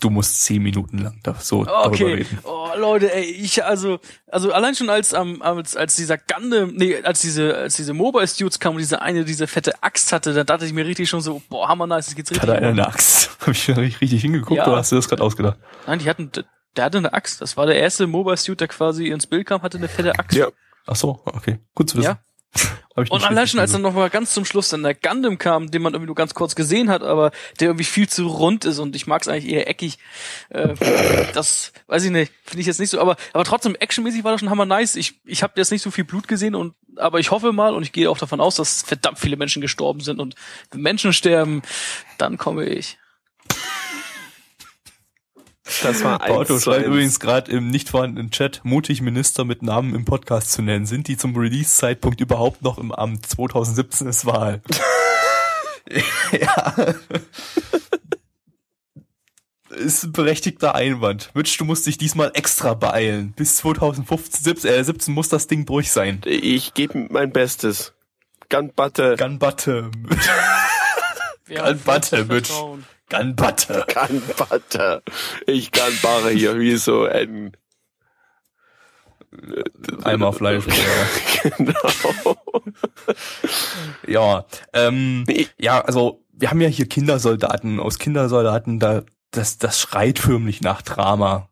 du 0.00 0.10
musst 0.10 0.42
zehn 0.42 0.62
Minuten 0.62 0.98
lang 0.98 1.18
da 1.22 1.34
so 1.40 1.64
darüber 1.64 1.86
Okay. 1.88 2.14
reden. 2.14 2.38
Oh, 2.44 2.61
Leute, 2.76 3.12
ey, 3.14 3.24
ich 3.24 3.64
also 3.64 3.98
also 4.26 4.52
allein 4.52 4.74
schon 4.74 4.90
als 4.90 5.12
ähm, 5.12 5.42
als 5.42 5.76
als 5.76 5.96
dieser 5.96 6.18
Gundam, 6.18 6.74
nee, 6.74 7.02
als 7.02 7.20
diese 7.20 7.56
als 7.56 7.76
diese 7.76 7.94
Mobile 7.94 8.26
Suits 8.26 8.58
kam 8.58 8.74
und 8.74 8.78
diese 8.80 9.02
eine 9.02 9.24
diese 9.24 9.46
fette 9.46 9.82
Axt 9.82 10.12
hatte, 10.12 10.32
da 10.34 10.44
dachte 10.44 10.66
ich 10.66 10.72
mir 10.72 10.84
richtig 10.86 11.08
schon 11.08 11.20
so, 11.20 11.42
boah, 11.48 11.68
hammer 11.68 11.86
nice, 11.86 12.06
das 12.06 12.14
geht's 12.14 12.30
richtig. 12.30 12.48
Hat 12.48 12.60
er 12.62 12.68
eine 12.68 12.86
Axt? 12.86 13.30
Hab 13.40 13.48
ich 13.48 13.62
schon 13.64 13.74
richtig, 13.76 14.00
richtig 14.00 14.22
hingeguckt 14.22 14.56
Ja. 14.58 14.66
oder 14.66 14.76
hast 14.78 14.92
du 14.92 14.96
das 14.96 15.08
gerade 15.08 15.22
ausgedacht? 15.22 15.58
Nein, 15.86 15.98
die 15.98 16.08
hatten 16.08 16.30
der 16.76 16.84
hatte 16.84 16.98
eine 16.98 17.12
Axt. 17.12 17.40
Das 17.40 17.56
war 17.56 17.66
der 17.66 17.76
erste 17.76 18.06
Mobile 18.06 18.36
Suit, 18.36 18.60
der 18.60 18.68
quasi 18.68 19.08
ins 19.08 19.26
Bild 19.26 19.46
kam, 19.46 19.62
hatte 19.62 19.78
eine 19.78 19.88
fette 19.88 20.18
Axt. 20.18 20.36
Ja. 20.36 20.48
Ach 20.86 20.96
so, 20.96 21.20
okay. 21.24 21.58
Gut 21.74 21.90
zu 21.90 21.98
wissen. 21.98 22.06
Ja. 22.06 22.18
Und 22.94 23.10
allein 23.24 23.46
schon, 23.46 23.60
als 23.60 23.72
dann 23.72 23.82
geguckt. 23.82 23.94
noch 23.94 24.02
mal 24.02 24.10
ganz 24.10 24.34
zum 24.34 24.44
Schluss 24.44 24.68
dann 24.68 24.82
der 24.82 24.94
Gundam 24.94 25.38
kam, 25.38 25.70
den 25.70 25.80
man 25.80 25.94
irgendwie 25.94 26.08
nur 26.08 26.14
ganz 26.14 26.34
kurz 26.34 26.54
gesehen 26.54 26.90
hat, 26.90 27.02
aber 27.02 27.30
der 27.58 27.68
irgendwie 27.68 27.84
viel 27.84 28.08
zu 28.08 28.26
rund 28.26 28.64
ist 28.64 28.78
und 28.78 28.94
ich 28.94 29.06
mag 29.06 29.22
es 29.22 29.28
eigentlich 29.28 29.50
eher 29.50 29.68
eckig. 29.68 29.98
Äh, 30.50 30.74
das 31.32 31.72
weiß 31.86 32.04
ich 32.04 32.10
nicht, 32.10 32.32
finde 32.44 32.60
ich 32.60 32.66
jetzt 32.66 32.80
nicht 32.80 32.90
so, 32.90 33.00
aber 33.00 33.16
aber 33.32 33.44
trotzdem 33.44 33.76
actionmäßig 33.76 34.24
war 34.24 34.32
das 34.32 34.40
schon 34.40 34.50
hammer 34.50 34.66
nice. 34.66 34.96
Ich 34.96 35.20
ich 35.24 35.42
habe 35.42 35.54
jetzt 35.56 35.70
nicht 35.70 35.82
so 35.82 35.90
viel 35.90 36.04
Blut 36.04 36.28
gesehen 36.28 36.54
und 36.54 36.74
aber 36.96 37.18
ich 37.18 37.30
hoffe 37.30 37.52
mal 37.52 37.74
und 37.74 37.82
ich 37.82 37.92
gehe 37.92 38.10
auch 38.10 38.18
davon 38.18 38.40
aus, 38.40 38.56
dass 38.56 38.82
verdammt 38.82 39.18
viele 39.18 39.36
Menschen 39.36 39.62
gestorben 39.62 40.00
sind 40.00 40.20
und 40.20 40.34
wenn 40.70 40.82
Menschen 40.82 41.12
sterben, 41.12 41.62
dann 42.18 42.36
komme 42.36 42.66
ich. 42.66 42.98
Das 45.64 46.02
war 46.02 46.18
Porto 46.18 46.54
eins 46.54 46.62
zu 46.64 46.70
schreibt 46.70 46.86
übrigens 46.86 47.20
gerade 47.20 47.52
im 47.52 47.68
nicht 47.68 47.90
vorhandenen 47.90 48.30
Chat, 48.30 48.60
mutig 48.64 49.00
Minister 49.00 49.44
mit 49.44 49.62
Namen 49.62 49.94
im 49.94 50.04
Podcast 50.04 50.50
zu 50.52 50.62
nennen. 50.62 50.86
Sind 50.86 51.06
die 51.06 51.16
zum 51.16 51.36
Release-Zeitpunkt 51.36 52.20
überhaupt 52.20 52.62
noch 52.62 52.78
im 52.78 52.90
Amt? 52.92 53.26
2017 53.26 54.08
ist 54.08 54.26
Wahl. 54.26 54.60
ja. 56.32 56.94
Ist 59.70 60.04
ein 60.04 60.12
berechtigter 60.12 60.74
Einwand. 60.74 61.30
Mitch, 61.34 61.56
du 61.58 61.64
musst 61.64 61.86
dich 61.86 61.96
diesmal 61.96 62.32
extra 62.34 62.74
beeilen. 62.74 63.32
Bis 63.32 63.56
2015, 63.56 64.44
17, 64.44 64.70
äh, 64.70 64.84
17 64.84 65.14
muss 65.14 65.28
das 65.28 65.46
Ding 65.46 65.64
durch 65.64 65.92
sein. 65.92 66.20
Ich 66.24 66.74
gebe 66.74 67.06
mein 67.08 67.32
Bestes. 67.32 67.94
Gunbutter, 68.50 69.16
Gunbutter. 69.16 69.90
Wir 71.46 71.64
Kann 73.12 73.36
Butter. 73.36 73.84
Gunbutter. 73.92 74.06
Gunbutter. 74.48 75.02
Ich 75.46 75.70
kann 75.70 75.92
Barre 76.00 76.30
hier 76.30 76.58
wie 76.58 76.76
so 76.76 77.04
ein 77.04 77.54
Eimer 80.02 80.32
Fleisch. 80.32 80.64
genau. 81.58 82.36
ja, 84.06 84.46
ähm, 84.72 85.24
Nee. 85.24 85.46
ja, 85.58 85.82
also 85.82 86.24
wir 86.32 86.48
haben 86.48 86.62
ja 86.62 86.68
hier 86.68 86.88
Kindersoldaten. 86.88 87.80
Aus 87.80 87.98
Kindersoldaten, 87.98 88.78
da 88.78 89.02
das 89.30 89.58
das 89.58 89.78
schreit 89.78 90.18
förmlich 90.18 90.62
nach 90.62 90.80
Drama. 90.80 91.50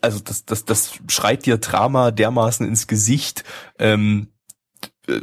Also 0.00 0.20
das 0.20 0.46
das 0.46 0.64
das 0.64 0.92
schreit 1.08 1.44
dir 1.44 1.58
Drama 1.58 2.12
dermaßen 2.12 2.66
ins 2.66 2.86
Gesicht. 2.86 3.44
Ähm, 3.78 4.28
äh, 5.06 5.20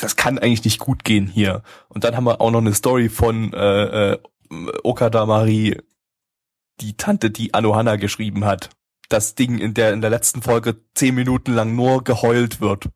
das 0.00 0.16
kann 0.16 0.40
eigentlich 0.40 0.64
nicht 0.64 0.80
gut 0.80 1.04
gehen 1.04 1.28
hier. 1.28 1.62
Und 1.88 2.02
dann 2.02 2.16
haben 2.16 2.24
wir 2.24 2.40
auch 2.40 2.50
noch 2.50 2.60
eine 2.60 2.74
Story 2.74 3.08
von 3.08 3.52
äh, 3.52 4.14
äh, 4.14 4.18
Okada 4.82 5.26
Mari, 5.26 5.78
die 6.80 6.96
Tante, 6.96 7.30
die 7.30 7.54
Anohana 7.54 7.96
geschrieben 7.96 8.44
hat. 8.44 8.70
Das 9.08 9.34
Ding, 9.34 9.58
in 9.58 9.74
der 9.74 9.92
in 9.92 10.00
der 10.00 10.10
letzten 10.10 10.42
Folge 10.42 10.80
zehn 10.94 11.14
Minuten 11.14 11.52
lang 11.52 11.74
nur 11.74 12.04
geheult 12.04 12.60
wird. 12.60 12.88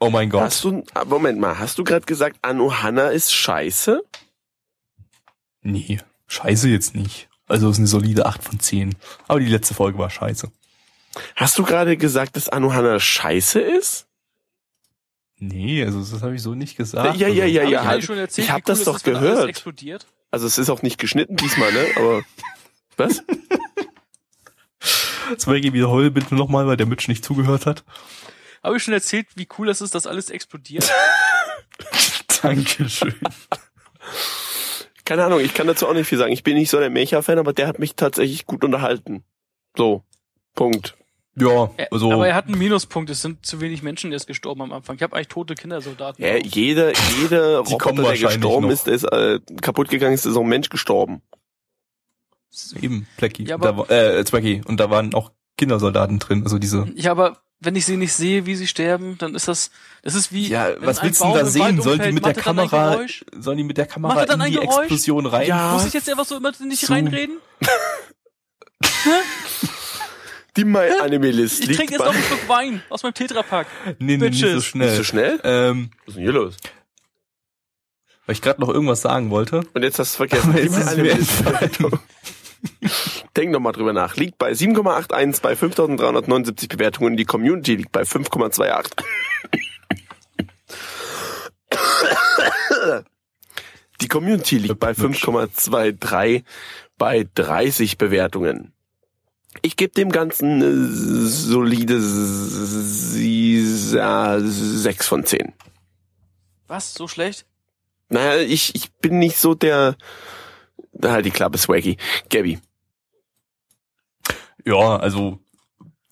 Oh 0.00 0.10
mein 0.10 0.30
Gott. 0.30 0.42
Hast 0.42 0.64
du, 0.64 0.82
ah, 0.94 1.04
Moment 1.04 1.38
mal, 1.38 1.58
hast 1.58 1.78
du 1.78 1.84
gerade 1.84 2.06
gesagt, 2.06 2.38
Anohana 2.42 3.08
ist 3.08 3.32
scheiße? 3.32 4.02
Nee, 5.62 6.00
scheiße 6.26 6.68
jetzt 6.68 6.94
nicht. 6.94 7.28
Also 7.46 7.68
es 7.68 7.74
ist 7.74 7.78
eine 7.78 7.86
solide 7.86 8.26
8 8.26 8.42
von 8.42 8.58
10. 8.58 8.96
Aber 9.28 9.38
die 9.38 9.46
letzte 9.46 9.74
Folge 9.74 9.98
war 9.98 10.10
scheiße. 10.10 10.50
Hast 11.36 11.58
du 11.58 11.62
gerade 11.62 11.96
gesagt, 11.96 12.36
dass 12.36 12.48
Anohana 12.48 12.98
scheiße 12.98 13.60
ist? 13.60 14.08
Nee, 15.44 15.84
also 15.84 15.98
das 15.98 16.22
habe 16.22 16.36
ich 16.36 16.42
so 16.42 16.54
nicht 16.54 16.76
gesagt. 16.76 17.16
Ja, 17.16 17.26
ja, 17.26 17.44
ja, 17.44 17.62
also, 17.62 17.66
Hab 17.66 17.72
ja. 17.72 17.80
ich 17.98 18.08
halt. 18.08 18.18
erzählt, 18.20 18.46
Ich 18.46 18.52
hab 18.52 18.58
wie 18.60 18.62
das 18.62 18.78
cool 18.78 18.84
doch 18.84 18.92
alles 18.92 19.64
gehört. 19.64 20.06
Also 20.30 20.46
es 20.46 20.56
ist 20.56 20.70
auch 20.70 20.82
nicht 20.82 20.98
geschnitten 20.98 21.36
diesmal, 21.36 21.72
ne? 21.72 21.84
Aber 21.96 22.22
was? 22.96 23.24
Zwecki, 25.36 25.72
wiederhole 25.72 26.12
bitte 26.12 26.36
nochmal, 26.36 26.68
weil 26.68 26.76
der 26.76 26.86
Mitch 26.86 27.08
nicht 27.08 27.24
zugehört 27.24 27.66
hat. 27.66 27.82
Habe 28.62 28.76
ich 28.76 28.84
schon 28.84 28.94
erzählt, 28.94 29.26
wie 29.34 29.48
cool 29.58 29.66
das 29.66 29.80
ist, 29.80 29.96
dass 29.96 30.06
alles 30.06 30.30
explodiert? 30.30 30.88
Dankeschön. 32.42 33.16
Keine 35.04 35.24
Ahnung, 35.24 35.40
ich 35.40 35.54
kann 35.54 35.66
dazu 35.66 35.88
auch 35.88 35.94
nicht 35.94 36.06
viel 36.06 36.18
sagen. 36.18 36.32
Ich 36.32 36.44
bin 36.44 36.54
nicht 36.54 36.70
so 36.70 36.78
der 36.78 36.88
Mecha-Fan, 36.88 37.40
aber 37.40 37.52
der 37.52 37.66
hat 37.66 37.80
mich 37.80 37.96
tatsächlich 37.96 38.46
gut 38.46 38.62
unterhalten. 38.62 39.24
So. 39.76 40.04
Punkt. 40.54 40.96
Ja, 41.34 41.70
also 41.90 42.12
Aber 42.12 42.28
er 42.28 42.34
hat 42.34 42.46
einen 42.48 42.58
Minuspunkt. 42.58 43.08
Es 43.08 43.22
sind 43.22 43.46
zu 43.46 43.60
wenig 43.62 43.82
Menschen 43.82 44.12
erst 44.12 44.26
gestorben 44.26 44.60
am 44.62 44.72
Anfang. 44.72 44.96
Ich 44.96 45.02
habe 45.02 45.16
eigentlich 45.16 45.28
tote 45.28 45.54
Kindersoldaten. 45.54 46.22
Ja, 46.22 46.36
jeder, 46.36 46.92
jeder 47.20 47.62
Die 47.62 47.78
kommen 47.78 47.98
Roboter, 47.98 48.02
der 48.02 48.04
wahrscheinlich 48.22 48.40
gestorben 48.40 48.66
noch. 48.66 48.72
ist, 48.72 48.86
der 48.86 48.94
ist 48.94 49.04
äh, 49.04 49.40
kaputt 49.62 49.88
gegangen 49.88 50.12
ist, 50.14 50.26
ist 50.26 50.36
auch 50.36 50.42
ein 50.42 50.48
Mensch 50.48 50.68
gestorben. 50.68 51.22
eben, 52.80 53.06
Plecki. 53.16 53.44
Ja, 53.44 53.56
da, 53.56 53.70
äh, 53.88 54.22
Zwecki. 54.26 54.60
Und 54.66 54.78
da 54.78 54.90
waren 54.90 55.14
auch 55.14 55.30
Kindersoldaten 55.56 56.18
drin, 56.18 56.42
also 56.42 56.58
diese. 56.58 56.86
Ja, 56.96 57.12
aber 57.12 57.38
wenn 57.60 57.76
ich 57.76 57.86
sie 57.86 57.96
nicht 57.96 58.12
sehe, 58.12 58.44
wie 58.44 58.56
sie 58.56 58.66
sterben, 58.66 59.16
dann 59.18 59.34
ist 59.34 59.48
das, 59.48 59.70
das 60.02 60.14
ist 60.14 60.32
wie, 60.32 60.48
Ja, 60.48 60.68
was 60.80 61.02
willst 61.02 61.20
du 61.22 61.26
denn 61.26 61.34
da 61.34 61.46
sehen? 61.46 61.80
Sollen 61.80 62.02
die 62.02 62.12
mit 62.12 62.26
der 62.26 62.36
er 62.36 62.42
Kamera, 62.42 63.00
sollen 63.38 63.56
die 63.56 63.64
mit 63.64 63.78
der 63.78 63.86
Kamera 63.86 64.24
er 64.24 64.34
in 64.34 64.40
die 64.52 64.58
Geräusch? 64.58 64.78
Explosion 64.80 65.24
rein? 65.26 65.46
Ja. 65.46 65.72
Muss 65.72 65.86
ich 65.86 65.94
jetzt 65.94 66.10
einfach 66.10 66.26
so 66.26 66.36
immer 66.36 66.52
nicht 66.60 66.86
So. 66.86 66.92
reinreden? 66.92 67.38
Die 70.56 70.64
My 70.64 70.88
Anime 71.00 71.30
List 71.30 71.66
Ich 71.68 71.76
trinke 71.76 71.94
jetzt 71.94 72.04
noch 72.04 72.12
einen 72.14 72.22
Schluck 72.22 72.48
Wein 72.48 72.82
aus 72.90 73.02
meinem 73.02 73.14
Tetrapack. 73.14 73.66
Nee, 73.98 74.16
nee, 74.18 74.28
nicht 74.28 74.38
so 74.40 74.46
Bitches. 74.46 74.64
schnell. 74.66 74.88
Bist 74.88 74.98
du 75.00 75.04
schnell? 75.04 75.40
Ähm, 75.44 75.90
Was 76.00 76.08
ist 76.08 76.16
denn 76.16 76.22
hier 76.24 76.32
los? 76.32 76.56
weil 78.26 78.34
ich 78.34 78.42
gerade 78.42 78.60
noch 78.60 78.68
irgendwas 78.68 79.02
sagen 79.02 79.30
wollte. 79.30 79.62
Und 79.74 79.82
jetzt 79.82 79.98
hast 79.98 80.14
du 80.14 80.16
vergessen. 80.18 80.52
Die 80.54 80.60
jetzt 80.62 80.76
ist 80.76 80.88
Anime 80.88 81.12
List. 81.12 81.42
Denk 83.36 83.50
noch 83.50 83.58
mal 83.60 83.72
drüber 83.72 83.92
nach. 83.92 84.14
Liegt 84.16 84.38
bei 84.38 84.52
7,81 84.52 85.42
bei 85.42 85.56
5379 85.56 86.68
Bewertungen. 86.68 87.16
Die 87.16 87.24
Community 87.24 87.74
liegt 87.74 87.90
bei 87.90 88.02
5,28. 88.02 88.92
Die 94.00 94.08
Community 94.08 94.58
liegt 94.58 94.78
bei 94.80 94.92
5,23 94.92 96.44
bei 96.98 97.26
30 97.34 97.98
Bewertungen. 97.98 98.72
Ich 99.60 99.76
gebe 99.76 99.92
dem 99.92 100.10
Ganzen 100.10 100.62
eine 100.62 100.86
solide 101.26 102.00
6 104.40 105.06
von 105.06 105.24
10. 105.24 105.52
Was? 106.66 106.94
So 106.94 107.06
schlecht? 107.06 107.44
Naja, 108.08 108.40
ich, 108.40 108.74
ich 108.74 108.90
bin 108.92 109.18
nicht 109.18 109.36
so 109.36 109.54
der... 109.54 109.96
Halt 111.02 111.26
die 111.26 111.30
Klappe, 111.30 111.58
Swaggy. 111.58 111.98
Gabby. 112.30 112.60
Ja, 114.64 114.96
also 114.96 115.38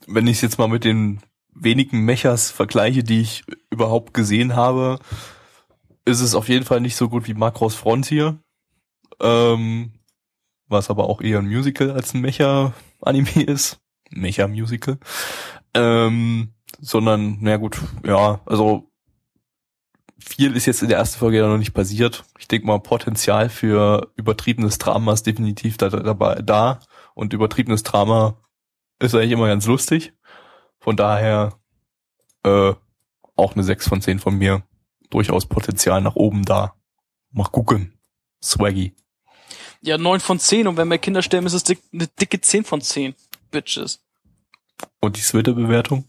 wenn 0.07 0.26
ich 0.26 0.36
es 0.36 0.43
jetzt 0.43 0.59
mal 0.59 0.68
mit 0.68 0.84
den 0.84 1.20
wenigen 1.55 2.01
Mechas 2.01 2.51
vergleiche, 2.51 3.03
die 3.05 3.20
ich 3.20 3.45
überhaupt 3.70 4.14
gesehen 4.14 4.57
habe, 4.57 4.99
ist 6.05 6.20
es 6.20 6.34
auf 6.34 6.49
jeden 6.49 6.64
Fall 6.64 6.80
nicht 6.80 6.97
so 6.97 7.09
gut 7.09 7.28
wie 7.28 7.34
Macross 7.34 7.74
Frontier. 7.74 8.38
Ähm, 9.20 9.93
was 10.68 10.91
aber 10.91 11.09
auch 11.09 11.20
eher 11.20 11.38
ein 11.38 11.49
Musical 11.49 11.91
als 11.91 12.14
ein 12.14 12.20
Mecha-Anime 13.01 13.43
ist. 13.45 13.81
Mecha-Musical. 14.11 14.99
Ähm, 15.75 16.53
sondern, 16.81 17.39
na 17.41 17.57
gut, 17.57 17.81
ja, 18.05 18.41
also 18.47 18.91
viel 20.19 20.55
ist 20.57 20.67
jetzt 20.67 20.83
in 20.83 20.89
der 20.89 20.99
ersten 20.99 21.19
Folge 21.19 21.39
ja 21.39 21.49
noch 21.49 21.59
nicht 21.59 21.75
passiert. 21.75 22.25
Ich 22.39 22.49
denke 22.49 22.67
mal, 22.67 22.79
Potenzial 22.81 23.49
für 23.49 24.13
übertriebenes 24.17 24.79
Drama 24.79 25.13
ist 25.13 25.27
definitiv 25.27 25.77
da, 25.77 25.89
dabei 25.89 26.43
da. 26.43 26.81
Und 27.15 27.33
übertriebenes 27.33 27.83
Drama 27.83 28.37
ist 28.99 29.15
eigentlich 29.15 29.33
immer 29.33 29.49
ganz 29.49 29.67
lustig. 29.67 30.13
Von 30.79 30.97
daher 30.97 31.59
äh, 32.45 32.75
auch 33.37 33.55
eine 33.55 33.65
6 33.65 33.89
von 33.89 34.01
10 34.01 34.19
von 34.19 34.37
mir. 34.37 34.63
Durchaus 35.09 35.47
Potenzial 35.47 36.01
nach 36.01 36.17
oben 36.17 36.45
da. 36.45 36.75
Mal 37.33 37.49
gucken. 37.49 37.99
Swaggy. 38.43 38.95
Ja, 39.83 39.97
9 39.97 40.20
von 40.20 40.39
10 40.39 40.68
und 40.68 40.76
wenn 40.76 40.89
mehr 40.89 40.99
Kinder 40.99 41.22
sterben, 41.22 41.47
ist 41.47 41.55
es 41.55 41.64
dick, 41.64 41.81
eine 41.93 42.07
dicke 42.07 42.41
10 42.41 42.64
von 42.64 42.81
10. 42.81 43.14
Bitches. 43.51 44.01
Und 45.01 45.16
die 45.16 45.22
Twitter-Bewertung? 45.22 46.05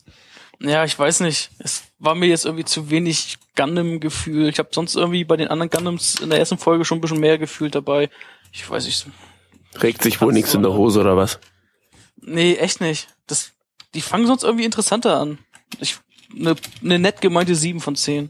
Ja, 0.60 0.86
ich 0.86 0.98
weiß 0.98 1.22
nicht. 1.22 1.50
Es 1.60 1.84
war 1.98 2.14
mir 2.14 2.28
jetzt 2.28 2.46
irgendwie 2.46 2.66
zu 2.66 2.90
wenig 2.90 3.38
Gundam-Gefühl. 3.56 4.50
Ich 4.50 4.60
habe 4.60 4.70
sonst 4.72 4.96
irgendwie 4.96 5.24
bei 5.24 5.36
den 5.38 5.48
anderen 5.48 5.70
Gundams 5.70 6.20
in 6.20 6.30
der 6.30 6.40
ersten 6.40 6.58
Folge 6.58 6.86
schon 6.86 7.00
ein 7.00 7.02
bisschen 7.02 7.20
mehr 7.20 7.38
Gefühl 7.38 7.72
dabei. 7.72 8.10
Ich 8.52 8.70
weiß 8.70 8.86
nicht. 8.86 9.08
Regt 9.82 10.04
sich 10.04 10.22
wohl 10.22 10.34
nichts 10.34 10.54
in 10.54 10.62
der. 10.62 10.74
Hose 10.74 11.00
oder 11.00 11.18
was? 11.18 11.40
Nee, 12.18 12.56
echt 12.56 12.82
nicht. 12.82 13.08
Das, 13.26 13.54
die 13.94 14.02
fangen 14.02 14.28
sonst 14.28 14.44
irgendwie 14.44 14.66
interessanter 14.66 15.20
an. 15.20 15.40
Ich, 15.80 15.98
eine, 16.38 16.56
eine 16.82 17.00
nett 17.00 17.22
gemeinte 17.22 17.56
7 17.56 17.80
von 17.80 17.96
10. 17.96 18.30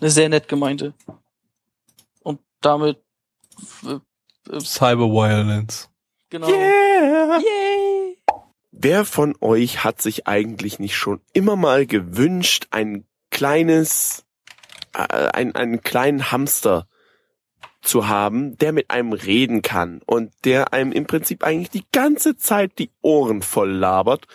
Eine 0.00 0.10
sehr 0.10 0.28
nett 0.28 0.48
gemeinte. 0.48 0.92
Und 2.22 2.40
damit, 2.60 2.98
äh, 3.84 4.54
äh, 4.54 4.60
Cyber 4.60 5.10
Violence. 5.10 5.90
genau. 6.30 6.48
Yay! 6.48 8.16
Wer 8.72 9.04
von 9.04 9.34
euch 9.40 9.84
hat 9.84 10.00
sich 10.00 10.26
eigentlich 10.26 10.78
nicht 10.78 10.96
schon 10.96 11.20
immer 11.32 11.56
mal 11.56 11.86
gewünscht, 11.86 12.68
ein 12.70 13.04
kleines, 13.30 14.24
äh, 14.94 15.28
ein, 15.32 15.54
einen 15.54 15.82
kleinen 15.82 16.32
Hamster 16.32 16.86
zu 17.82 18.08
haben, 18.08 18.56
der 18.58 18.72
mit 18.72 18.90
einem 18.90 19.12
reden 19.12 19.62
kann 19.62 20.00
und 20.06 20.32
der 20.44 20.72
einem 20.72 20.92
im 20.92 21.06
Prinzip 21.06 21.44
eigentlich 21.44 21.70
die 21.70 21.86
ganze 21.92 22.36
Zeit 22.36 22.78
die 22.78 22.90
Ohren 23.00 23.42
voll 23.42 23.70
labert 23.70 24.26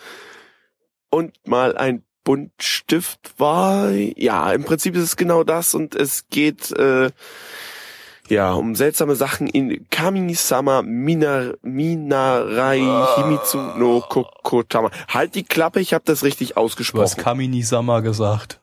und 1.10 1.34
mal 1.46 1.76
ein 1.76 2.04
Buntstift 2.24 3.38
war. 3.38 3.90
Ja, 3.90 4.52
im 4.52 4.64
Prinzip 4.64 4.96
ist 4.96 5.02
es 5.02 5.16
genau 5.16 5.44
das 5.44 5.74
und 5.74 5.94
es 5.94 6.28
geht 6.28 6.72
äh, 6.72 7.10
ja 8.30 8.52
um 8.52 8.74
seltsame 8.74 9.16
Sachen 9.16 9.46
in 9.46 9.86
Kami-sama 9.90 10.82
Minar 10.82 11.54
Minarai 11.62 12.80
Himitsu 13.16 13.58
no 13.58 14.00
Kokotama. 14.00 14.90
Halt 15.08 15.34
die 15.34 15.44
Klappe, 15.44 15.80
ich 15.80 15.94
habe 15.94 16.04
das 16.04 16.22
richtig 16.22 16.50
Du 16.50 16.54
hast 16.56 16.62
ausgesprochen. 16.62 17.16
Kamini-sama 17.22 18.00
gesagt. 18.00 18.60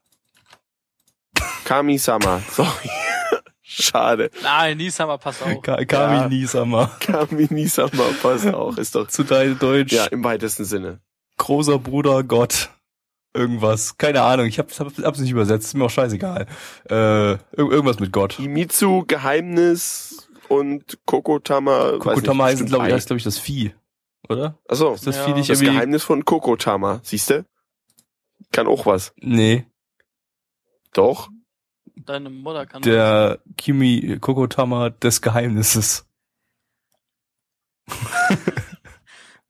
Kami-sama, 1.66 2.42
sorry. 2.52 2.90
Schade. 3.64 4.30
Nein, 4.44 4.78
Nisama, 4.78 5.18
pass 5.18 5.42
auf. 5.42 5.62
Ka 5.64 5.84
Kamini-sama. 5.84 6.92
Kami-sama 7.00 8.04
passt 8.22 8.48
auch, 8.54 8.78
ist 8.78 8.94
doch 8.94 9.08
Zu 9.08 9.24
deinem 9.24 9.58
Deutsch. 9.58 9.94
ja 9.94 10.06
im 10.06 10.24
weitesten 10.24 10.66
Sinne. 10.66 11.00
Großer 11.38 11.80
Bruder 11.80 12.24
Gott. 12.24 12.70
Irgendwas. 13.34 13.98
Keine 13.98 14.22
Ahnung. 14.22 14.46
Ich 14.46 14.60
hab's, 14.60 14.80
hab, 14.80 14.96
hab's 14.98 15.20
nicht 15.20 15.32
übersetzt. 15.32 15.68
Ist 15.68 15.74
mir 15.74 15.86
auch 15.86 15.90
scheißegal. 15.90 16.46
Äh, 16.90 17.32
ir 17.34 17.40
irgendwas 17.58 18.00
mit 18.00 18.12
Gott. 18.12 18.34
Himitsu 18.34 19.06
Geheimnis 19.08 20.30
und 20.50 21.00
Kokotama. 21.06 21.98
Kokotama 22.00 22.46
heißt, 22.46 22.66
glaube 22.68 22.86
ich, 22.86 22.94
Ei. 22.94 22.96
heißt, 22.96 23.08
glaube 23.08 23.18
ich, 23.18 23.24
das 23.24 23.40
Vieh. 23.40 23.74
Oder? 24.30 24.60
Achso, 24.68 24.94
Ist 24.94 25.08
das 25.08 25.18
Ja. 25.18 25.26
Vieh 25.26 25.34
nicht 25.34 25.50
das 25.50 25.60
irgendwie... 25.62 25.76
Geheimnis 25.76 26.04
von 26.04 26.24
Kokotama, 26.26 27.00
siehst 27.04 27.30
du? 27.32 27.46
Kann 28.52 28.68
auch 28.68 28.86
was. 28.86 29.14
Nee. 29.18 29.66
Doch. 30.94 31.30
Deine 31.96 32.30
Mutter 32.30 32.66
kann 32.66 32.82
Der 32.82 33.40
Kimi 33.58 34.18
Kokotama 34.20 34.90
des 34.90 35.22
Geheimnisses. 35.22 36.06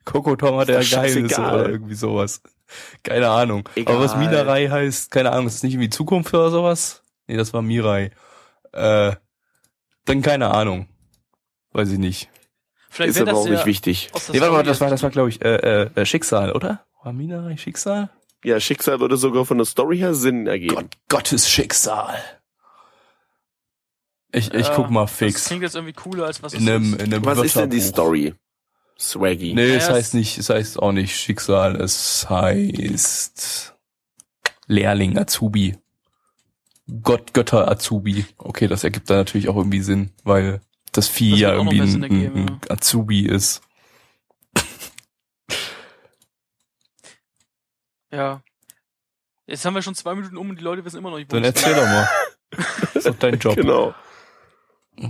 Kokotom 0.05 0.57
hat 0.57 0.67
der 0.67 0.81
Geheimnisse 0.81 1.41
oder 1.41 1.69
irgendwie 1.69 1.95
sowas. 1.95 2.41
Keine 3.03 3.29
Ahnung. 3.29 3.67
Egal. 3.75 3.95
Aber 3.95 4.03
was 4.05 4.15
Minerei 4.15 4.67
heißt, 4.69 5.11
keine 5.11 5.31
Ahnung, 5.31 5.47
ist 5.47 5.55
das 5.55 5.63
nicht 5.63 5.73
irgendwie 5.73 5.89
Zukunft 5.89 6.33
oder 6.33 6.49
sowas? 6.51 7.03
Nee, 7.27 7.37
das 7.37 7.53
war 7.53 7.61
Mirai. 7.61 8.11
Äh, 8.71 9.15
dann 10.05 10.21
keine 10.21 10.51
Ahnung. 10.53 10.87
Weiß 11.71 11.89
ich 11.91 11.99
nicht. 11.99 12.29
Vielleicht 12.89 13.11
Ist 13.11 13.21
aber 13.21 13.31
das 13.31 13.39
auch 13.39 13.45
ja 13.47 13.51
nicht 13.53 13.65
wichtig. 13.65 14.11
Nee, 14.31 14.39
warte 14.39 14.53
mal, 14.53 14.63
das 14.63 14.79
war, 14.81 14.89
das 14.89 15.01
war 15.01 15.09
glaube 15.09 15.29
ich, 15.29 15.41
äh, 15.43 15.55
äh, 15.55 15.89
äh, 15.95 16.05
Schicksal, 16.05 16.51
oder? 16.51 16.85
War 17.03 17.13
Minerei 17.13 17.57
Schicksal? 17.57 18.09
Ja, 18.43 18.59
Schicksal 18.59 18.99
würde 18.99 19.17
sogar 19.17 19.45
von 19.45 19.57
der 19.57 19.65
Story 19.65 19.97
her 19.97 20.13
Sinn 20.13 20.47
ergeben. 20.47 20.75
Gott, 20.75 20.97
Gottes 21.09 21.49
Schicksal. 21.49 22.15
Ich, 24.31 24.53
ich 24.53 24.67
Ja, 24.67 24.73
guck 24.75 24.89
mal 24.89 25.03
Das 25.05 25.13
fix. 25.13 25.45
klingt 25.45 25.63
jetzt 25.63 25.75
irgendwie 25.75 25.93
cooler, 25.93 26.25
als 26.25 26.41
was 26.43 26.53
es 26.53 26.59
In 26.59 26.69
einem, 26.69 26.93
ist. 26.93 27.01
in 27.01 27.13
einem 27.13 27.25
Was 27.25 27.39
ist 27.39 27.55
denn 27.55 27.69
die. 27.69 27.79
Story? 27.81 28.33
Swaggy. 28.99 29.53
Nee, 29.53 29.75
es 29.75 29.89
heißt 29.89 30.13
nicht, 30.13 30.37
es 30.37 30.49
heißt 30.49 30.79
auch 30.79 30.91
nicht 30.91 31.15
Schicksal, 31.15 31.75
es 31.75 32.29
heißt 32.29 33.75
Lehrling, 34.67 35.17
Azubi. 35.17 35.77
Gott, 37.01 37.33
Götter 37.33 37.69
Azubi. 37.69 38.25
Okay, 38.37 38.67
das 38.67 38.83
ergibt 38.83 39.09
da 39.09 39.15
natürlich 39.15 39.49
auch 39.49 39.55
irgendwie 39.55 39.81
Sinn, 39.81 40.11
weil 40.23 40.61
das 40.91 41.07
Vieh 41.07 41.31
Das 41.31 41.39
ja 41.39 41.53
irgendwie 41.53 41.81
ein, 41.81 42.03
ergeben, 42.03 42.35
ein, 42.35 42.49
ein 42.49 42.59
Azubi 42.69 43.25
ist. 43.25 43.61
Ja. 48.11 48.43
Jetzt 49.47 49.65
haben 49.65 49.73
wir 49.73 49.81
schon 49.81 49.95
zwei 49.95 50.13
Minuten 50.13 50.37
um 50.37 50.51
und 50.51 50.59
die 50.59 50.63
Leute 50.63 50.85
wissen 50.85 50.97
immer 50.97 51.09
noch 51.09 51.17
nicht, 51.17 51.31
wo 51.31 51.35
Dann 51.35 51.43
es 51.43 51.49
erzähl 51.49 51.73
doch 51.73 51.81
mal. 51.81 52.07
Das 52.51 52.95
ist 52.95 53.07
doch 53.07 53.17
dein 53.17 53.39
Job. 53.39 53.55
Genau. 53.55 53.95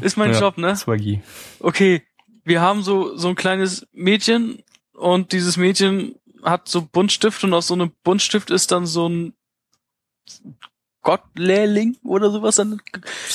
ist 0.02 0.16
mein 0.16 0.32
Ja. 0.32 0.40
Job, 0.40 0.58
ne? 0.58 0.74
Swaggy. 0.76 1.22
Okay, 1.60 2.02
wir 2.44 2.62
haben 2.62 2.84
so 2.84 3.16
so 3.18 3.30
ein 3.30 3.36
kleines 3.36 3.88
Mädchen 3.94 4.64
und 4.94 5.32
dieses 5.32 5.58
Mädchen 5.58 6.16
hat 6.44 6.68
so 6.68 6.82
Buntstift 6.82 7.44
und 7.44 7.54
aus 7.54 7.68
so 7.68 7.74
einem 7.74 7.91
Buntstift 8.04 8.52
ist 8.52 8.72
dann 8.72 8.86
so 8.86 9.08
ein 9.08 9.34
Gottlehrling 11.04 11.98
oder 12.04 12.32
sowas 12.32 12.56
dann. 12.56 12.82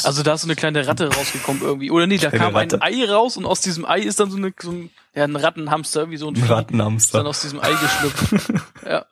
Also 0.02 0.22
da 0.22 0.34
ist 0.34 0.42
so 0.42 0.46
eine 0.46 0.56
kleine 0.56 0.86
Ratte 0.86 1.12
rausgekommen 1.12 1.62
irgendwie. 1.62 1.90
Oder 1.90 2.06
nee, 2.06 2.16
da 2.16 2.30
Kleine 2.30 2.44
kam 2.46 2.56
ein 2.56 2.70
Ratte. 2.70 2.82
Ei 2.82 3.04
raus 3.04 3.36
und 3.36 3.44
aus 3.44 3.60
diesem 3.60 3.84
Ei 3.84 4.00
ist 4.00 4.18
dann 4.20 4.30
so, 4.30 4.38
eine, 4.38 4.54
so 4.58 4.72
ein, 4.72 4.90
ja, 5.14 5.24
ein 5.24 5.36
Rattenhamster, 5.36 6.10
wie 6.10 6.16
so 6.16 6.28
ein 6.28 6.34
Ein 6.34 6.36
Vieh. 6.36 6.42
Ist 6.42 6.48
dann 6.48 6.56
Rattenhamster. 6.56 7.26
aus 7.26 7.40
diesem 7.42 7.60
Ei 7.60 7.72
geschlüpft. 7.72 8.64
ja. 8.86 9.06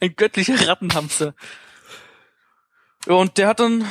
Ein 0.00 0.14
göttlicher 0.16 0.68
Rattenhamster. 0.68 1.34
Und 3.06 3.36
der 3.36 3.48
hat 3.48 3.60
dann 3.60 3.84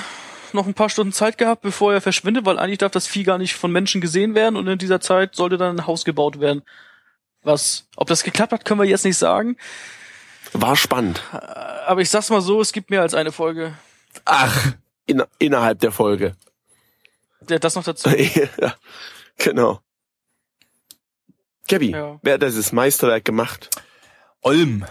noch 0.53 0.67
ein 0.67 0.73
paar 0.73 0.89
Stunden 0.89 1.13
Zeit 1.13 1.37
gehabt, 1.37 1.61
bevor 1.61 1.93
er 1.93 2.01
verschwindet, 2.01 2.45
weil 2.45 2.59
eigentlich 2.59 2.77
darf 2.79 2.91
das 2.91 3.07
Vieh 3.07 3.23
gar 3.23 3.37
nicht 3.37 3.55
von 3.55 3.71
Menschen 3.71 4.01
gesehen 4.01 4.35
werden 4.35 4.55
und 4.55 4.67
in 4.67 4.77
dieser 4.77 5.01
Zeit 5.01 5.35
sollte 5.35 5.57
dann 5.57 5.77
ein 5.77 5.87
Haus 5.87 6.05
gebaut 6.05 6.39
werden. 6.39 6.63
Was, 7.43 7.87
ob 7.95 8.07
das 8.07 8.23
geklappt 8.23 8.51
hat, 8.51 8.65
können 8.65 8.79
wir 8.81 8.87
jetzt 8.87 9.05
nicht 9.05 9.17
sagen. 9.17 9.57
War 10.53 10.75
spannend. 10.75 11.21
Aber 11.31 12.01
ich 12.01 12.09
sag's 12.09 12.29
mal 12.29 12.41
so, 12.41 12.59
es 12.61 12.73
gibt 12.73 12.89
mehr 12.89 13.01
als 13.01 13.13
eine 13.13 13.31
Folge. 13.31 13.73
Ach, 14.25 14.73
in, 15.05 15.23
innerhalb 15.37 15.79
der 15.79 15.91
Folge. 15.91 16.35
Der 17.41 17.59
das 17.59 17.75
noch 17.75 17.83
dazu. 17.83 18.09
ja, 18.61 18.75
genau. 19.37 19.79
Gabby, 21.67 21.91
Ja. 21.91 22.19
wer 22.23 22.33
hat 22.33 22.41
dieses 22.41 22.71
Meisterwerk 22.71 23.23
gemacht? 23.25 23.69
Olm 24.41 24.85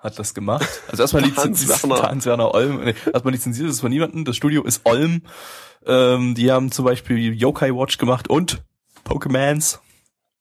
hat 0.00 0.18
das 0.18 0.34
gemacht. 0.34 0.68
Also 0.90 1.02
erstmal 1.02 1.22
Hans 1.22 1.36
lizenziert 1.36 1.82
Werner. 1.88 2.02
Hans 2.10 2.26
Werner 2.26 2.54
Olm. 2.54 2.84
Nee, 2.84 2.94
erstmal 3.12 3.32
lizenziert 3.32 3.68
ist 3.68 3.76
es 3.76 3.80
von 3.80 3.90
niemandem. 3.90 4.24
Das 4.24 4.36
Studio 4.36 4.64
ist 4.64 4.80
Olm. 4.84 5.22
Ähm, 5.86 6.34
die 6.34 6.50
haben 6.50 6.72
zum 6.72 6.84
Beispiel 6.84 7.32
Yokai 7.32 7.70
Watch 7.70 7.98
gemacht 7.98 8.28
und 8.28 8.62
Pokémons. 9.04 9.78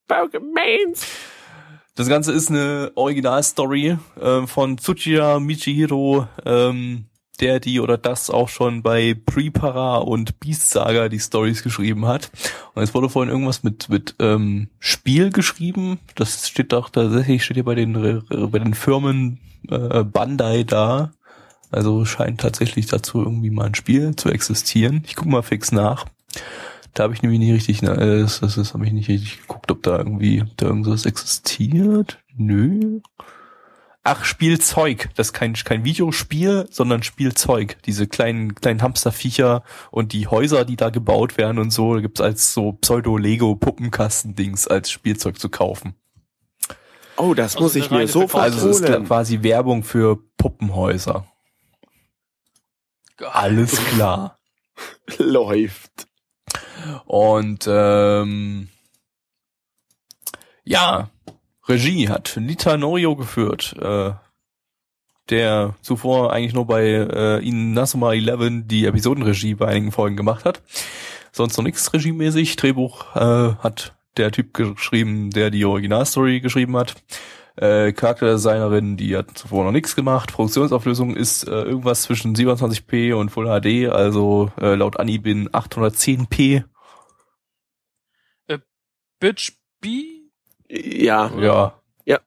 Pokémons. 0.07 1.05
Das 1.95 2.07
Ganze 2.07 2.31
ist 2.31 2.49
eine 2.49 2.91
Originalstory 2.95 3.97
ähm, 4.21 4.47
von 4.47 4.77
Tsuchiya 4.77 5.39
Michihiro, 5.39 6.27
ähm, 6.45 7.05
der 7.39 7.59
die 7.59 7.79
oder 7.79 7.97
das 7.97 8.29
auch 8.29 8.49
schon 8.49 8.81
bei 8.81 9.15
Prepara 9.25 9.97
und 9.97 10.39
Beast 10.39 10.69
Saga 10.69 11.09
die 11.09 11.19
Stories 11.19 11.63
geschrieben 11.63 12.05
hat. 12.05 12.31
Und 12.73 12.83
es 12.83 12.93
wurde 12.93 13.09
vorhin 13.09 13.31
irgendwas 13.31 13.63
mit 13.63 13.89
mit 13.89 14.15
ähm, 14.19 14.69
Spiel 14.79 15.29
geschrieben. 15.31 15.99
Das 16.15 16.47
steht 16.47 16.73
doch 16.73 16.89
tatsächlich 16.89 17.43
steht 17.43 17.55
hier 17.55 17.65
bei 17.65 17.75
den 17.75 18.23
bei 18.29 18.59
den 18.59 18.73
Firmen 18.73 19.39
äh, 19.69 20.03
Bandai 20.03 20.63
da. 20.63 21.11
Also 21.71 22.05
scheint 22.05 22.41
tatsächlich 22.41 22.87
dazu 22.87 23.19
irgendwie 23.21 23.51
mal 23.51 23.67
ein 23.67 23.75
Spiel 23.75 24.15
zu 24.15 24.29
existieren. 24.29 25.03
Ich 25.05 25.15
guck 25.15 25.27
mal 25.27 25.43
fix 25.43 25.71
nach. 25.71 26.05
Da 26.93 27.03
habe 27.03 27.13
ich 27.13 27.21
nämlich 27.21 27.39
nicht 27.39 27.53
richtig, 27.53 27.81
ne, 27.81 27.91
äh, 27.91 28.21
das, 28.21 28.39
das, 28.39 28.55
das 28.55 28.73
habe 28.73 28.85
ich 28.85 28.91
nicht 28.91 29.09
richtig 29.09 29.41
geguckt, 29.41 29.71
ob 29.71 29.83
da 29.83 29.97
irgendwie, 29.97 30.41
ob 30.41 30.57
da 30.57 30.65
irgendwas 30.65 31.05
existiert. 31.05 32.19
Nö. 32.35 33.01
Ach, 34.03 34.23
Spielzeug. 34.23 35.09
Das 35.15 35.27
ist 35.27 35.33
kein, 35.33 35.53
kein 35.53 35.83
Videospiel, 35.83 36.67
sondern 36.71 37.03
Spielzeug. 37.03 37.77
Diese 37.85 38.07
kleinen, 38.07 38.55
kleinen 38.55 38.81
Hamsterviecher 38.81 39.63
und 39.91 40.13
die 40.13 40.27
Häuser, 40.27 40.65
die 40.65 40.77
da 40.77 40.89
gebaut 40.89 41.37
werden 41.37 41.59
und 41.59 41.71
so, 41.71 41.93
da 41.93 42.01
gibt's 42.01 42.21
als 42.21 42.53
so 42.53 42.71
Pseudo-Lego-Puppenkastendings 42.73 44.67
als 44.67 44.89
Spielzeug 44.89 45.37
zu 45.37 45.49
kaufen. 45.49 45.93
Oh, 47.19 47.33
das 47.33 47.55
Also 47.55 47.63
muss 47.63 47.75
ich 47.75 47.91
mir 47.91 47.97
reine 47.97 48.07
sofort 48.07 48.43
Also 48.43 48.69
es 48.69 48.79
ist 48.79 49.05
quasi 49.05 49.43
Werbung 49.43 49.83
für 49.83 50.17
Puppenhäuser. 50.37 51.27
Alles 53.17 53.75
klar. 53.85 54.39
Läuft. 55.17 56.07
Und 57.05 57.67
ähm, 57.69 58.69
ja, 60.63 61.09
Regie 61.67 62.07
hat 62.07 62.37
Nita 62.39 62.77
Norio 62.77 63.17
geführt, 63.17 63.75
äh, 63.81 64.11
der 65.29 65.75
zuvor 65.81 66.31
eigentlich 66.31 66.53
nur 66.53 66.67
bei 66.67 66.85
äh, 66.85 67.45
Inazuma 67.45 68.13
11 68.13 68.63
die 68.65 68.85
Episodenregie 68.85 69.55
bei 69.55 69.67
einigen 69.67 69.91
Folgen 69.91 70.15
gemacht 70.15 70.45
hat. 70.45 70.61
Sonst 71.33 71.57
noch 71.57 71.65
nichts 71.65 71.91
regiemäßig. 71.91 72.55
Drehbuch 72.55 73.15
äh, 73.15 73.55
hat 73.59 73.98
der 74.17 74.31
Typ 74.31 74.53
geschrieben, 74.53 75.29
der 75.31 75.49
die 75.49 75.65
Originalstory 75.65 76.39
geschrieben 76.41 76.75
hat. 76.77 76.95
Äh, 77.55 77.91
Charakterdesignerin, 77.91 78.95
die 78.95 79.17
hat 79.17 79.37
zuvor 79.37 79.65
noch 79.65 79.71
nichts 79.71 79.95
gemacht. 79.95 80.31
Produktionsauflösung 80.31 81.15
ist 81.15 81.43
äh, 81.47 81.63
irgendwas 81.63 82.03
zwischen 82.03 82.35
27p 82.35 83.13
und 83.13 83.29
Full 83.29 83.47
HD, 83.47 83.89
also 83.89 84.51
äh, 84.59 84.75
laut 84.75 84.99
Anibin 84.99 85.49
810p. 85.49 86.63
Bitch 89.19 89.51
B? 89.81 90.21
Ja, 90.69 91.31
Ja, 92.05 92.19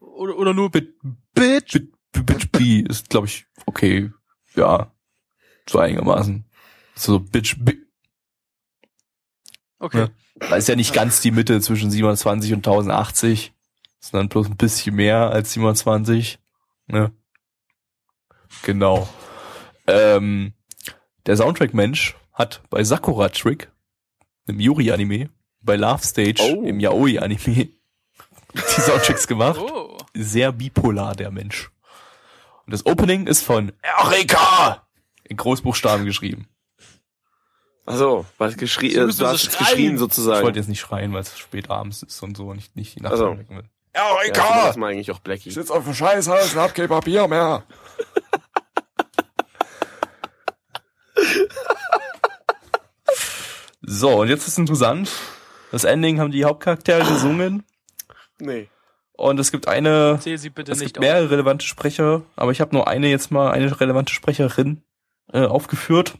Oder, 0.00 0.36
oder 0.36 0.52
nur 0.52 0.70
Bit, 0.70 0.94
Bitch, 1.34 1.72
Bit, 2.12 2.26
Bitch 2.26 2.50
B 2.52 2.80
ist, 2.80 3.08
glaube 3.08 3.26
ich, 3.26 3.46
okay. 3.64 4.10
Ja, 4.54 4.92
so 5.68 5.78
einigermaßen. 5.78 6.44
So 6.94 7.20
Bitch 7.20 7.56
B. 7.58 7.76
Okay. 9.78 9.98
Ja. 10.00 10.08
Da 10.38 10.56
ist 10.56 10.68
ja 10.68 10.76
nicht 10.76 10.92
ganz 10.94 11.20
die 11.20 11.30
Mitte 11.30 11.60
zwischen 11.60 11.90
27 11.90 12.52
und 12.52 12.58
1080, 12.66 13.52
sondern 14.00 14.28
bloß 14.28 14.48
ein 14.48 14.56
bisschen 14.56 14.94
mehr 14.96 15.30
als 15.30 15.52
27. 15.52 16.38
Ne? 16.88 17.10
Genau. 18.62 19.08
Ähm, 19.86 20.52
der 21.26 21.36
Soundtrack-Mensch 21.36 22.16
hat 22.32 22.62
bei 22.70 22.84
Sakura 22.84 23.28
Trick, 23.30 23.70
einem 24.46 24.60
Yuri-Anime, 24.60 25.30
bei 25.60 25.76
Love 25.76 26.04
Stage, 26.04 26.42
Oh. 26.42 26.62
im 26.62 26.80
Yaoi-Anime, 26.80 27.54
die 28.54 28.80
Soundtracks 28.80 29.26
gemacht. 29.26 29.58
Oh. 29.60 29.96
Sehr 30.14 30.52
bipolar, 30.52 31.14
der 31.14 31.30
Mensch. 31.30 31.70
Und 32.66 32.72
das 32.72 32.84
Opening 32.86 33.26
ist 33.26 33.42
von 33.42 33.72
Erika 33.82 34.86
in 35.24 35.36
Großbuchstaben 35.36 36.04
geschrieben. 36.04 36.48
Also, 37.86 38.26
was 38.38 38.56
geschrien, 38.56 38.90
Sie 38.92 38.98
äh, 38.98 39.04
du 39.06 39.10
so 39.12 39.26
hast 39.26 39.44
schreien. 39.44 39.58
geschrien 39.58 39.92
Ich 39.94 39.98
sozusagen. 40.00 40.44
wollte 40.44 40.58
jetzt 40.58 40.68
nicht 40.68 40.80
schreien, 40.80 41.12
weil 41.12 41.22
es 41.22 41.38
spät 41.38 41.70
abends 41.70 42.02
ist 42.02 42.22
und 42.22 42.36
so, 42.36 42.52
nicht, 42.52 42.76
nicht 42.76 42.96
die 42.96 43.00
Nacht 43.00 43.12
Also. 43.12 43.36
will. 43.38 43.62
ja, 43.94 44.16
Erika! 44.22 44.66
das 44.66 44.76
mal 44.76 44.90
eigentlich 44.92 45.10
auch 45.12 45.20
Blackie. 45.20 45.50
sitze 45.50 45.72
auf 45.72 45.84
dem 45.84 45.94
Scheißhaus 45.94 46.54
und 46.54 46.60
hab 46.60 46.74
kein 46.74 46.88
Papier 46.88 47.26
mehr. 47.28 47.62
so, 53.82 54.20
und 54.20 54.28
jetzt 54.28 54.46
ist 54.48 54.58
interessant. 54.58 55.10
Das 55.72 55.84
Ending 55.84 56.20
haben 56.20 56.30
die 56.30 56.44
Hauptcharaktere 56.44 57.04
gesungen 57.04 57.64
Nee. 58.38 58.68
und 59.12 59.38
es 59.40 59.50
gibt 59.50 59.66
eine, 59.68 60.18
Zähl 60.20 60.38
sie 60.38 60.50
bitte 60.50 60.72
es 60.72 60.78
nicht 60.80 60.94
gibt 60.94 61.00
mehrere 61.00 61.30
relevante 61.30 61.66
Sprecher, 61.66 62.22
aber 62.36 62.52
ich 62.52 62.60
habe 62.60 62.74
nur 62.74 62.86
eine 62.88 63.08
jetzt 63.08 63.30
mal, 63.30 63.50
eine 63.50 63.80
relevante 63.80 64.12
Sprecherin 64.12 64.82
äh, 65.32 65.44
aufgeführt. 65.44 66.14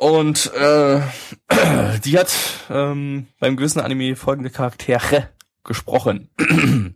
Und 0.00 0.50
äh, 0.54 1.02
die 2.04 2.18
hat 2.18 2.32
ähm, 2.70 3.26
beim 3.38 3.56
gewissen 3.58 3.80
Anime 3.80 4.16
folgende 4.16 4.48
Charaktere 4.48 5.28
gesprochen. 5.62 6.30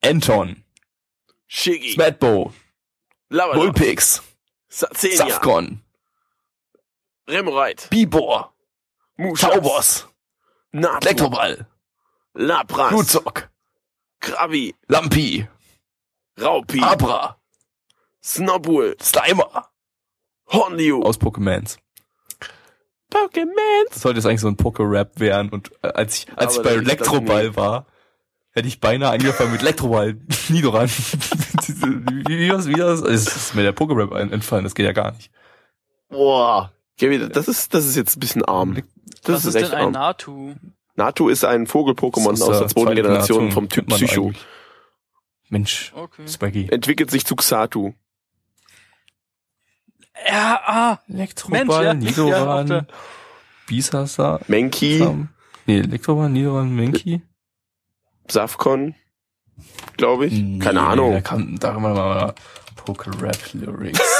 Anton, 0.00 0.62
Shiggy. 1.48 1.94
Smetbo. 1.94 2.52
Vulpix, 3.30 4.22
Sazenia. 4.68 5.16
Safgon, 5.16 5.82
Remreit. 7.28 7.88
Bibor. 7.90 8.52
Taubos. 9.18 10.06
Elektroball, 10.72 11.66
Lapras, 12.34 12.90
Blutzock, 12.90 13.50
Krabi, 14.20 14.72
Lampi, 14.86 15.48
Raupi, 16.38 16.80
Abra, 16.80 17.40
Snobbull, 18.22 18.94
Slimer. 19.00 19.71
Hornliu, 20.52 21.02
Aus 21.02 21.18
Pokémons. 21.20 21.78
Pokémon. 23.10 23.84
Das 23.90 24.00
sollte 24.02 24.18
jetzt 24.18 24.26
eigentlich 24.26 24.40
so 24.40 24.48
ein 24.48 24.56
Poké-Rap 24.56 25.20
werden. 25.20 25.50
Und 25.50 25.70
äh, 25.82 25.88
als 25.88 26.16
ich, 26.18 26.26
als 26.36 26.58
Aber 26.58 26.70
ich 26.70 26.76
bei 26.76 26.76
das 26.76 26.84
das 26.84 26.92
Elektroball 27.08 27.56
war, 27.56 27.86
hätte 28.52 28.68
ich 28.68 28.80
beinahe 28.80 29.10
angefangen 29.12 29.52
mit 29.52 29.60
Elektroball. 29.62 30.16
Nidoran. 30.48 30.86
Diese- 31.66 31.86
wie, 31.86 32.38
wie, 32.38 32.48
das, 32.48 32.68
wie 32.68 32.72
das? 32.74 33.00
Es 33.02 33.26
ist 33.36 33.54
mir 33.54 33.62
der 33.62 33.74
Poké-Rap 33.74 34.12
ein- 34.12 34.32
entfallen. 34.32 34.64
Das 34.64 34.74
geht 34.74 34.86
ja 34.86 34.92
gar 34.92 35.12
nicht. 35.12 35.30
Boah. 36.08 36.72
Gaby, 36.98 37.28
das 37.28 37.48
ist, 37.48 37.74
das 37.74 37.84
ist 37.86 37.96
jetzt 37.96 38.16
ein 38.16 38.20
bisschen 38.20 38.44
arm. 38.44 38.74
Das 39.24 39.34
Was 39.34 39.44
ist, 39.44 39.46
ist 39.46 39.54
echt 39.62 39.72
denn 39.72 39.78
ein 39.78 39.84
arm. 39.86 39.92
Natu? 39.92 40.54
Natu 40.94 41.28
ist 41.28 41.44
ein 41.44 41.66
Vogel-Pokémon 41.66 42.30
Das 42.32 42.42
aus 42.42 42.56
äh, 42.56 42.58
der 42.60 42.68
zweiten 42.68 42.86
zweite 42.86 43.02
Generation 43.02 43.50
vom 43.50 43.68
Typ 43.68 43.88
Psycho. 43.88 44.26
eigentlich. 44.26 44.44
Mensch, 45.48 45.92
Okay. 45.94 46.26
Swaggy. 46.26 46.68
Entwickelt 46.70 47.10
sich 47.10 47.24
zu 47.26 47.36
Xatu. 47.36 47.92
Ja, 50.28 50.60
ah, 50.66 50.98
Elektroball, 51.08 51.64
Mensch, 51.64 51.74
ja. 51.74 51.82
Ja, 51.82 51.94
Nidoran, 51.94 52.66
da. 52.66 52.86
Bisasa, 53.66 54.40
Menki, 54.48 54.98
Sam. 54.98 55.28
Nee, 55.66 55.78
Elektroball, 55.80 56.28
Nidoran, 56.28 56.74
Menki. 56.74 57.22
Safcon, 58.28 58.94
glaube 59.96 60.26
ich. 60.26 60.32
Keine 60.60 60.80
Da 60.80 60.88
Ahnung. 60.90 61.22
kann, 61.22 61.56
da 61.58 61.72
kann 61.72 61.82
man 61.82 61.94
mal 61.94 62.34
Poké-Rap-Lyrics. 62.76 64.00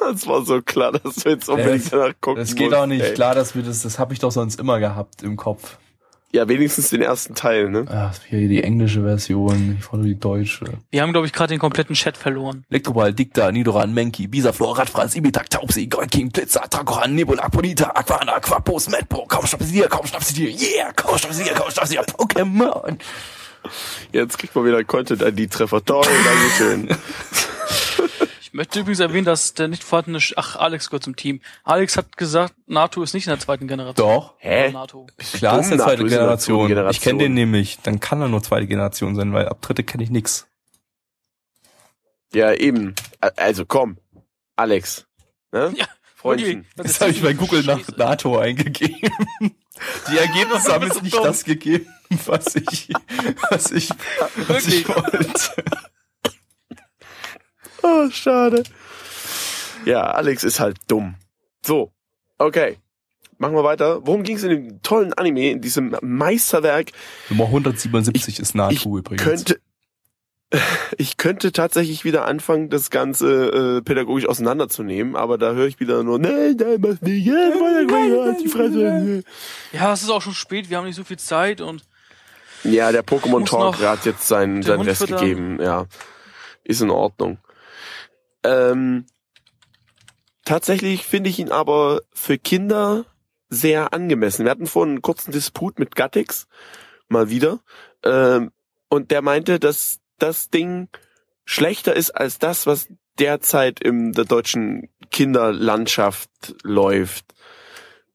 Das 0.00 0.26
war 0.26 0.42
so 0.42 0.62
klar, 0.62 0.92
dass 0.92 1.16
du 1.16 1.28
jetzt 1.28 1.48
unbedingt 1.50 1.82
Das- 1.84 1.90
danach 1.90 2.14
gucken 2.20 2.40
Das 2.40 2.54
geht 2.54 2.70
musst, 2.70 2.80
auch 2.80 2.86
nicht. 2.86 3.02
ey. 3.02 3.12
Klar, 3.14 3.34
dass 3.34 3.54
wir 3.54 3.62
das, 3.62 3.82
das 3.82 3.98
habe 3.98 4.14
ich 4.14 4.20
doch 4.20 4.30
sonst 4.30 4.58
immer 4.58 4.78
gehabt 4.78 5.22
im 5.22 5.36
Kopf. 5.36 5.76
Ja, 6.30 6.46
wenigstens 6.46 6.90
den 6.90 7.00
ersten 7.00 7.34
Teil, 7.34 7.70
ne? 7.70 7.86
Ah, 7.88 8.12
hier 8.28 8.48
die 8.48 8.62
englische 8.62 9.02
Version, 9.02 9.76
ich 9.78 9.84
fordere 9.84 10.08
die 10.08 10.18
deutsche. 10.18 10.66
wir 10.90 11.00
haben, 11.00 11.12
glaube 11.12 11.26
ich, 11.26 11.32
gerade 11.32 11.54
den 11.54 11.58
kompletten 11.58 11.94
Chat 11.94 12.18
verloren. 12.18 12.66
Elektroball, 12.68 13.14
Dicta, 13.14 13.50
Nidoran, 13.50 13.94
Menki, 13.94 14.26
Bisaflor, 14.26 14.76
Radfratz, 14.76 15.14
Imitak, 15.14 15.48
Taubsi, 15.48 15.86
Golking, 15.86 16.30
Blitzer, 16.30 16.68
Tragoran, 16.68 17.14
Nebula, 17.14 17.48
Ponita, 17.48 17.92
Aquana, 17.94 18.40
Quapos, 18.40 18.90
Medpo, 18.90 19.24
kaum 19.26 19.46
schnapp 19.46 19.62
sie 19.62 19.72
dir, 19.72 19.88
kaum 19.88 20.06
schnapp 20.06 20.22
sie 20.22 20.34
dir, 20.34 20.50
yeah, 20.50 20.92
kaum 20.92 21.16
schnapp 21.16 21.32
sie 21.32 21.44
dir, 21.44 21.54
kaum 21.54 21.70
schnapp 21.70 21.86
sie 21.86 21.94
dir, 21.94 22.02
Pokémon. 22.04 22.98
Jetzt 24.12 24.38
kriegt 24.38 24.54
man 24.54 24.66
wieder 24.66 24.84
Content-ID-Treffer. 24.84 25.84
Toll, 25.84 26.04
Dankeschön. 26.24 26.88
Ich 28.58 28.60
möchte 28.60 28.80
übrigens 28.80 28.98
erwähnen, 28.98 29.24
dass 29.24 29.54
der 29.54 29.68
nicht 29.68 29.84
vorhandene, 29.84 30.20
Sch 30.20 30.32
Ach, 30.34 30.56
Alex 30.56 30.90
gehört 30.90 31.04
zum 31.04 31.14
Team. 31.14 31.40
Alex 31.62 31.96
hat 31.96 32.16
gesagt, 32.16 32.54
Natu 32.66 33.04
ist 33.04 33.14
nicht 33.14 33.28
in 33.28 33.30
der 33.30 33.38
zweiten 33.38 33.68
Generation. 33.68 33.94
Doch. 34.08 34.34
Hä? 34.38 34.72
Natu. 34.72 35.06
Klar 35.32 35.52
dumm? 35.52 35.60
ist 35.60 35.70
der 35.70 35.78
NATO 35.78 35.90
zweite 35.90 36.02
ist 36.02 36.02
in 36.02 36.08
der 36.08 36.18
Generation. 36.18 36.68
zweiten 36.68 36.90
Ich 36.90 37.00
kenne 37.00 37.18
den 37.18 37.18
Generation. 37.18 37.34
nämlich. 37.34 37.78
Dann 37.84 38.00
kann 38.00 38.20
er 38.20 38.26
nur 38.26 38.42
zweite 38.42 38.66
Generation 38.66 39.14
sein, 39.14 39.32
weil 39.32 39.48
ab 39.48 39.62
dritte 39.62 39.84
kenne 39.84 40.02
ich 40.02 40.10
nix. 40.10 40.48
Ja, 42.34 42.52
eben. 42.52 42.96
Also 43.36 43.64
komm, 43.64 43.98
Alex. 44.56 45.06
Ne? 45.52 45.72
Ja, 45.76 45.86
Freundchen. 46.16 46.66
Jetzt 46.78 47.00
habe 47.00 47.12
ich 47.12 47.22
bei 47.22 47.34
Google 47.34 47.62
nach 47.62 47.78
Scheiße? 47.78 47.94
NATO 47.96 48.38
eingegeben. 48.38 48.98
Die 50.10 50.18
Ergebnisse 50.18 50.72
haben 50.72 50.84
jetzt 50.84 51.04
nicht 51.04 51.14
dumm. 51.14 51.22
das 51.22 51.44
gegeben, 51.44 51.86
was 52.26 52.56
ich, 52.56 52.88
was 53.50 53.70
ich, 53.70 53.88
was 54.48 54.66
ich 54.66 54.88
wollte. 54.88 55.62
Oh, 57.82 58.10
schade. 58.10 58.62
Ja, 59.84 60.02
Alex 60.02 60.44
ist 60.44 60.60
halt 60.60 60.78
dumm. 60.88 61.14
So, 61.64 61.92
okay. 62.38 62.78
Machen 63.38 63.54
wir 63.54 63.62
weiter. 63.62 64.04
Worum 64.04 64.24
ging 64.24 64.36
es 64.36 64.42
in 64.42 64.50
dem 64.50 64.82
tollen 64.82 65.12
Anime, 65.12 65.50
in 65.50 65.60
diesem 65.60 65.96
Meisterwerk? 66.02 66.90
Nummer 67.28 67.44
177 67.44 68.40
ist 68.40 68.54
NATO 68.54 68.72
ich 68.72 68.84
übrigens. 68.86 69.22
Könnte, 69.22 69.60
ich 70.96 71.16
könnte 71.18 71.52
tatsächlich 71.52 72.04
wieder 72.04 72.24
anfangen, 72.24 72.68
das 72.68 72.90
Ganze 72.90 73.78
äh, 73.78 73.82
pädagogisch 73.82 74.26
auseinanderzunehmen, 74.26 75.14
aber 75.14 75.38
da 75.38 75.52
höre 75.52 75.66
ich 75.66 75.78
wieder 75.78 76.02
nur, 76.02 76.18
nein, 76.18 76.56
nein, 76.58 76.78
mach 76.80 77.00
nicht, 77.00 77.26
ja, 77.26 78.32
die 78.32 78.48
Fresse. 78.48 79.22
Ja, 79.72 79.92
es 79.92 80.02
ist 80.02 80.10
auch 80.10 80.22
schon 80.22 80.34
spät, 80.34 80.68
wir 80.70 80.78
haben 80.78 80.86
nicht 80.86 80.96
so 80.96 81.04
viel 81.04 81.18
Zeit 81.18 81.60
und 81.60 81.84
Ja, 82.64 82.90
der 82.90 83.04
Pokémon 83.04 83.44
Talk 83.44 83.80
hat 83.80 84.04
jetzt 84.04 84.26
seinen, 84.26 84.62
seinen 84.62 84.80
Rest 84.82 85.06
gegeben, 85.06 85.58
ja. 85.60 85.86
Ist 86.64 86.80
in 86.80 86.90
Ordnung. 86.90 87.38
Ähm, 88.48 89.04
tatsächlich 90.44 91.04
finde 91.04 91.28
ich 91.28 91.38
ihn 91.38 91.52
aber 91.52 92.00
für 92.14 92.38
Kinder 92.38 93.04
sehr 93.50 93.92
angemessen. 93.92 94.44
Wir 94.44 94.50
hatten 94.50 94.66
vorhin 94.66 94.92
einen 94.92 95.02
kurzen 95.02 95.32
Disput 95.32 95.78
mit 95.78 95.94
Gattix, 95.94 96.48
mal 97.08 97.28
wieder, 97.28 97.60
ähm, 98.04 98.50
und 98.88 99.10
der 99.10 99.20
meinte, 99.20 99.58
dass 99.58 100.00
das 100.18 100.48
Ding 100.48 100.88
schlechter 101.44 101.94
ist 101.94 102.10
als 102.10 102.38
das, 102.38 102.66
was 102.66 102.88
derzeit 103.18 103.80
in 103.80 104.12
der 104.12 104.24
deutschen 104.24 104.88
Kinderlandschaft 105.10 106.30
läuft. 106.62 107.34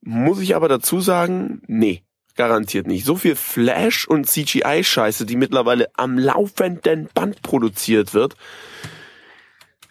Muss 0.02 0.40
ich 0.40 0.56
aber 0.56 0.68
dazu 0.68 1.00
sagen, 1.00 1.62
nee, 1.68 2.04
garantiert 2.36 2.88
nicht. 2.88 3.06
So 3.06 3.16
viel 3.16 3.36
Flash 3.36 4.08
und 4.08 4.28
CGI-Scheiße, 4.28 5.26
die 5.26 5.36
mittlerweile 5.36 5.90
am 5.96 6.18
laufenden 6.18 7.08
Band 7.14 7.42
produziert 7.42 8.14
wird. 8.14 8.36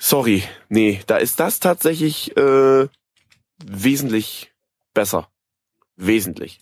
Sorry, 0.04 0.42
nee, 0.68 1.00
da 1.06 1.16
ist 1.16 1.38
das 1.38 1.60
tatsächlich 1.60 2.36
äh, 2.36 2.88
wesentlich 3.64 4.52
besser. 4.94 5.28
Wesentlich. 5.94 6.58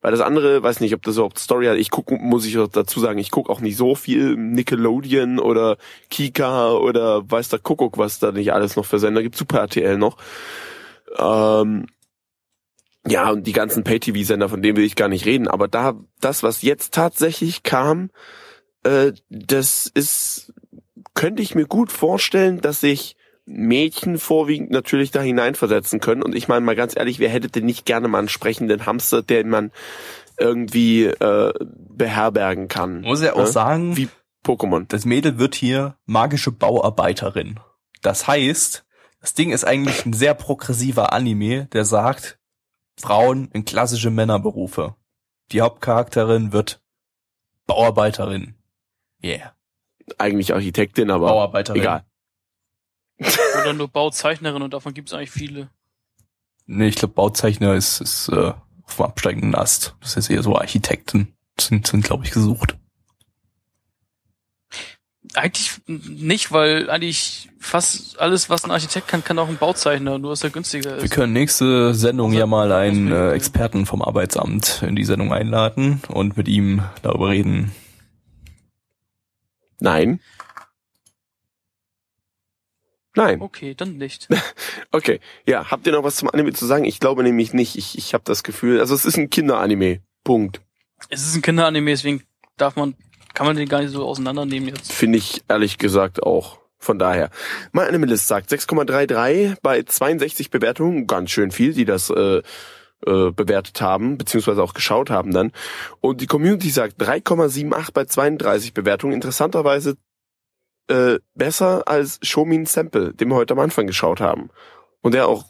Weil 0.00 0.12
das 0.12 0.22
andere, 0.22 0.62
weiß 0.62 0.80
nicht, 0.80 0.94
ob 0.94 1.02
das 1.02 1.16
überhaupt 1.16 1.38
Story 1.38 1.66
hat. 1.66 1.76
Ich 1.76 1.90
gucke, 1.90 2.16
muss 2.16 2.46
ich 2.46 2.56
dazu 2.72 2.98
sagen, 2.98 3.18
ich 3.18 3.30
gucke 3.30 3.52
auch 3.52 3.60
nicht 3.60 3.76
so 3.76 3.94
viel 3.94 4.36
Nickelodeon 4.36 5.38
oder 5.38 5.76
Kika 6.08 6.72
oder 6.72 7.30
weiß 7.30 7.50
der 7.50 7.58
Kuckuck, 7.58 7.98
was 7.98 8.20
da 8.20 8.32
nicht 8.32 8.54
alles 8.54 8.74
noch 8.74 8.86
für 8.86 8.98
Sender 8.98 9.22
gibt. 9.22 9.36
Super 9.36 9.58
RTL 9.58 9.98
noch. 9.98 10.16
Ähm, 11.18 11.88
ja, 13.06 13.30
und 13.32 13.46
die 13.46 13.52
ganzen 13.52 13.84
Pay-TV-Sender, 13.84 14.48
von 14.48 14.62
denen 14.62 14.78
will 14.78 14.86
ich 14.86 14.96
gar 14.96 15.08
nicht 15.08 15.26
reden. 15.26 15.46
Aber 15.46 15.68
da, 15.68 16.00
das, 16.22 16.42
was 16.42 16.62
jetzt 16.62 16.94
tatsächlich 16.94 17.64
kam, 17.64 18.08
äh, 18.82 19.12
das 19.28 19.90
ist, 19.92 20.54
könnte 21.14 21.42
ich 21.42 21.54
mir 21.54 21.66
gut 21.66 21.92
vorstellen, 21.92 22.60
dass 22.60 22.80
sich 22.80 23.16
Mädchen 23.44 24.18
vorwiegend 24.18 24.70
natürlich 24.70 25.10
da 25.10 25.20
hineinversetzen 25.20 26.00
können. 26.00 26.22
Und 26.22 26.34
ich 26.34 26.48
meine 26.48 26.64
mal 26.64 26.76
ganz 26.76 26.96
ehrlich, 26.96 27.18
wer 27.18 27.28
hätte 27.28 27.48
denn 27.48 27.66
nicht 27.66 27.84
gerne 27.84 28.08
mal 28.08 28.20
einen 28.20 28.28
sprechenden 28.28 28.86
Hamster, 28.86 29.22
den 29.22 29.48
man 29.48 29.72
irgendwie 30.38 31.04
äh, 31.04 31.52
beherbergen 31.60 32.68
kann? 32.68 33.02
Muss 33.02 33.22
ja 33.22 33.34
auch 33.34 33.38
ne? 33.38 33.46
sagen, 33.46 33.96
Wie 33.96 34.08
Pokémon. 34.44 34.86
das 34.88 35.04
Mädel 35.04 35.38
wird 35.38 35.54
hier 35.54 35.96
magische 36.06 36.52
Bauarbeiterin. 36.52 37.60
Das 38.00 38.26
heißt, 38.26 38.84
das 39.20 39.34
Ding 39.34 39.52
ist 39.52 39.64
eigentlich 39.64 40.04
ein 40.04 40.12
sehr 40.12 40.34
progressiver 40.34 41.12
Anime, 41.12 41.66
der 41.66 41.84
sagt, 41.84 42.38
Frauen 43.00 43.48
in 43.52 43.64
klassische 43.64 44.10
Männerberufe. 44.10 44.94
Die 45.52 45.60
Hauptcharakterin 45.60 46.52
wird 46.52 46.82
Bauarbeiterin. 47.66 48.54
Yeah. 49.22 49.54
Eigentlich 50.18 50.52
Architektin, 50.54 51.10
aber 51.10 51.26
Bauarbeiterin. 51.28 51.80
egal. 51.80 52.04
oder 53.60 53.72
nur 53.72 53.88
Bauzeichnerin 53.88 54.62
und 54.62 54.74
davon 54.74 54.94
gibt 54.94 55.08
es 55.08 55.14
eigentlich 55.14 55.30
viele. 55.30 55.68
Nee, 56.66 56.88
ich 56.88 56.96
glaube, 56.96 57.14
Bauzeichner 57.14 57.74
ist, 57.74 58.00
ist 58.00 58.28
äh, 58.28 58.52
auf 58.84 58.96
dem 58.96 59.04
absteigenden 59.04 59.54
Ast. 59.54 59.94
Das 60.00 60.16
ist 60.16 60.30
eher 60.30 60.42
so 60.42 60.56
Architekten 60.56 61.34
sind, 61.60 61.86
sind 61.86 62.04
glaube 62.04 62.24
ich, 62.24 62.30
gesucht. 62.30 62.76
Eigentlich 65.34 65.80
nicht, 65.86 66.52
weil 66.52 66.90
eigentlich 66.90 67.48
fast 67.58 68.18
alles, 68.18 68.50
was 68.50 68.64
ein 68.64 68.70
Architekt 68.70 69.08
kann, 69.08 69.24
kann 69.24 69.38
auch 69.38 69.48
ein 69.48 69.56
Bauzeichner, 69.56 70.18
nur 70.18 70.30
dass 70.30 70.44
er 70.44 70.50
günstiger 70.50 70.96
Wir 70.96 71.04
ist. 71.04 71.10
können 71.12 71.32
nächste 71.32 71.94
Sendung 71.94 72.32
Außer- 72.32 72.38
ja 72.38 72.46
mal 72.46 72.72
einen 72.72 73.10
äh. 73.10 73.30
Experten 73.32 73.86
vom 73.86 74.02
Arbeitsamt 74.02 74.82
in 74.86 74.94
die 74.96 75.04
Sendung 75.04 75.32
einladen 75.32 76.02
und 76.08 76.36
mit 76.36 76.48
ihm 76.48 76.82
darüber 77.02 77.30
reden. 77.30 77.72
Nein. 79.82 80.20
Nein. 83.14 83.42
Okay, 83.42 83.74
dann 83.74 83.98
nicht. 83.98 84.28
Okay. 84.94 85.20
Ja, 85.46 85.70
habt 85.70 85.86
ihr 85.86 85.92
noch 85.94 86.04
was 86.04 86.16
zum 86.16 86.28
Anime 86.28 86.52
zu 86.52 86.66
sagen? 86.66 86.84
Ich 86.84 87.00
glaube 87.00 87.22
nämlich 87.22 87.54
nicht. 87.54 87.76
Ich, 87.76 87.96
ich 87.96 88.12
habe 88.12 88.24
das 88.26 88.42
Gefühl, 88.42 88.78
also 88.78 88.94
es 88.94 89.06
ist 89.06 89.16
ein 89.16 89.30
Kinderanime. 89.30 90.00
Punkt. 90.22 90.60
Es 91.08 91.26
ist 91.26 91.34
ein 91.34 91.40
Kinderanime, 91.40 91.90
deswegen 91.90 92.22
darf 92.58 92.76
man, 92.76 92.94
kann 93.32 93.46
man 93.46 93.56
den 93.56 93.70
gar 93.70 93.80
nicht 93.80 93.92
so 93.92 94.04
auseinandernehmen 94.04 94.68
jetzt. 94.68 94.92
Finde 94.92 95.16
ich 95.16 95.42
ehrlich 95.48 95.78
gesagt 95.78 96.22
auch. 96.22 96.58
Von 96.78 96.98
daher. 96.98 97.30
Mein 97.72 97.88
Animalist 97.88 98.28
sagt 98.28 98.50
6,33 98.50 99.56
bei 99.62 99.82
62 99.82 100.50
Bewertungen. 100.50 101.06
Ganz 101.06 101.30
schön 101.30 101.52
viel, 101.52 101.72
die 101.72 101.86
das 101.86 102.10
äh, 102.10 102.42
äh, 103.06 103.30
bewertet 103.30 103.80
haben, 103.80 104.18
beziehungsweise 104.18 104.62
auch 104.62 104.74
geschaut 104.74 105.10
haben 105.10 105.32
dann. 105.32 105.52
Und 106.00 106.20
die 106.20 106.26
Community 106.26 106.70
sagt 106.70 107.00
3,78 107.00 107.92
bei 107.92 108.04
32 108.04 108.74
Bewertungen. 108.74 109.14
Interessanterweise 109.14 109.96
äh, 110.88 111.18
besser 111.34 111.86
als 111.86 112.18
Shomin 112.22 112.66
Sample, 112.66 113.14
den 113.14 113.28
wir 113.28 113.36
heute 113.36 113.54
am 113.54 113.60
Anfang 113.60 113.86
geschaut 113.86 114.20
haben. 114.20 114.50
Und 115.00 115.14
der 115.14 115.26
auch 115.26 115.46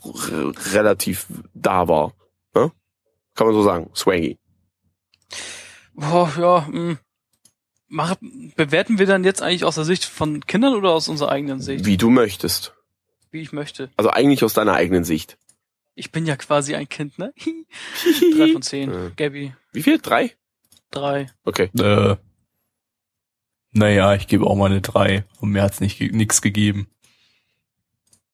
relativ 0.72 1.26
da 1.52 1.88
war. 1.88 2.12
Ne? 2.54 2.72
Kann 3.34 3.46
man 3.46 3.54
so 3.54 3.62
sagen. 3.62 3.90
Swaggy. 3.94 4.38
Boah, 5.94 6.32
ja, 6.38 6.66
mh. 6.70 6.98
Mach, 7.88 8.16
bewerten 8.56 8.98
wir 8.98 9.04
dann 9.04 9.22
jetzt 9.22 9.42
eigentlich 9.42 9.64
aus 9.64 9.74
der 9.74 9.84
Sicht 9.84 10.06
von 10.06 10.46
Kindern 10.46 10.74
oder 10.74 10.92
aus 10.92 11.08
unserer 11.08 11.30
eigenen 11.30 11.60
Sicht? 11.60 11.84
Wie 11.84 11.98
du 11.98 12.08
möchtest. 12.08 12.74
Wie 13.30 13.42
ich 13.42 13.52
möchte. 13.52 13.90
Also 13.98 14.08
eigentlich 14.08 14.42
aus 14.44 14.54
deiner 14.54 14.72
eigenen 14.72 15.04
Sicht. 15.04 15.36
Ich 15.94 16.10
bin 16.10 16.26
ja 16.26 16.36
quasi 16.36 16.74
ein 16.74 16.88
Kind, 16.88 17.18
ne? 17.18 17.34
Drei 18.36 18.52
von 18.52 18.62
zehn. 18.62 18.90
Ja. 18.90 19.10
Gabby, 19.16 19.52
Wie 19.72 19.82
viel? 19.82 19.98
Drei? 19.98 20.34
drei. 20.92 21.26
Okay. 21.44 21.70
Äh, 21.78 22.16
naja, 23.72 24.14
ich 24.14 24.28
gebe 24.28 24.46
auch 24.46 24.54
mal 24.54 24.70
eine 24.70 24.80
3 24.80 25.24
und 25.40 25.50
mir 25.50 25.62
hat's 25.62 25.80
nicht 25.80 26.00
nix 26.00 26.42
gegeben. 26.42 26.88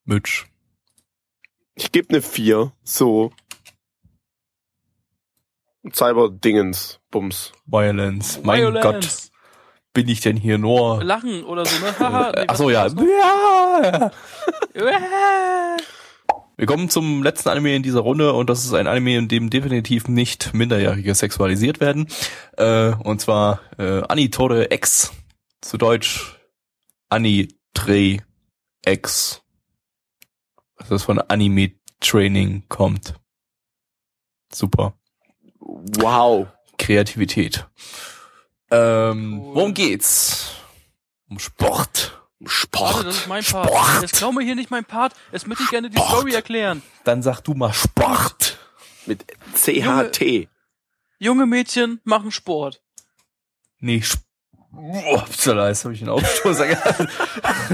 Mitch. 0.04 0.46
Ich 1.74 1.92
gebe 1.92 2.10
eine 2.10 2.22
vier. 2.22 2.72
So. 2.82 3.32
Cyber-Dingens. 5.90 7.00
Bums. 7.10 7.52
Violence. 7.66 8.40
Mein 8.42 8.62
Violence. 8.62 8.82
Gott, 8.82 9.30
bin 9.94 10.08
ich 10.08 10.20
denn 10.20 10.36
hier 10.36 10.58
nur... 10.58 11.02
Lachen 11.02 11.44
oder 11.44 11.64
so, 11.64 11.78
ne? 11.84 11.98
Haha, 11.98 12.32
nee, 12.32 12.44
Ach 12.48 12.56
so, 12.56 12.64
was 12.66 12.72
ja. 12.72 14.10
ja. 14.74 15.76
Wir 16.58 16.66
kommen 16.66 16.90
zum 16.90 17.22
letzten 17.22 17.50
Anime 17.50 17.76
in 17.76 17.84
dieser 17.84 18.00
Runde 18.00 18.32
und 18.32 18.50
das 18.50 18.64
ist 18.64 18.74
ein 18.74 18.88
Anime, 18.88 19.16
in 19.16 19.28
dem 19.28 19.48
definitiv 19.48 20.08
nicht 20.08 20.52
Minderjährige 20.54 21.14
sexualisiert 21.14 21.78
werden. 21.78 22.08
Äh, 22.56 22.94
und 22.94 23.20
zwar 23.20 23.60
äh, 23.78 24.02
Anitore 24.08 24.72
X. 24.72 25.12
Zu 25.60 25.78
Deutsch 25.78 26.36
Anitre 27.10 28.16
X. 28.84 29.40
Also 30.74 30.96
das 30.96 31.04
von 31.04 31.20
Anime 31.20 31.74
Training 32.00 32.64
kommt. 32.68 33.14
Super. 34.52 34.94
Wow. 35.60 36.48
Kreativität. 36.76 37.68
Ähm, 38.72 39.40
Cool. 39.40 39.54
worum 39.54 39.74
geht's? 39.74 40.56
Um 41.28 41.38
Sport. 41.38 42.17
Sport. 42.46 42.94
Warte, 42.94 43.04
das 43.06 43.16
ist 43.16 43.26
mein 43.26 43.44
Part. 43.44 43.68
Sport. 43.68 44.02
Jetzt 44.02 44.14
klau 44.14 44.32
mir 44.32 44.44
hier 44.44 44.54
nicht 44.54 44.70
mein 44.70 44.84
Part. 44.84 45.14
Jetzt 45.32 45.46
möchte 45.46 45.64
ich 45.64 45.70
gerne 45.70 45.90
die 45.90 45.96
Sport. 45.96 46.10
Story 46.10 46.34
erklären. 46.34 46.82
Dann 47.04 47.22
sag 47.22 47.40
du 47.40 47.54
mal 47.54 47.72
Sport. 47.72 48.58
Mit 49.06 49.24
CHT. 49.54 50.48
Junge 51.18 51.46
Mädchen 51.46 52.00
machen 52.04 52.30
Sport. 52.30 52.80
Nee, 53.80 53.98
Sp 54.02 54.22
oh, 54.76 55.16
upsala, 55.16 55.68
jetzt 55.68 55.84
habe 55.84 55.94
ich 55.94 56.00
einen 56.00 56.10
Aufstoß 56.10 56.58
gehabt. 56.68 57.08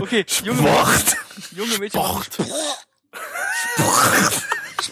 Okay, 0.01 0.25
junge, 0.43 0.61
Sport. 0.61 1.17
junge 1.53 1.79
Mädchen 1.79 2.01
machen 2.01 2.23
Sport. 2.23 2.49
Ich 4.81 4.91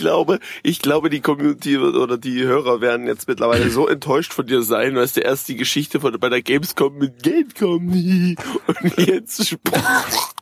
glaube, 0.00 0.40
ich 0.62 0.80
glaube, 0.80 1.10
die 1.10 1.20
Community 1.20 1.80
wird- 1.80 1.94
oder 1.94 2.18
die 2.18 2.42
Hörer 2.42 2.80
werden 2.80 3.06
jetzt 3.06 3.28
mittlerweile 3.28 3.70
so 3.70 3.86
enttäuscht 3.86 4.32
von 4.32 4.46
dir 4.46 4.62
sein, 4.62 4.96
weil 4.96 5.04
es 5.04 5.12
der 5.12 5.24
erst 5.24 5.48
die 5.48 5.56
Geschichte 5.56 6.00
von 6.00 6.18
bei 6.18 6.28
der 6.28 6.42
Gamescom 6.42 6.98
mit 6.98 7.22
Gamescom 7.22 7.86
nie 7.86 8.36
und 8.66 9.06
jetzt 9.06 9.46
Sport. 9.46 10.34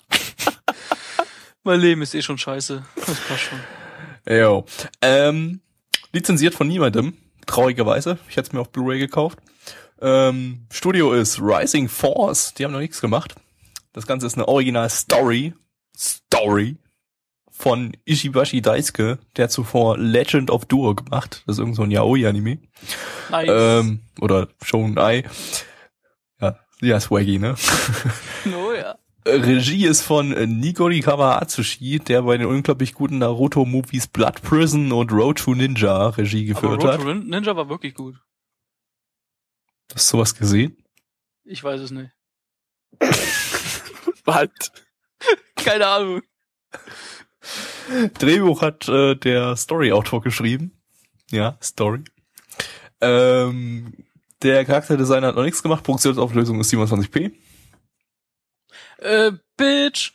Mein 1.65 1.81
Leben 1.81 2.01
ist 2.01 2.15
eh 2.15 2.23
schon 2.23 2.39
scheiße. 2.39 2.85
Das 2.97 3.21
passt 3.21 3.43
schon. 3.43 3.59
Jo. 4.29 4.65
Ähm, 5.03 5.61
lizenziert 6.13 6.55
von 6.55 6.69
niemandem, 6.69 7.15
traurigerweise. 7.47 8.19
Ich 8.29 8.37
hätte 8.37 8.49
es 8.49 8.53
mir 8.53 8.61
auf 8.61 8.71
Blu-ray 8.71 8.99
gekauft. 8.99 9.39
Ähm, 10.01 10.67
Studio 10.71 11.13
ist 11.13 11.41
Rising 11.41 11.89
Force, 11.89 12.55
die 12.55 12.65
haben 12.65 12.73
noch 12.73 12.79
nichts 12.79 13.01
gemacht. 13.01 13.35
Das 13.93 14.07
Ganze 14.07 14.27
ist 14.27 14.35
eine 14.35 14.47
Original-Story. 14.49 15.55
Story 15.97 16.77
von 17.59 17.97
Ishibashi 18.05 18.63
Daisuke, 18.63 19.19
der 19.37 19.49
zuvor 19.49 19.99
Legend 19.99 20.51
of 20.51 20.65
Duo 20.67 20.95
gemacht. 20.95 21.43
Das 21.47 21.57
ist 21.57 21.59
irgend 21.59 21.75
so 21.77 21.83
ein 21.83 21.91
Yaoi-Anime. 21.91 22.59
Nice. 23.31 23.49
Ähm, 23.51 24.01
oder 24.21 24.49
Shonai. 24.63 25.25
Ja, 26.41 26.59
ja, 26.81 27.01
swaggy, 27.01 27.39
ne? 27.39 27.57
oh 28.47 28.73
ja. 28.73 28.97
Regie 29.27 29.85
ist 29.87 30.03
von 30.03 30.33
äh, 30.33 30.47
Nigori 30.47 31.01
Kawaatsushi, 31.01 31.99
der 31.99 32.23
bei 32.23 32.39
den 32.39 32.47
unglaublich 32.47 32.95
guten 32.95 33.19
Naruto-Movies 33.19 34.07
Blood 34.07 34.41
Prison 34.43 34.93
und 34.93 35.13
Road 35.13 35.39
to 35.39 35.55
Ninja 35.55 36.09
Regie 36.11 36.51
Aber 36.55 36.61
geführt 36.61 36.85
Road 36.85 36.93
hat. 36.93 37.01
to 37.01 37.07
Nin- 37.13 37.29
Ninja 37.29 37.55
war 37.57 37.69
wirklich 37.69 37.95
gut. 37.95 38.15
Hast 39.93 40.13
du 40.13 40.17
sowas 40.17 40.35
gesehen? 40.35 40.77
Ich 41.45 41.63
weiß 41.65 41.81
es 41.81 41.91
nicht. 41.91 42.11
Was? 44.25 44.49
Keine 45.57 45.87
Ahnung. 45.87 46.23
Drehbuch 48.19 48.63
hat 48.63 48.89
äh, 48.89 49.15
der 49.15 49.57
Story-Autor 49.57 50.23
geschrieben. 50.23 50.73
Ja, 51.31 51.57
Story. 51.63 52.05
Ähm, 53.01 53.93
der 54.43 54.65
Charakterdesigner 54.65 55.29
hat 55.29 55.37
noch 55.37 55.45
nichts 55.45 55.63
gemacht. 55.63 55.85
Produktionsauflösung 55.85 56.61
ist 56.61 56.73
27p. 56.73 57.33
Äh, 58.99 59.33
Bitch. 59.57 60.13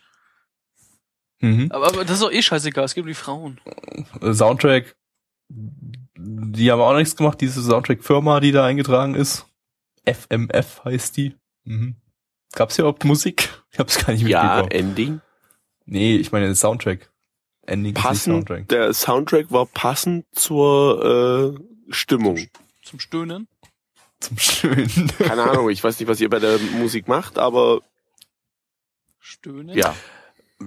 Mhm. 1.40 1.72
Aber, 1.72 1.88
aber 1.88 2.06
das 2.06 2.16
ist 2.16 2.24
doch 2.24 2.32
eh 2.32 2.42
scheißegal. 2.42 2.86
Es 2.86 2.96
um 2.98 3.06
die 3.06 3.14
Frauen. 3.14 3.60
Äh, 4.22 4.34
Soundtrack, 4.34 4.96
die 5.50 6.72
haben 6.72 6.82
auch 6.82 6.96
nichts 6.96 7.16
gemacht. 7.16 7.42
Diese 7.42 7.62
Soundtrack-Firma, 7.62 8.40
die 8.40 8.52
da 8.52 8.66
eingetragen 8.66 9.16
ist. 9.16 9.46
FMF 10.06 10.84
heißt 10.86 11.18
die. 11.18 11.36
Mhm. 11.64 11.96
Gab's 12.54 12.76
hier 12.76 12.84
überhaupt 12.84 13.06
Musik? 13.06 13.50
Ich 13.72 13.80
hab's 13.80 13.98
gar 13.98 14.14
nicht 14.14 14.28
Ja, 14.28 14.58
mitbekommen. 14.58 14.72
Ending. 14.72 15.22
Nee, 15.86 16.16
ich 16.18 16.32
meine 16.32 16.54
Soundtrack. 16.56 17.12
Ending 17.66 17.94
Passend. 17.94 18.48
Soundtrack. 18.48 18.68
Der 18.70 18.94
Soundtrack 18.94 19.52
war 19.52 19.66
passend 19.66 20.26
zur 20.34 21.56
äh, 21.58 21.94
Stimmung. 21.94 22.40
Zum 22.84 23.00
Stöhnen. 23.00 23.48
Zum 24.20 24.38
Schönen. 24.38 25.12
Keine 25.18 25.44
Ahnung, 25.44 25.70
ich 25.70 25.84
weiß 25.84 26.00
nicht, 26.00 26.08
was 26.08 26.22
ihr 26.22 26.30
bei 26.30 26.40
der 26.40 26.58
Musik 26.78 27.08
macht, 27.08 27.38
aber 27.38 27.82
Stöhnen? 29.20 29.76
ja. 29.76 29.96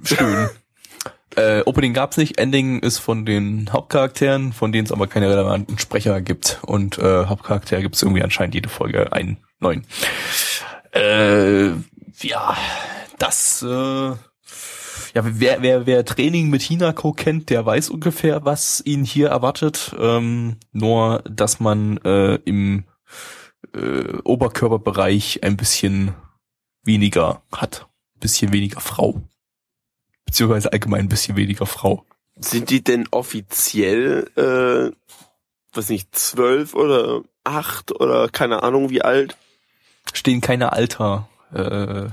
Schön. 0.02 0.48
äh, 1.36 1.62
Opening 1.64 1.94
gab's 1.94 2.16
nicht. 2.16 2.38
Ending 2.38 2.80
ist 2.80 2.98
von 2.98 3.24
den 3.24 3.72
Hauptcharakteren, 3.72 4.52
von 4.52 4.72
denen 4.72 4.86
es 4.86 4.92
aber 4.92 5.06
keine 5.06 5.30
relevanten 5.30 5.78
Sprecher 5.78 6.20
gibt. 6.20 6.58
Und 6.62 6.98
äh, 6.98 7.26
Hauptcharakter 7.26 7.80
gibt's 7.80 8.02
irgendwie 8.02 8.22
anscheinend 8.22 8.54
jede 8.54 8.68
Folge 8.68 9.12
einen 9.12 9.38
neuen. 9.58 9.86
Äh, 10.92 11.68
ja, 12.20 12.56
das 13.18 13.62
äh, 13.62 14.12
ja, 15.16 15.22
wer, 15.24 15.62
wer, 15.62 15.86
wer 15.86 16.04
Training 16.04 16.50
mit 16.50 16.60
Hinako 16.60 17.14
kennt, 17.14 17.48
der 17.48 17.64
weiß 17.64 17.88
ungefähr, 17.88 18.44
was 18.44 18.82
ihn 18.84 19.02
hier 19.02 19.28
erwartet. 19.28 19.96
Ähm, 19.98 20.58
nur, 20.72 21.22
dass 21.24 21.58
man 21.58 21.96
äh, 22.04 22.34
im 22.44 22.84
äh, 23.74 24.18
Oberkörperbereich 24.24 25.42
ein 25.42 25.56
bisschen 25.56 26.12
weniger 26.82 27.40
hat. 27.50 27.88
Ein 28.16 28.20
bisschen 28.20 28.52
weniger 28.52 28.82
Frau. 28.82 29.22
Beziehungsweise 30.26 30.70
allgemein 30.70 31.06
ein 31.06 31.08
bisschen 31.08 31.36
weniger 31.36 31.64
Frau. 31.64 32.04
Sind 32.38 32.68
die 32.68 32.84
denn 32.84 33.08
offiziell, 33.10 34.30
äh, 34.36 34.94
was 35.72 35.88
nicht, 35.88 36.14
zwölf 36.14 36.74
oder 36.74 37.22
acht 37.42 37.90
oder 37.90 38.28
keine 38.28 38.62
Ahnung 38.62 38.90
wie 38.90 39.00
alt? 39.00 39.38
Stehen 40.12 40.42
keine 40.42 40.74
Alter. 40.74 41.26
Äh, 41.54 42.08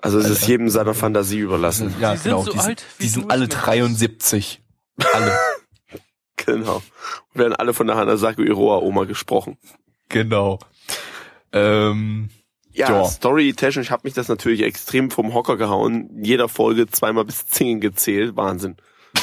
Also 0.00 0.18
es 0.18 0.28
ist 0.28 0.46
jedem 0.46 0.68
seiner 0.68 0.94
Fantasie 0.94 1.40
überlassen. 1.40 1.94
ja, 2.00 2.12
Die 2.12 2.18
sind 2.18 2.30
genau. 2.30 2.42
so 2.44 2.52
die 2.52 2.58
alt 2.58 2.80
sind, 2.80 2.86
wie 2.98 3.02
die 3.02 3.08
sind 3.08 3.30
alle 3.30 3.40
möchtest. 3.46 3.66
73. 3.66 4.62
Alle. 5.14 5.38
Genau. 6.46 6.82
Werden 7.34 7.52
alle 7.54 7.74
von 7.74 7.86
der 7.88 7.96
Hanasaku 7.96 8.42
Iroha 8.42 8.78
Oma 8.78 9.04
gesprochen. 9.04 9.58
genau. 10.08 10.58
Ähm, 11.52 12.30
Ja, 12.72 12.90
Ja. 12.90 13.04
storytechnisch 13.04 13.90
hat 13.90 14.04
mich 14.04 14.14
das 14.14 14.28
natürlich 14.28 14.62
extrem 14.62 15.10
vom 15.10 15.34
Hocker 15.34 15.56
gehauen. 15.56 16.08
Jeder 16.22 16.48
Folge 16.48 16.86
zweimal 16.86 17.24
bis 17.24 17.46
zehn 17.48 17.80
gezählt. 17.80 18.36
Wahnsinn. 18.36 18.76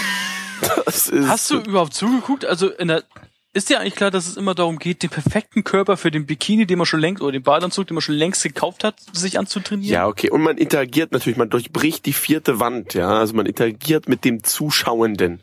Das 0.86 1.08
ist, 1.10 1.28
Hast 1.28 1.50
du 1.52 1.60
überhaupt 1.62 1.94
zugeguckt? 1.94 2.46
Also 2.46 2.70
in 2.70 2.90
der, 2.90 3.04
ist 3.56 3.70
dir 3.70 3.80
eigentlich 3.80 3.96
klar, 3.96 4.12
dass 4.12 4.28
es 4.28 4.36
immer 4.36 4.54
darum 4.54 4.80
geht, 4.80 5.02
den 5.02 5.10
perfekten 5.10 5.64
Körper 5.64 5.96
für 5.96 6.12
den 6.12 6.26
Bikini, 6.26 6.68
den 6.68 6.78
man 6.78 6.86
schon 6.86 7.00
längst, 7.00 7.24
oder 7.24 7.32
den 7.32 7.42
Badeanzug, 7.42 7.88
den 7.88 7.96
man 7.96 8.02
schon 8.02 8.16
längst 8.16 8.44
gekauft 8.44 8.84
hat, 8.84 9.00
sich 9.14 9.40
anzutrainieren? 9.40 9.94
Ja, 9.94 10.08
okay. 10.08 10.30
Und 10.30 10.42
man 10.42 10.58
interagiert 10.58 11.14
natürlich, 11.14 11.38
man 11.38 11.50
durchbricht 11.50 12.06
die 12.06 12.12
vierte 12.12 12.60
Wand, 12.60 12.94
ja. 12.96 13.08
Also 13.08 13.34
man 13.34 13.46
interagiert 13.46 14.10
mit 14.10 14.26
dem 14.26 14.44
Zuschauenden. 14.44 15.42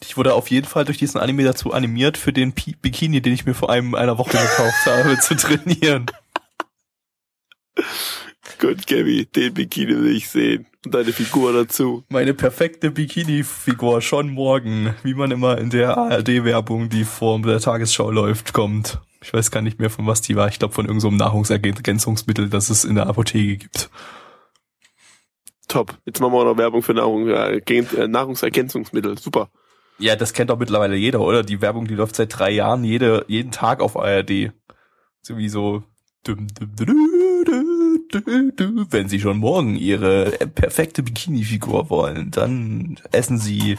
ich 0.00 0.16
wurde 0.16 0.34
auf 0.34 0.48
jeden 0.48 0.68
Fall 0.68 0.84
durch 0.84 0.98
diesen 0.98 1.20
Anime 1.20 1.42
dazu 1.42 1.72
animiert, 1.72 2.16
für 2.18 2.32
den 2.32 2.52
Pi 2.52 2.76
Bikini, 2.80 3.20
den 3.20 3.32
ich 3.32 3.44
mir 3.44 3.54
vor 3.54 3.68
einem 3.68 3.96
einer 3.96 4.16
Woche 4.16 4.38
gekauft 4.38 4.86
habe, 4.86 5.18
zu 5.18 5.34
trainieren. 5.34 6.06
Gut, 8.58 8.86
Gabby, 8.86 9.26
den 9.26 9.54
Bikini 9.54 9.96
will 9.96 10.16
ich 10.16 10.28
sehen. 10.28 10.66
Und 10.84 10.94
deine 10.94 11.12
Figur 11.12 11.52
dazu. 11.52 12.04
Meine 12.08 12.34
perfekte 12.34 12.90
Bikini-Figur 12.90 14.00
schon 14.00 14.30
morgen, 14.30 14.94
wie 15.02 15.14
man 15.14 15.30
immer 15.30 15.58
in 15.58 15.70
der 15.70 15.96
ARD-Werbung, 15.98 16.88
die 16.88 17.04
vor 17.04 17.40
der 17.42 17.60
Tagesschau 17.60 18.10
läuft, 18.10 18.52
kommt. 18.52 19.00
Ich 19.22 19.32
weiß 19.32 19.50
gar 19.50 19.60
nicht 19.60 19.80
mehr, 19.80 19.90
von 19.90 20.06
was 20.06 20.22
die 20.22 20.36
war. 20.36 20.48
Ich 20.48 20.58
glaube, 20.58 20.74
von 20.74 20.86
irgendeinem 20.86 21.16
Nahrungsergänzungsmittel, 21.16 22.48
das 22.48 22.70
es 22.70 22.84
in 22.84 22.94
der 22.94 23.06
Apotheke 23.06 23.56
gibt. 23.56 23.90
top. 25.66 25.98
Jetzt 26.06 26.20
machen 26.20 26.32
wir 26.32 26.38
auch 26.38 26.44
noch 26.44 26.56
Werbung 26.56 26.82
für 26.82 26.94
Nahrung, 26.94 27.28
äh, 27.28 27.58
äh, 27.58 28.08
Nahrungsergänzungsmittel. 28.08 29.18
Super. 29.18 29.50
Ja, 29.98 30.16
das 30.16 30.32
kennt 30.32 30.50
doch 30.50 30.58
mittlerweile 30.58 30.96
jeder, 30.96 31.20
oder? 31.20 31.42
Die 31.42 31.60
Werbung, 31.60 31.86
die 31.86 31.94
läuft 31.94 32.16
seit 32.16 32.38
drei 32.38 32.50
Jahren 32.50 32.84
jede, 32.84 33.24
jeden 33.28 33.50
Tag 33.50 33.80
auf 33.80 33.96
ARD. 33.96 34.52
Sowieso. 35.22 35.82
dum, 36.24 36.46
dum, 36.58 36.70
du, 36.76 36.84
du, 36.84 36.84
du, 36.84 36.84
du, 36.86 36.94
du. 36.94 37.17
Wenn 38.12 39.08
Sie 39.08 39.20
schon 39.20 39.38
morgen 39.38 39.76
Ihre 39.76 40.30
perfekte 40.54 41.02
Bikini-Figur 41.02 41.90
wollen, 41.90 42.30
dann 42.30 42.98
essen 43.12 43.38
Sie 43.38 43.78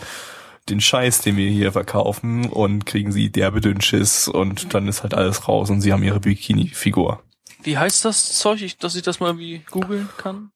den 0.69 0.81
Scheiß, 0.81 1.21
den 1.21 1.35
wir 1.37 1.49
hier 1.49 1.71
verkaufen 1.71 2.45
und 2.49 2.85
kriegen 2.85 3.11
Sie 3.11 3.31
derbe 3.31 3.59
Dünnschiss 3.61 4.27
und 4.27 4.73
dann 4.73 4.87
ist 4.87 5.01
halt 5.03 5.13
alles 5.13 5.47
raus 5.47 5.69
und 5.69 5.81
Sie 5.81 5.91
haben 5.91 6.03
Ihre 6.03 6.19
Bikini-Figur. 6.19 7.23
Wie 7.63 7.77
heißt 7.77 8.05
das 8.05 8.37
Zeug, 8.37 8.61
ich, 8.61 8.77
dass 8.77 8.95
ich 8.95 9.01
das 9.01 9.19
mal 9.19 9.37
wie 9.37 9.59
googeln 9.71 10.07
kann? 10.17 10.51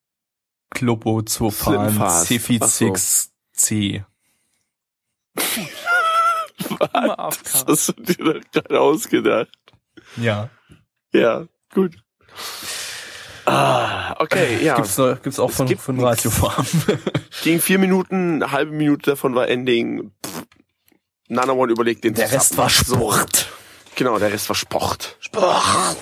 Clopozophan 0.70 1.90
Slimfast. 1.90 2.30
C46C. 2.30 4.04
Immer 6.68 6.78
Das 6.78 6.94
AFK. 6.94 7.68
hast 7.68 7.88
du 7.88 7.92
dir 8.02 8.34
doch 8.34 8.50
gerade 8.52 8.80
ausgedacht. 8.80 9.48
Ja. 10.16 10.48
Ja, 11.12 11.46
gut. 11.72 11.96
Ah, 13.46 14.14
okay, 14.20 14.58
ja. 14.64 14.76
Gibt's, 14.76 14.96
noch- 14.96 15.20
gibt's 15.22 15.38
auch 15.38 15.50
Es 15.50 15.56
von, 15.56 15.66
gibt 15.66 15.80
von. 15.82 16.00
Radiofarm. 16.00 16.66
Ging 17.42 17.60
vier 17.60 17.78
Minuten, 17.78 18.42
eine 18.42 18.52
halbe 18.52 18.72
Minute 18.72 19.10
davon 19.10 19.34
war 19.34 19.48
Ending. 19.48 20.12
Pff, 20.24 20.42
Nana 21.28 21.52
One 21.52 21.72
überlegt 21.72 22.04
den 22.04 22.14
Der 22.14 22.30
Rest 22.32 22.56
war 22.56 22.70
Sport. 22.70 23.48
genau, 23.96 24.18
der 24.18 24.32
Rest 24.32 24.48
war 24.48 24.56
Sport. 24.56 25.18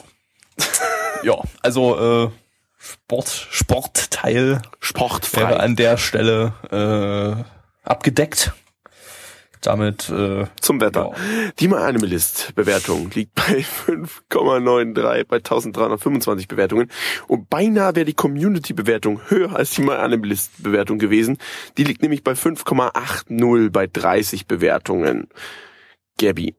Ja, 1.25 1.37
also 1.63 2.27
äh, 2.27 2.31
Sport, 2.79 3.47
Sportteil 3.51 4.47
wäre 4.57 4.63
Sportfrei. 4.81 5.57
an 5.57 5.77
der 5.77 5.97
Stelle 5.97 6.53
äh, 6.73 7.89
abgedeckt. 7.89 8.53
Damit 9.63 10.11
äh, 10.11 10.47
Zum 10.61 10.81
Wetter. 10.81 11.13
ja. 11.13 11.51
Die 11.61 11.69
My 11.69 11.77
Animalist 11.77 12.53
Bewertung 12.55 13.11
liegt 13.15 13.35
bei 13.35 13.65
5,93 13.87 15.25
bei 15.25 15.37
1325 15.37 16.49
Bewertungen 16.49 16.91
und 17.29 17.49
beinahe 17.49 17.95
wäre 17.95 18.05
die 18.05 18.15
Community 18.15 18.73
Bewertung 18.73 19.21
höher 19.29 19.55
als 19.55 19.71
die 19.71 19.83
My 19.83 19.93
Animalist 19.93 20.63
Bewertung 20.63 20.99
gewesen. 20.99 21.39
Die 21.79 21.85
liegt 21.85 22.03
nämlich 22.03 22.25
bei 22.25 22.33
5,80 22.33 23.71
bei 23.71 23.87
30 23.87 24.47
Bewertungen. 24.47 25.29
Gabby. 26.19 26.55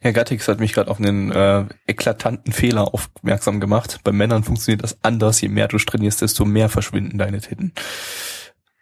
Herr 0.00 0.12
Gattix 0.12 0.46
hat 0.48 0.60
mich 0.60 0.72
gerade 0.72 0.90
auf 0.90 0.98
einen 0.98 1.30
äh, 1.32 1.64
eklatanten 1.86 2.52
Fehler 2.52 2.94
aufmerksam 2.94 3.60
gemacht. 3.60 4.00
Bei 4.04 4.12
Männern 4.12 4.44
funktioniert 4.44 4.82
das 4.82 4.96
anders. 5.02 5.40
Je 5.40 5.48
mehr 5.48 5.68
du 5.68 5.78
trainierst, 5.78 6.22
desto 6.22 6.44
mehr 6.44 6.68
verschwinden 6.68 7.18
deine 7.18 7.40
Titten. 7.40 7.72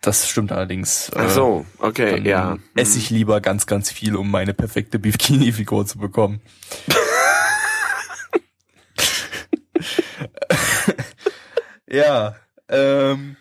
Das 0.04 0.28
stimmt 0.28 0.52
allerdings. 0.52 1.10
Ach 1.16 1.30
so, 1.30 1.64
okay, 1.78 2.16
dann 2.16 2.26
ja. 2.26 2.58
Esse 2.74 2.98
ich 2.98 3.08
lieber 3.08 3.40
ganz, 3.40 3.66
ganz 3.66 3.90
viel, 3.90 4.16
um 4.16 4.30
meine 4.30 4.52
perfekte 4.52 4.98
Bikini-Figur 4.98 5.86
zu 5.86 5.96
bekommen. 5.96 6.42
ja, 11.88 12.36
ähm. 12.68 13.36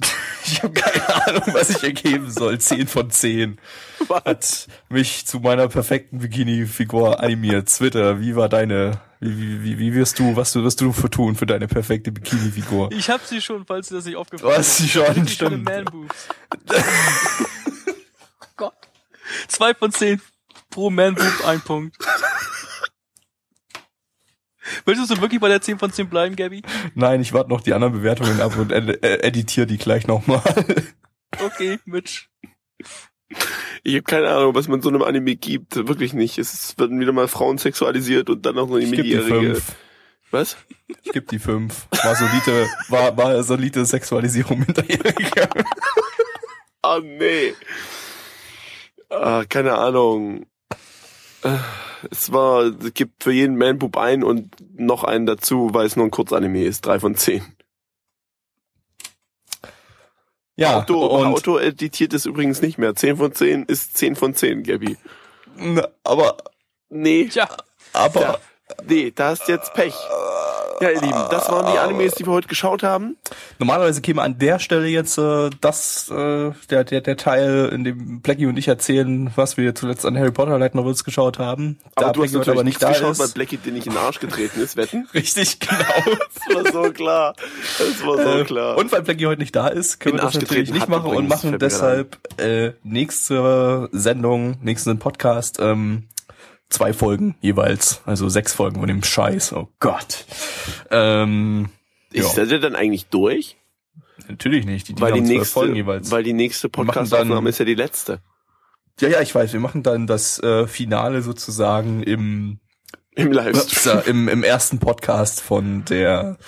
Ich 0.48 0.62
habe 0.62 0.74
keine 0.74 1.26
Ahnung, 1.26 1.42
was 1.52 1.70
ich 1.70 1.82
ergeben 1.82 2.30
soll. 2.30 2.58
10 2.58 2.86
von 2.86 3.10
10. 3.10 3.58
Hat 4.08 4.68
mich 4.88 5.26
zu 5.26 5.40
meiner 5.40 5.66
perfekten 5.66 6.20
Bikini-Figur 6.20 7.20
animiert. 7.20 7.68
Twitter, 7.68 8.20
wie 8.20 8.36
war 8.36 8.48
deine, 8.48 9.00
wie, 9.20 9.62
wie, 9.62 9.78
wie, 9.78 9.94
wirst 9.94 10.18
du, 10.18 10.36
was 10.36 10.52
du, 10.52 10.62
wirst 10.62 10.80
du 10.80 10.92
für 10.92 11.10
tun 11.10 11.36
für 11.36 11.46
deine 11.46 11.68
perfekte 11.68 12.12
Bikini-Figur? 12.12 12.90
Ich 12.92 13.08
hab 13.08 13.22
sie 13.24 13.40
schon, 13.40 13.64
falls 13.64 13.88
dir 13.88 13.96
das 13.96 14.04
nicht 14.04 14.16
aufgefallen 14.16 14.52
Du 14.52 14.58
hast 14.58 14.76
sie 14.76 14.88
schon, 14.88 15.04
stimmt. 15.04 15.30
schöne 15.30 15.56
Man-Boobs. 15.56 16.28
Gott. 18.56 18.74
Zwei 19.48 19.74
von 19.74 19.90
zehn. 19.92 20.20
Pro 20.70 20.90
Man-Boob 20.90 21.46
ein 21.46 21.60
Punkt. 21.60 21.96
Willst 24.84 25.10
du 25.10 25.20
wirklich 25.20 25.40
bei 25.40 25.48
der 25.48 25.60
10 25.60 25.78
von 25.78 25.92
10 25.92 26.08
bleiben, 26.08 26.36
Gabby? 26.36 26.62
Nein, 26.94 27.20
ich 27.20 27.32
warte 27.32 27.50
noch 27.50 27.60
die 27.60 27.72
anderen 27.72 27.92
Bewertungen 27.92 28.40
ab 28.40 28.56
und 28.56 28.72
ed 28.72 29.02
editiere 29.02 29.66
die 29.66 29.78
gleich 29.78 30.06
nochmal. 30.06 30.42
Okay, 31.38 31.78
Mitch. 31.84 32.28
Ich 33.86 33.94
habe 33.94 34.02
keine 34.02 34.28
Ahnung, 34.30 34.56
was 34.56 34.66
man 34.66 34.82
so 34.82 34.88
einem 34.88 35.02
Anime 35.02 35.36
gibt. 35.36 35.76
Wirklich 35.76 36.12
nicht. 36.12 36.38
Es 36.38 36.76
werden 36.76 36.98
wieder 36.98 37.12
mal 37.12 37.28
Frauen 37.28 37.56
sexualisiert 37.56 38.28
und 38.28 38.44
dann 38.44 38.56
noch 38.56 38.68
eine 38.68 38.80
Ich 38.80 38.90
geb 38.90 39.04
die 39.04 39.14
Minderjährige. 39.14 39.54
fünf. 39.54 39.76
Was? 40.32 40.56
Ich 41.04 41.12
geb 41.12 41.28
die 41.28 41.38
fünf. 41.38 41.86
War 42.02 42.16
solide, 42.16 42.68
war, 42.88 43.16
war 43.16 43.40
solide 43.44 43.84
Sexualisierung 43.84 44.58
minderjähriger. 44.58 45.48
Ah, 46.82 46.98
nee. 47.00 47.54
Ah, 49.08 49.44
keine 49.48 49.74
Ahnung. 49.74 50.46
Es 52.10 52.32
war, 52.32 52.64
es 52.64 52.92
gibt 52.92 53.22
für 53.22 53.30
jeden 53.30 53.56
Manboob 53.56 53.96
einen 53.98 54.24
und 54.24 54.56
noch 54.76 55.04
einen 55.04 55.26
dazu, 55.26 55.70
weil 55.74 55.86
es 55.86 55.94
nur 55.94 56.06
ein 56.06 56.10
Kurzanime 56.10 56.64
ist. 56.64 56.86
Drei 56.86 56.98
von 56.98 57.14
zehn. 57.14 57.44
Ja, 60.56 60.78
Auto, 60.80 61.04
und, 61.04 61.26
Auto 61.26 61.58
editiert 61.58 62.14
es 62.14 62.24
übrigens 62.26 62.62
nicht 62.62 62.78
mehr. 62.78 62.94
Zehn 62.94 63.16
von 63.16 63.34
zehn 63.34 63.64
ist 63.64 63.96
zehn 63.96 64.16
von 64.16 64.34
zehn, 64.34 64.62
Gabby. 64.62 64.96
Na, 65.56 65.88
aber, 66.02 66.36
Nee, 66.88 67.26
Tja, 67.26 67.48
aber, 67.92 68.20
da, 68.20 68.38
nee, 68.86 69.12
da 69.14 69.28
hast 69.30 69.48
jetzt 69.48 69.74
Pech. 69.74 69.94
Ja, 70.78 70.90
ihr 70.90 71.00
Lieben, 71.00 71.18
das 71.30 71.50
waren 71.50 71.72
die 71.72 71.78
Animes, 71.78 72.16
die 72.16 72.26
wir 72.26 72.32
heute 72.34 72.48
geschaut 72.48 72.82
haben. 72.82 73.16
normalerweise 73.58 74.02
käme 74.02 74.20
an 74.20 74.38
der 74.38 74.58
Stelle 74.58 74.86
jetzt 74.86 75.16
äh, 75.16 75.48
das, 75.62 76.10
äh, 76.10 76.50
der, 76.68 76.84
der, 76.84 77.00
der 77.00 77.16
Teil, 77.16 77.70
in 77.72 77.84
dem 77.84 78.20
Blackie 78.20 78.44
und 78.44 78.58
ich 78.58 78.68
erzählen, 78.68 79.30
was 79.36 79.56
wir 79.56 79.74
zuletzt 79.74 80.04
an 80.04 80.18
Harry 80.18 80.32
Potter 80.32 80.58
Light 80.58 80.74
Novels 80.74 81.02
geschaut 81.04 81.38
haben. 81.38 81.78
Aber 81.94 82.08
da 82.08 82.12
du 82.12 82.22
hast 82.22 82.32
Blackie 82.32 82.36
heute 82.36 82.38
natürlich 82.38 82.58
aber 82.58 82.64
nicht 82.64 82.82
da 82.82 82.88
geschaut, 82.90 83.18
weil 83.18 83.26
ist. 83.26 83.34
Blackie 83.34 83.56
dir 83.56 83.72
nicht 83.72 83.86
in 83.86 83.94
den 83.94 83.98
Arsch 84.02 84.20
getreten 84.20 84.60
ist, 84.60 84.76
wetten? 84.76 85.08
Richtig, 85.14 85.60
genau. 85.60 86.18
Das 86.44 86.54
war 86.56 86.72
so 86.72 86.92
klar. 86.92 87.34
Das 87.78 88.06
war 88.06 88.16
so 88.22 88.38
Äh, 88.40 88.44
klar. 88.44 88.76
Und 88.76 88.92
weil 88.92 89.00
Blackie 89.02 89.26
heute 89.26 89.40
nicht 89.40 89.56
da 89.56 89.68
ist, 89.68 89.98
können 89.98 90.16
In 90.16 90.20
wir 90.20 90.26
das 90.26 90.34
natürlich 90.34 90.70
nicht 90.72 90.88
machen 90.88 91.10
und 91.10 91.26
machen 91.26 91.58
deshalb 91.58 92.18
äh, 92.38 92.72
nächste 92.82 93.88
Sendung, 93.92 94.58
nächsten 94.60 94.98
Podcast, 94.98 95.58
ähm, 95.58 96.04
zwei 96.68 96.92
Folgen 96.92 97.36
jeweils, 97.40 98.02
also 98.06 98.28
sechs 98.28 98.52
Folgen 98.52 98.80
von 98.80 98.88
dem 98.88 99.02
Scheiß. 99.02 99.52
Oh 99.52 99.68
Gott. 99.80 100.24
Ähm, 100.90 101.68
ist 102.12 102.36
ja, 102.36 102.44
der 102.44 102.58
denn 102.58 102.74
eigentlich 102.76 103.06
durch? 103.06 103.56
natürlich 104.28 104.64
nicht. 104.66 104.88
Die, 104.88 104.94
die 104.94 105.00
weil 105.02 105.12
die 105.12 105.20
nächste, 105.20 105.52
Folgen 105.52 105.76
jeweils. 105.76 106.10
weil 106.10 106.22
die 106.22 106.32
nächste 106.32 106.68
Podcast-Aufnahme 106.68 107.34
dann- 107.34 107.46
ist 107.46 107.58
ja 107.58 107.64
die 107.64 107.74
letzte. 107.74 108.20
ja, 109.00 109.08
ja, 109.08 109.20
ich 109.20 109.34
weiß. 109.34 109.52
Wir 109.52 109.60
machen 109.60 109.82
dann 109.82 110.06
das 110.06 110.42
äh, 110.42 110.66
Finale 110.66 111.22
sozusagen 111.22 112.02
im 112.02 112.58
Im 113.14 113.32
Livestream. 113.32 114.02
im, 114.06 114.28
im 114.28 114.42
ersten 114.42 114.78
Podcast 114.78 115.40
von 115.40 115.84
der 115.84 116.38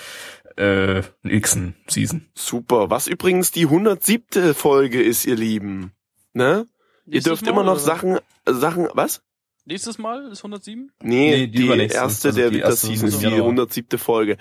äh, 0.57 1.03
nächsten 1.23 1.77
Season. 1.87 2.27
Super. 2.35 2.91
Was 2.91 3.07
übrigens 3.07 3.53
die 3.53 3.64
107. 3.64 4.55
Folge 4.55 5.03
ist, 5.03 5.25
ihr 5.27 5.37
Lieben. 5.37 5.93
Ne? 6.33 6.66
Ihr 7.07 7.23
dürft 7.23 7.47
immer 7.47 7.62
noch? 7.62 7.79
Sachen, 7.79 8.19
Sachen, 8.47 8.89
was? 8.93 9.23
Nächstes 9.69 9.99
Mal 9.99 10.27
ist 10.33 10.39
107? 10.39 10.91
Nee, 11.03 11.31
Nee, 11.31 11.47
die 11.47 11.59
die, 11.59 11.69
erste 11.69 12.29
Also 12.29 12.33
der 12.33 12.49
die 12.51 12.57
Winter 12.57 12.69
erste 12.71 12.87
Season 12.89 13.09
ist 13.09 13.19
die 13.21 13.25
Januar. 13.25 13.43
107. 13.43 13.99
Folge. 13.99 14.37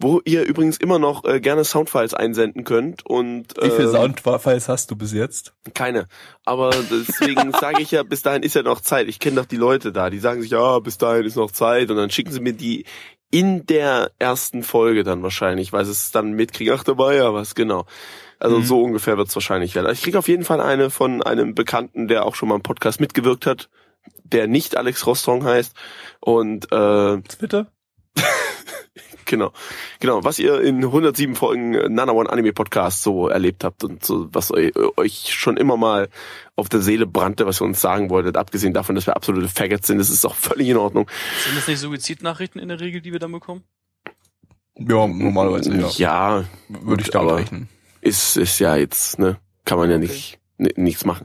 Wo 0.00 0.20
ihr 0.24 0.42
übrigens 0.42 0.76
immer 0.78 0.98
noch 0.98 1.24
äh, 1.24 1.40
gerne 1.40 1.62
Soundfiles 1.64 2.14
einsenden 2.14 2.64
könnt 2.64 3.06
und 3.06 3.54
Wie 3.62 3.70
viele 3.70 3.84
ähm, 3.84 3.92
Soundfiles 4.16 4.68
hast 4.68 4.90
du 4.90 4.96
bis 4.96 5.12
jetzt? 5.12 5.54
Keine. 5.72 6.08
Aber 6.44 6.70
deswegen 6.90 7.52
sage 7.60 7.80
ich 7.80 7.92
ja, 7.92 8.02
bis 8.02 8.22
dahin 8.22 8.42
ist 8.42 8.54
ja 8.56 8.62
noch 8.62 8.80
Zeit. 8.80 9.06
Ich 9.08 9.20
kenne 9.20 9.36
doch 9.36 9.46
die 9.46 9.56
Leute 9.56 9.92
da, 9.92 10.10
die 10.10 10.18
sagen 10.18 10.42
sich, 10.42 10.50
ja, 10.50 10.80
bis 10.80 10.98
dahin 10.98 11.24
ist 11.24 11.36
noch 11.36 11.52
Zeit 11.52 11.90
und 11.90 11.96
dann 11.96 12.10
schicken 12.10 12.32
sie 12.32 12.40
mir 12.40 12.54
die 12.54 12.84
in 13.30 13.66
der 13.66 14.10
ersten 14.18 14.62
Folge 14.64 15.04
dann 15.04 15.22
wahrscheinlich, 15.22 15.72
weil 15.72 15.84
sie 15.84 15.92
es 15.92 16.10
dann 16.10 16.32
mitkriegen, 16.32 16.74
ach, 16.76 16.82
da 16.84 16.98
war 16.98 17.14
ja 17.14 17.32
was, 17.32 17.54
genau. 17.54 17.86
Also 18.40 18.58
Mhm. 18.58 18.64
so 18.64 18.82
ungefähr 18.82 19.16
wird's 19.16 19.34
wahrscheinlich 19.36 19.74
werden. 19.76 19.92
Ich 19.92 20.02
krieg 20.02 20.16
auf 20.16 20.26
jeden 20.28 20.44
Fall 20.44 20.60
eine 20.60 20.90
von 20.90 21.22
einem 21.22 21.54
Bekannten, 21.54 22.08
der 22.08 22.26
auch 22.26 22.34
schon 22.34 22.48
mal 22.48 22.56
im 22.56 22.62
Podcast 22.62 23.00
mitgewirkt 23.00 23.46
hat, 23.46 23.68
der 24.24 24.46
nicht 24.46 24.76
Alex 24.76 25.06
Rostong 25.06 25.44
heißt. 25.44 25.74
Und 26.20 26.70
äh, 26.72 27.20
Twitter? 27.22 27.66
Genau. 29.26 29.52
Genau, 30.00 30.22
was 30.22 30.38
ihr 30.38 30.60
in 30.60 30.84
107 30.84 31.34
Folgen 31.34 31.70
Nana 31.94 32.12
One 32.12 32.28
Anime 32.30 32.52
Podcast 32.52 33.02
so 33.02 33.28
erlebt 33.28 33.64
habt 33.64 33.82
und 33.82 34.04
so, 34.04 34.28
was 34.32 34.50
eu 34.52 34.70
euch 34.98 35.32
schon 35.32 35.56
immer 35.56 35.78
mal 35.78 36.10
auf 36.56 36.68
der 36.68 36.82
Seele 36.82 37.06
brannte, 37.06 37.46
was 37.46 37.60
ihr 37.62 37.64
uns 37.64 37.80
sagen 37.80 38.10
wolltet, 38.10 38.36
abgesehen 38.36 38.74
davon, 38.74 38.94
dass 38.94 39.06
wir 39.06 39.16
absolute 39.16 39.48
Faggots 39.48 39.86
sind, 39.86 39.96
das 39.96 40.10
ist 40.10 40.26
auch 40.26 40.34
völlig 40.34 40.68
in 40.68 40.76
Ordnung. 40.76 41.08
Sind 41.46 41.56
das 41.56 41.66
nicht 41.66 41.78
Suizidnachrichten 41.78 42.60
in 42.60 42.68
der 42.68 42.80
Regel, 42.80 43.00
die 43.00 43.12
wir 43.12 43.18
dann 43.18 43.32
bekommen? 43.32 43.64
Ja, 44.76 45.06
normalerweise, 45.06 45.74
ja. 45.74 45.88
Ja, 45.96 46.44
Würde 46.68 47.02
ich 47.02 47.08
damit 47.10 47.28
aber 47.30 47.38
rechnen. 47.40 47.68
ist, 48.02 48.36
ist 48.36 48.58
ja 48.58 48.76
jetzt, 48.76 49.18
ne, 49.18 49.38
kann 49.64 49.78
man 49.78 49.90
ja 49.90 49.96
nicht, 49.96 50.38
ni- 50.58 50.74
nichts 50.76 51.06
machen. 51.06 51.24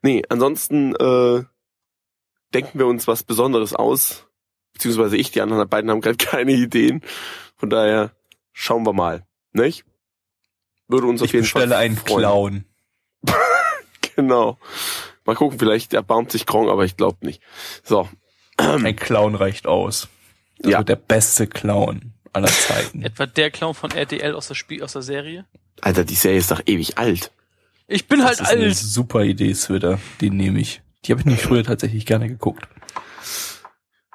Nee, 0.00 0.22
ansonsten, 0.30 0.94
äh, 0.96 1.42
denken 2.54 2.78
wir 2.78 2.86
uns 2.86 3.06
was 3.06 3.22
Besonderes 3.22 3.74
aus, 3.74 4.26
beziehungsweise 4.72 5.16
ich, 5.16 5.30
die 5.32 5.40
anderen 5.40 5.68
beiden 5.68 5.90
haben 5.90 6.00
gerade 6.00 6.16
keine 6.24 6.52
Ideen. 6.52 7.02
Von 7.56 7.70
daher 7.70 8.12
schauen 8.52 8.86
wir 8.86 8.92
mal. 8.92 9.26
Nicht? 9.52 9.84
Würde 10.88 11.06
uns 11.06 11.20
auf 11.22 11.26
Ich 11.26 11.32
jeden 11.32 11.46
Fall 11.46 11.62
bestelle 11.62 11.76
einen 11.80 11.96
freuen. 11.96 12.18
Clown. 12.20 12.64
Genau. 14.16 14.58
Mal 15.24 15.34
gucken, 15.34 15.58
vielleicht 15.58 15.92
erbarmt 15.92 16.30
sich 16.30 16.46
Krong, 16.46 16.68
aber 16.68 16.84
ich 16.84 16.96
glaube 16.96 17.26
nicht. 17.26 17.42
So, 17.82 18.08
Ein 18.56 18.94
Clown 18.94 19.34
reicht 19.34 19.66
aus. 19.66 20.08
Das 20.58 20.70
Ja. 20.72 20.78
wird 20.78 20.88
der 20.90 20.96
beste 20.96 21.46
Clown 21.48 22.12
aller 22.32 22.46
Zeiten. 22.46 23.02
Etwa 23.04 23.26
der 23.26 23.50
Clown 23.50 23.74
von 23.74 23.90
RTL 23.90 24.34
aus 24.34 24.46
der 24.48 24.54
Spiel, 24.54 24.82
aus 24.84 24.92
der 24.92 25.02
Serie? 25.02 25.46
Alter, 25.80 26.04
die 26.04 26.14
Serie 26.14 26.38
ist 26.38 26.50
doch 26.52 26.62
ewig 26.66 26.96
alt. 26.98 27.32
Ich 27.88 28.06
bin 28.06 28.22
halt 28.24 28.38
das 28.38 28.48
eine 28.50 28.66
alt. 28.66 28.76
super 28.76 29.22
Idee, 29.24 29.52
Switter. 29.54 29.98
Den 30.20 30.36
nehme 30.36 30.60
ich. 30.60 30.80
Die 31.04 31.12
habe 31.12 31.20
ich 31.20 31.26
nämlich 31.26 31.42
früher 31.44 31.64
tatsächlich 31.64 32.06
gerne 32.06 32.28
geguckt. 32.28 32.66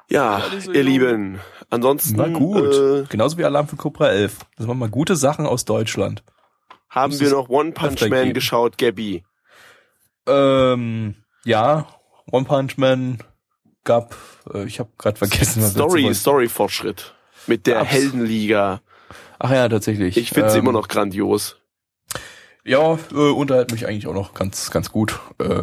Ja, 0.08 0.42
so 0.58 0.72
ihr 0.72 0.82
jung. 0.82 0.92
Lieben. 0.92 1.40
Ansonsten 1.70 2.18
War 2.18 2.30
gut. 2.30 2.74
Äh, 2.74 3.04
Genauso 3.08 3.38
wie 3.38 3.44
Alarm 3.44 3.68
für 3.68 3.76
Cobra 3.76 4.08
11. 4.08 4.38
Das 4.56 4.66
waren 4.66 4.78
mal 4.78 4.88
gute 4.88 5.14
Sachen 5.14 5.46
aus 5.46 5.64
Deutschland. 5.64 6.24
haben 6.88 7.12
Muss 7.12 7.20
wir 7.20 7.30
noch 7.30 7.48
One 7.48 7.72
Punch 7.72 8.00
Man 8.08 8.10
geben. 8.24 8.34
geschaut, 8.34 8.76
Gabby. 8.76 9.22
Ähm, 10.26 11.14
ja, 11.44 11.86
One 12.32 12.44
Punch 12.44 12.76
Man 12.76 13.18
gab, 13.84 14.16
äh, 14.52 14.64
ich 14.64 14.80
habe 14.80 14.90
gerade 14.98 15.16
vergessen, 15.16 15.62
was 15.62 15.72
Story, 15.72 16.12
Story-Fortschritt. 16.14 17.14
Mit 17.46 17.66
der 17.66 17.76
Gab's. 17.76 17.90
Heldenliga. 17.92 18.80
Ach 19.38 19.50
ja, 19.52 19.68
tatsächlich. 19.68 20.16
Ich 20.16 20.30
finde 20.30 20.50
sie 20.50 20.58
Ähm, 20.58 20.64
immer 20.64 20.72
noch 20.72 20.88
grandios. 20.88 21.56
Ja, 22.64 22.98
äh, 23.12 23.14
unterhält 23.14 23.70
mich 23.72 23.86
eigentlich 23.86 24.06
auch 24.08 24.12
noch 24.14 24.34
ganz, 24.34 24.70
ganz 24.70 24.90
gut. 24.90 25.18
Äh, 25.38 25.62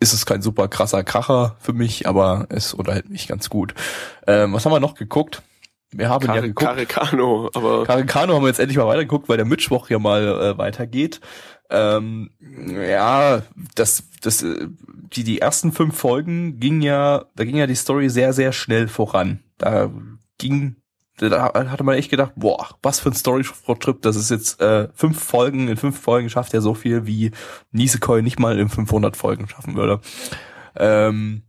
ist 0.00 0.12
es 0.12 0.26
kein 0.26 0.42
super 0.42 0.68
krasser 0.68 1.02
Kracher 1.02 1.56
für 1.58 1.72
mich, 1.72 2.06
aber 2.06 2.46
es 2.50 2.74
unterhält 2.74 3.10
mich 3.10 3.28
ganz 3.28 3.50
gut. 3.50 3.74
Ähm, 4.26 4.52
was 4.52 4.64
haben 4.64 4.72
wir 4.72 4.80
noch 4.80 4.94
geguckt? 4.94 5.42
Wir 5.90 6.08
haben 6.08 6.26
ja 6.26 6.34
Kar 6.34 6.42
geguckt. 6.42 6.66
Karikano, 6.66 7.50
aber 7.54 7.84
Karikano 7.84 8.34
haben 8.34 8.42
wir 8.42 8.48
jetzt 8.48 8.60
endlich 8.60 8.76
mal 8.76 8.86
weitergeguckt, 8.86 9.28
weil 9.28 9.38
der 9.38 9.46
Mittwoch 9.46 9.88
ja 9.88 9.98
mal 9.98 10.22
äh, 10.22 10.58
weitergeht. 10.58 11.20
Ähm, 11.70 12.30
ja, 12.40 13.42
das, 13.74 14.04
das, 14.22 14.42
äh, 14.42 14.68
die, 15.12 15.24
die 15.24 15.40
ersten 15.40 15.72
fünf 15.72 15.96
Folgen 15.96 16.60
ging 16.60 16.80
ja, 16.80 17.26
da 17.36 17.44
ging 17.44 17.56
ja 17.56 17.66
die 17.66 17.74
Story 17.74 18.10
sehr, 18.10 18.32
sehr 18.32 18.52
schnell 18.52 18.88
voran. 18.88 19.40
Da 19.56 19.90
ging, 20.38 20.76
da 21.18 21.52
hatte 21.54 21.84
man 21.84 21.96
echt 21.96 22.10
gedacht, 22.10 22.32
boah, 22.36 22.68
was 22.82 23.00
für 23.00 23.10
ein 23.10 23.14
Story-Trip, 23.14 24.00
das 24.02 24.16
ist 24.16 24.30
jetzt 24.30 24.60
äh, 24.60 24.88
fünf 24.94 25.22
Folgen, 25.22 25.68
in 25.68 25.76
fünf 25.76 25.98
Folgen 26.00 26.30
schafft 26.30 26.54
er 26.54 26.60
so 26.62 26.74
viel, 26.74 27.06
wie 27.06 27.32
Nisekoi 27.72 28.22
nicht 28.22 28.38
mal 28.38 28.58
in 28.58 28.68
500 28.68 29.16
Folgen 29.16 29.48
schaffen 29.48 29.74
würde. 29.76 30.00
Ähm, 30.76 31.42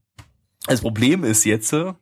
das 0.65 0.81
Problem 0.81 1.23
ist 1.23 1.45
jetzt, 1.45 1.71
äh, 1.73 1.93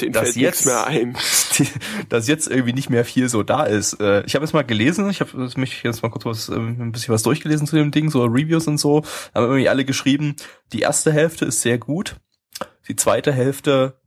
den 0.00 0.12
das 0.12 0.22
fällt 0.32 0.36
jetzt- 0.36 0.66
mehr 0.66 0.86
ein. 0.86 1.16
dass 2.08 2.28
jetzt 2.28 2.48
irgendwie 2.48 2.72
nicht 2.72 2.88
mehr 2.90 3.04
viel 3.04 3.28
so 3.28 3.42
da 3.42 3.64
ist. 3.64 4.00
Äh, 4.00 4.24
Ich 4.26 4.34
habe 4.34 4.44
jetzt 4.44 4.54
mal 4.54 4.62
gelesen, 4.62 5.08
ich 5.10 5.20
habe 5.20 5.50
mich 5.56 5.82
jetzt 5.82 6.02
mal 6.02 6.08
kurz 6.10 6.24
was, 6.24 6.48
ähm, 6.48 6.76
ein 6.80 6.92
bisschen 6.92 7.12
was 7.14 7.22
durchgelesen 7.22 7.66
zu 7.66 7.76
dem 7.76 7.90
Ding, 7.90 8.10
so 8.10 8.24
Reviews 8.24 8.66
und 8.66 8.78
so, 8.78 9.02
haben 9.34 9.44
irgendwie 9.44 9.68
alle 9.68 9.84
geschrieben, 9.84 10.34
die 10.72 10.80
erste 10.80 11.12
Hälfte 11.12 11.44
ist 11.44 11.60
sehr 11.60 11.78
gut, 11.78 12.16
die 12.88 12.96
zweite 12.96 13.32
Hälfte, 13.32 13.98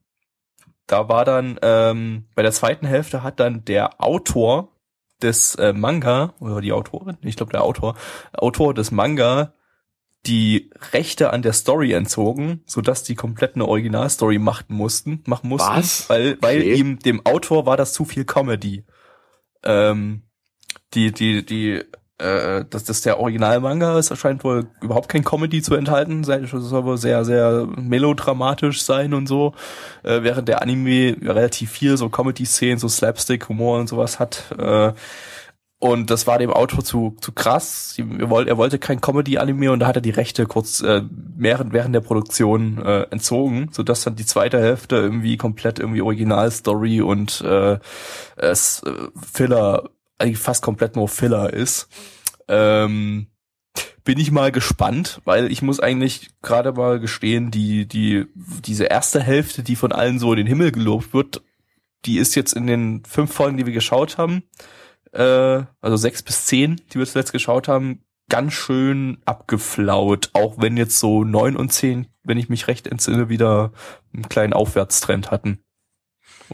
da 0.87 1.09
war 1.09 1.25
dann, 1.25 1.59
ähm, 1.61 2.25
bei 2.35 2.41
der 2.43 2.51
zweiten 2.51 2.85
Hälfte 2.85 3.23
hat 3.23 3.39
dann 3.39 3.65
der 3.65 4.01
Autor 4.01 4.71
des 5.21 5.55
äh, 5.55 5.73
Manga, 5.73 6.33
oder 6.39 6.61
die 6.61 6.73
Autorin, 6.73 7.17
ich 7.21 7.35
glaube 7.35 7.51
der 7.51 7.63
Autor, 7.63 7.95
Autor 8.33 8.73
des 8.73 8.91
Manga 8.91 9.53
die 10.25 10.71
Rechte 10.91 11.31
an 11.31 11.41
der 11.41 11.53
Story 11.53 11.93
entzogen, 11.93 12.61
sodass 12.65 13.03
die 13.03 13.15
komplett 13.15 13.55
eine 13.55 13.67
Originalstory 13.67 14.39
machen 14.39 14.75
mussten, 14.75 15.23
machen 15.27 15.49
mussten, 15.49 15.75
Was? 15.75 16.09
weil 16.09 16.37
weil 16.41 16.61
Okay. 16.61 16.73
ihm 16.75 16.99
dem 16.99 17.25
Autor 17.25 17.65
war 17.65 17.77
das 17.77 17.93
zu 17.93 18.05
viel 18.05 18.25
Comedy. 18.25 18.85
Ähm, 19.63 20.23
die 20.93 21.11
die 21.11 21.45
die 21.45 21.83
äh, 22.17 22.63
das 22.69 22.85
das 22.85 23.01
der 23.01 23.19
Originalmanga 23.19 23.97
ist 23.99 24.15
scheint 24.17 24.43
wohl 24.43 24.67
überhaupt 24.81 25.09
kein 25.09 25.23
Comedy 25.23 25.61
zu 25.61 25.75
enthalten, 25.75 26.21
es 26.21 26.51
soll 26.51 26.85
wohl 26.85 26.97
sehr 26.97 27.25
sehr 27.25 27.67
melodramatisch 27.75 28.83
sein 28.83 29.13
und 29.13 29.27
so, 29.27 29.53
äh, 30.03 30.23
während 30.23 30.47
der 30.47 30.61
Anime 30.61 31.17
relativ 31.21 31.71
viel 31.71 31.97
so 31.97 32.09
Comedy-Szenen, 32.09 32.79
so 32.79 32.87
Slapstick 32.87 33.49
Humor 33.49 33.79
und 33.79 33.87
sowas 33.87 34.19
hat. 34.19 34.45
Äh, 34.57 34.93
und 35.79 36.09
das 36.09 36.25
war 36.25 36.39
dem 36.39 36.51
Autor 36.51 36.83
zu, 36.83 37.15
zu 37.19 37.31
krass. 37.33 37.95
Er 37.97 38.29
wollte, 38.29 38.49
er 38.49 38.57
wollte 38.57 38.79
kein 38.79 39.01
Comedy-Anime 39.01 39.71
und 39.71 39.79
da 39.81 39.87
hat 39.87 39.97
er 39.97 40.01
die 40.01 40.09
Rechte 40.09 40.45
kurz 40.45 40.81
äh, 40.81 41.03
während, 41.11 41.73
während 41.73 41.93
der 41.93 42.01
Produktion 42.01 42.83
äh, 42.83 43.01
entzogen, 43.11 43.69
sodass 43.71 44.03
dann 44.03 44.15
die 44.15 44.25
zweite 44.25 44.59
Hälfte 44.59 44.95
irgendwie 44.95 45.37
komplett 45.37 45.79
irgendwie 45.79 46.01
Originalstory 46.01 47.01
und 47.01 47.41
äh, 47.41 47.77
es 48.37 48.83
äh, 48.83 48.93
Filler, 49.31 49.89
eigentlich 50.17 50.39
fast 50.39 50.63
komplett 50.63 50.95
nur 50.95 51.07
Filler 51.07 51.53
ist. 51.53 51.87
Ähm, 52.47 53.27
bin 54.03 54.19
ich 54.19 54.31
mal 54.31 54.51
gespannt, 54.51 55.19
weil 55.25 55.51
ich 55.51 55.61
muss 55.61 55.79
eigentlich 55.79 56.29
gerade 56.41 56.71
mal 56.73 56.99
gestehen, 56.99 57.51
die, 57.51 57.87
die, 57.87 58.25
diese 58.35 58.85
erste 58.85 59.21
Hälfte, 59.21 59.63
die 59.63 59.75
von 59.75 59.91
allen 59.91 60.19
so 60.19 60.31
in 60.31 60.37
den 60.37 60.47
Himmel 60.47 60.71
gelobt 60.71 61.13
wird, 61.13 61.41
die 62.05 62.19
ist 62.19 62.35
jetzt 62.35 62.53
in 62.53 62.67
den 62.67 63.03
fünf 63.03 63.33
Folgen, 63.33 63.57
die 63.57 63.65
wir 63.65 63.73
geschaut 63.73 64.19
haben, 64.19 64.43
äh, 65.11 65.63
also 65.81 65.97
sechs 65.97 66.21
bis 66.21 66.45
zehn, 66.45 66.79
die 66.93 66.99
wir 66.99 67.05
zuletzt 67.05 67.33
geschaut 67.33 67.67
haben, 67.67 68.03
ganz 68.29 68.53
schön 68.53 69.17
abgeflaut, 69.25 70.29
auch 70.33 70.55
wenn 70.59 70.77
jetzt 70.77 70.99
so 70.99 71.23
neun 71.23 71.55
und 71.55 71.73
zehn, 71.73 72.07
wenn 72.23 72.37
ich 72.37 72.47
mich 72.47 72.67
recht 72.67 72.87
entsinne, 72.87 73.29
wieder 73.29 73.71
einen 74.13 74.29
kleinen 74.29 74.53
Aufwärtstrend 74.53 75.31
hatten. 75.31 75.64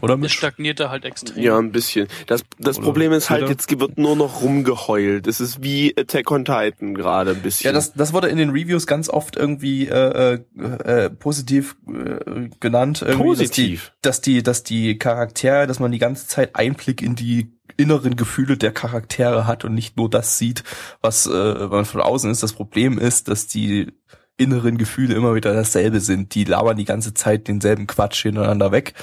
Oder 0.00 0.14
Es 0.14 0.20
mit? 0.20 0.30
stagnierte 0.30 0.90
halt 0.90 1.04
extrem. 1.04 1.42
Ja, 1.42 1.58
ein 1.58 1.72
bisschen. 1.72 2.08
Das, 2.26 2.42
das 2.58 2.78
Oder 2.78 2.86
Problem 2.86 3.12
ist 3.12 3.30
halt, 3.30 3.48
jetzt 3.48 3.78
wird 3.78 3.98
nur 3.98 4.16
noch 4.16 4.42
rumgeheult. 4.42 5.26
Es 5.26 5.40
ist 5.40 5.62
wie 5.62 5.94
Attack 5.98 6.30
on 6.30 6.44
Titan 6.44 6.94
gerade 6.94 7.32
ein 7.32 7.42
bisschen. 7.42 7.66
Ja, 7.68 7.72
das, 7.72 7.92
das 7.92 8.12
wurde 8.12 8.28
in 8.28 8.38
den 8.38 8.50
Reviews 8.50 8.86
ganz 8.86 9.08
oft 9.08 9.36
irgendwie 9.36 9.88
äh, 9.88 10.38
äh, 10.58 10.62
äh, 10.84 11.10
positiv 11.10 11.76
äh, 11.88 12.48
genannt. 12.60 13.02
Irgendwie, 13.02 13.24
Positiv? 13.24 13.92
Dass 14.02 14.20
die, 14.20 14.42
dass 14.42 14.62
die, 14.62 14.92
dass 14.92 14.94
die 14.94 14.98
Charaktere, 14.98 15.66
dass 15.66 15.80
man 15.80 15.92
die 15.92 15.98
ganze 15.98 16.26
Zeit 16.26 16.56
Einblick 16.56 17.02
in 17.02 17.14
die 17.14 17.52
inneren 17.76 18.16
Gefühle 18.16 18.56
der 18.56 18.72
Charaktere 18.72 19.46
hat 19.46 19.64
und 19.64 19.74
nicht 19.74 19.96
nur 19.96 20.08
das 20.10 20.38
sieht, 20.38 20.62
was 21.00 21.26
äh, 21.26 21.66
man 21.68 21.84
von 21.84 22.00
außen 22.00 22.30
ist. 22.30 22.42
Das 22.42 22.52
Problem 22.52 22.98
ist, 22.98 23.28
dass 23.28 23.46
die 23.46 23.92
inneren 24.36 24.78
Gefühle 24.78 25.14
immer 25.14 25.34
wieder 25.34 25.54
dasselbe 25.54 26.00
sind. 26.00 26.34
Die 26.34 26.44
labern 26.44 26.76
die 26.76 26.84
ganze 26.84 27.14
Zeit 27.14 27.48
denselben 27.48 27.86
Quatsch 27.86 28.22
hintereinander 28.22 28.72
weg. 28.72 28.94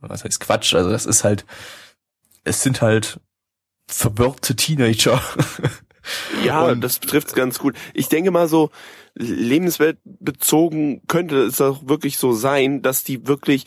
Was 0.00 0.24
heißt 0.24 0.40
Quatsch? 0.40 0.74
Also 0.74 0.90
das 0.90 1.06
ist 1.06 1.24
halt, 1.24 1.44
es 2.44 2.62
sind 2.62 2.80
halt 2.82 3.20
verwirrte 3.88 4.56
Teenager. 4.56 5.20
Ja, 6.42 6.62
Und- 6.68 6.80
das 6.80 7.00
trifft's 7.00 7.34
ganz 7.34 7.58
gut. 7.58 7.76
Ich 7.92 8.08
denke 8.08 8.30
mal 8.30 8.48
so, 8.48 8.70
lebensweltbezogen 9.14 11.02
könnte 11.06 11.42
es 11.42 11.60
auch 11.60 11.86
wirklich 11.86 12.18
so 12.18 12.32
sein, 12.32 12.82
dass 12.82 13.04
die 13.04 13.26
wirklich 13.26 13.66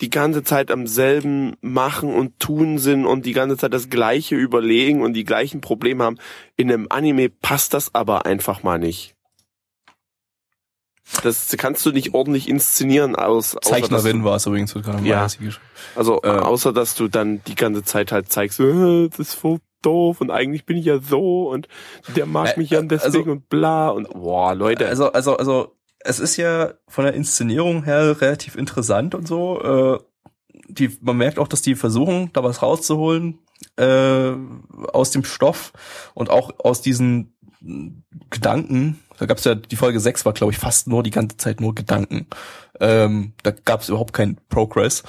die 0.00 0.10
ganze 0.10 0.44
Zeit 0.44 0.70
am 0.70 0.86
selben 0.86 1.56
machen 1.60 2.14
und 2.14 2.38
tun 2.38 2.78
sind 2.78 3.06
und 3.06 3.26
die 3.26 3.32
ganze 3.32 3.56
Zeit 3.56 3.74
das 3.74 3.90
Gleiche 3.90 4.36
überlegen 4.36 5.02
und 5.02 5.14
die 5.14 5.24
gleichen 5.24 5.60
Probleme 5.60 6.04
haben. 6.04 6.18
In 6.56 6.70
einem 6.70 6.86
Anime 6.90 7.28
passt 7.28 7.74
das 7.74 7.94
aber 7.94 8.24
einfach 8.24 8.62
mal 8.62 8.78
nicht. 8.78 9.14
Das 11.22 11.54
kannst 11.58 11.84
du 11.84 11.90
nicht 11.92 12.14
ordentlich 12.14 12.48
inszenieren 12.48 13.16
aus, 13.16 13.56
Zeichnerin 13.62 14.24
war 14.24 14.36
es 14.36 14.46
übrigens. 14.46 14.74
wird 14.74 14.84
gerade 14.84 15.06
Ja. 15.06 15.26
also 15.96 16.20
äh, 16.22 16.28
außer 16.28 16.72
dass 16.72 16.94
du 16.94 17.08
dann 17.08 17.42
die 17.44 17.54
ganze 17.54 17.82
Zeit 17.82 18.12
halt 18.12 18.30
zeigst, 18.30 18.60
äh, 18.60 19.08
das 19.08 19.18
ist 19.18 19.34
voll 19.34 19.58
doof 19.82 20.20
und 20.20 20.30
eigentlich 20.30 20.66
bin 20.66 20.76
ich 20.76 20.84
ja 20.84 20.98
so 21.00 21.50
und 21.50 21.66
der 22.14 22.26
mag 22.26 22.56
Äh, 22.56 22.58
mich 22.60 22.70
ja 22.70 22.80
äh, 22.80 22.86
deswegen 22.86 23.16
also- 23.16 23.30
und 23.32 23.48
bla 23.48 23.88
und 23.88 24.08
boah, 24.10 24.54
Leute. 24.54 24.86
Also, 24.86 25.12
also, 25.12 25.36
also, 25.36 25.74
es 26.00 26.18
ist 26.18 26.36
ja 26.36 26.72
von 26.88 27.04
der 27.04 27.14
Inszenierung 27.14 27.84
her 27.84 28.20
relativ 28.20 28.56
interessant 28.56 29.14
und 29.14 29.26
so. 29.26 29.60
Äh, 29.62 29.98
die, 30.68 30.96
man 31.00 31.16
merkt 31.16 31.38
auch, 31.38 31.48
dass 31.48 31.62
die 31.62 31.74
versuchen, 31.74 32.30
da 32.32 32.44
was 32.44 32.62
rauszuholen 32.62 33.38
äh, 33.76 34.32
aus 34.92 35.10
dem 35.10 35.24
Stoff 35.24 35.72
und 36.14 36.30
auch 36.30 36.52
aus 36.60 36.80
diesen 36.82 37.34
Gedanken. 38.30 39.00
Da 39.20 39.26
gab's 39.26 39.44
ja, 39.44 39.54
die 39.54 39.76
Folge 39.76 40.00
6 40.00 40.24
war, 40.24 40.32
glaube 40.32 40.54
ich, 40.54 40.58
fast 40.58 40.88
nur 40.88 41.02
die 41.02 41.10
ganze 41.10 41.36
Zeit 41.36 41.60
nur 41.60 41.74
Gedanken. 41.74 42.26
Ähm, 42.80 43.34
da 43.42 43.50
gab's 43.50 43.90
überhaupt 43.90 44.14
keinen 44.14 44.38
Progress. 44.48 45.02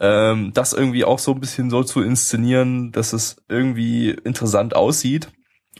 Ähm, 0.00 0.52
das 0.54 0.72
irgendwie 0.72 1.04
auch 1.04 1.18
so 1.18 1.32
ein 1.32 1.40
bisschen 1.40 1.68
so 1.68 1.84
zu 1.84 2.00
inszenieren, 2.00 2.92
dass 2.92 3.12
es 3.12 3.36
irgendwie 3.46 4.08
interessant 4.08 4.74
aussieht, 4.74 5.28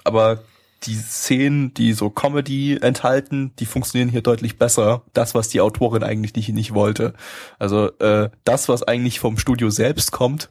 aber 0.05 0.41
die 0.83 0.97
Szenen, 0.97 1.73
die 1.73 1.95
so 1.95 2.11
Comedy 2.11 2.77
enthalten, 2.77 3.55
die 3.59 3.65
funktionieren 3.65 4.11
hier 4.11 4.21
deutlich 4.21 4.59
besser. 4.59 5.05
Das, 5.15 5.35
was 5.35 5.49
die 5.49 5.63
Autorin 5.63 6.03
eigentlich 6.03 6.35
nicht, 6.35 6.51
nicht 6.51 6.75
wollte. 6.75 7.15
Also 7.59 7.91
äh, 8.01 8.29
das, 8.45 8.69
was 8.69 8.83
eigentlich 8.83 9.19
vom 9.19 9.39
Studio 9.39 9.71
selbst 9.71 10.13
kommt, 10.13 10.51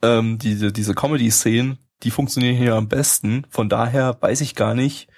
ähm, 0.00 0.38
diese, 0.38 0.70
diese 0.70 0.94
Comedy-Szenen, 0.94 1.78
die 2.04 2.12
funktionieren 2.12 2.56
hier 2.56 2.76
am 2.76 2.86
besten. 2.86 3.46
Von 3.50 3.68
daher 3.68 4.16
weiß 4.20 4.42
ich 4.42 4.54
gar 4.54 4.76
nicht, 4.76 5.08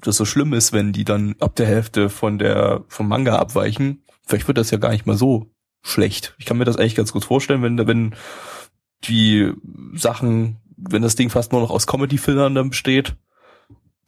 ob 0.00 0.04
das 0.04 0.16
so 0.16 0.24
schlimm 0.24 0.54
ist, 0.54 0.72
wenn 0.72 0.94
die 0.94 1.04
dann 1.04 1.36
ab 1.40 1.56
der 1.56 1.66
Hälfte 1.66 2.08
von 2.08 2.38
der 2.38 2.84
vom 2.88 3.06
Manga 3.06 3.36
abweichen. 3.36 4.02
Vielleicht 4.26 4.48
wird 4.48 4.56
das 4.56 4.70
ja 4.70 4.78
gar 4.78 4.92
nicht 4.92 5.04
mal 5.04 5.16
so 5.16 5.50
schlecht. 5.82 6.34
Ich 6.38 6.46
kann 6.46 6.56
mir 6.56 6.64
das 6.64 6.78
eigentlich 6.78 6.94
ganz 6.94 7.12
gut 7.12 7.22
vorstellen, 7.22 7.62
wenn 7.62 7.86
wenn 7.86 8.14
die 9.04 9.52
Sachen 9.92 10.56
wenn 10.78 11.02
das 11.02 11.16
Ding 11.16 11.28
fast 11.28 11.52
nur 11.52 11.60
noch 11.60 11.68
aus 11.68 11.86
Comedy-Fillern 11.86 12.54
dann 12.54 12.70
besteht, 12.70 13.14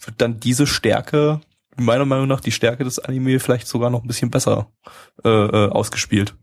wird 0.00 0.18
dann 0.22 0.40
diese 0.40 0.66
Stärke, 0.66 1.42
meiner 1.76 2.06
Meinung 2.06 2.26
nach 2.26 2.40
die 2.40 2.52
Stärke 2.52 2.84
des 2.84 2.98
Anime 2.98 3.38
vielleicht 3.38 3.68
sogar 3.68 3.90
noch 3.90 4.02
ein 4.02 4.06
bisschen 4.06 4.30
besser 4.30 4.72
äh, 5.22 5.28
äh, 5.28 5.68
ausgespielt. 5.68 6.34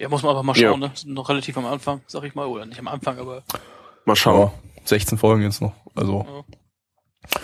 Ja, 0.00 0.08
muss 0.08 0.24
man 0.24 0.32
aber 0.32 0.42
mal 0.42 0.56
schauen, 0.56 0.80
ne? 0.80 0.90
Sind 0.94 1.14
noch 1.14 1.28
relativ 1.28 1.56
am 1.56 1.66
Anfang, 1.66 2.00
sag 2.08 2.24
ich 2.24 2.34
mal, 2.34 2.46
oder 2.46 2.66
nicht 2.66 2.80
am 2.80 2.88
Anfang, 2.88 3.16
aber 3.20 3.44
Mal 4.06 4.16
schauen. 4.16 4.50
Ja, 4.74 4.86
16 4.86 5.18
Folgen 5.18 5.42
jetzt 5.42 5.60
noch. 5.60 5.74
Also 5.94 6.26
ja, 6.26 7.40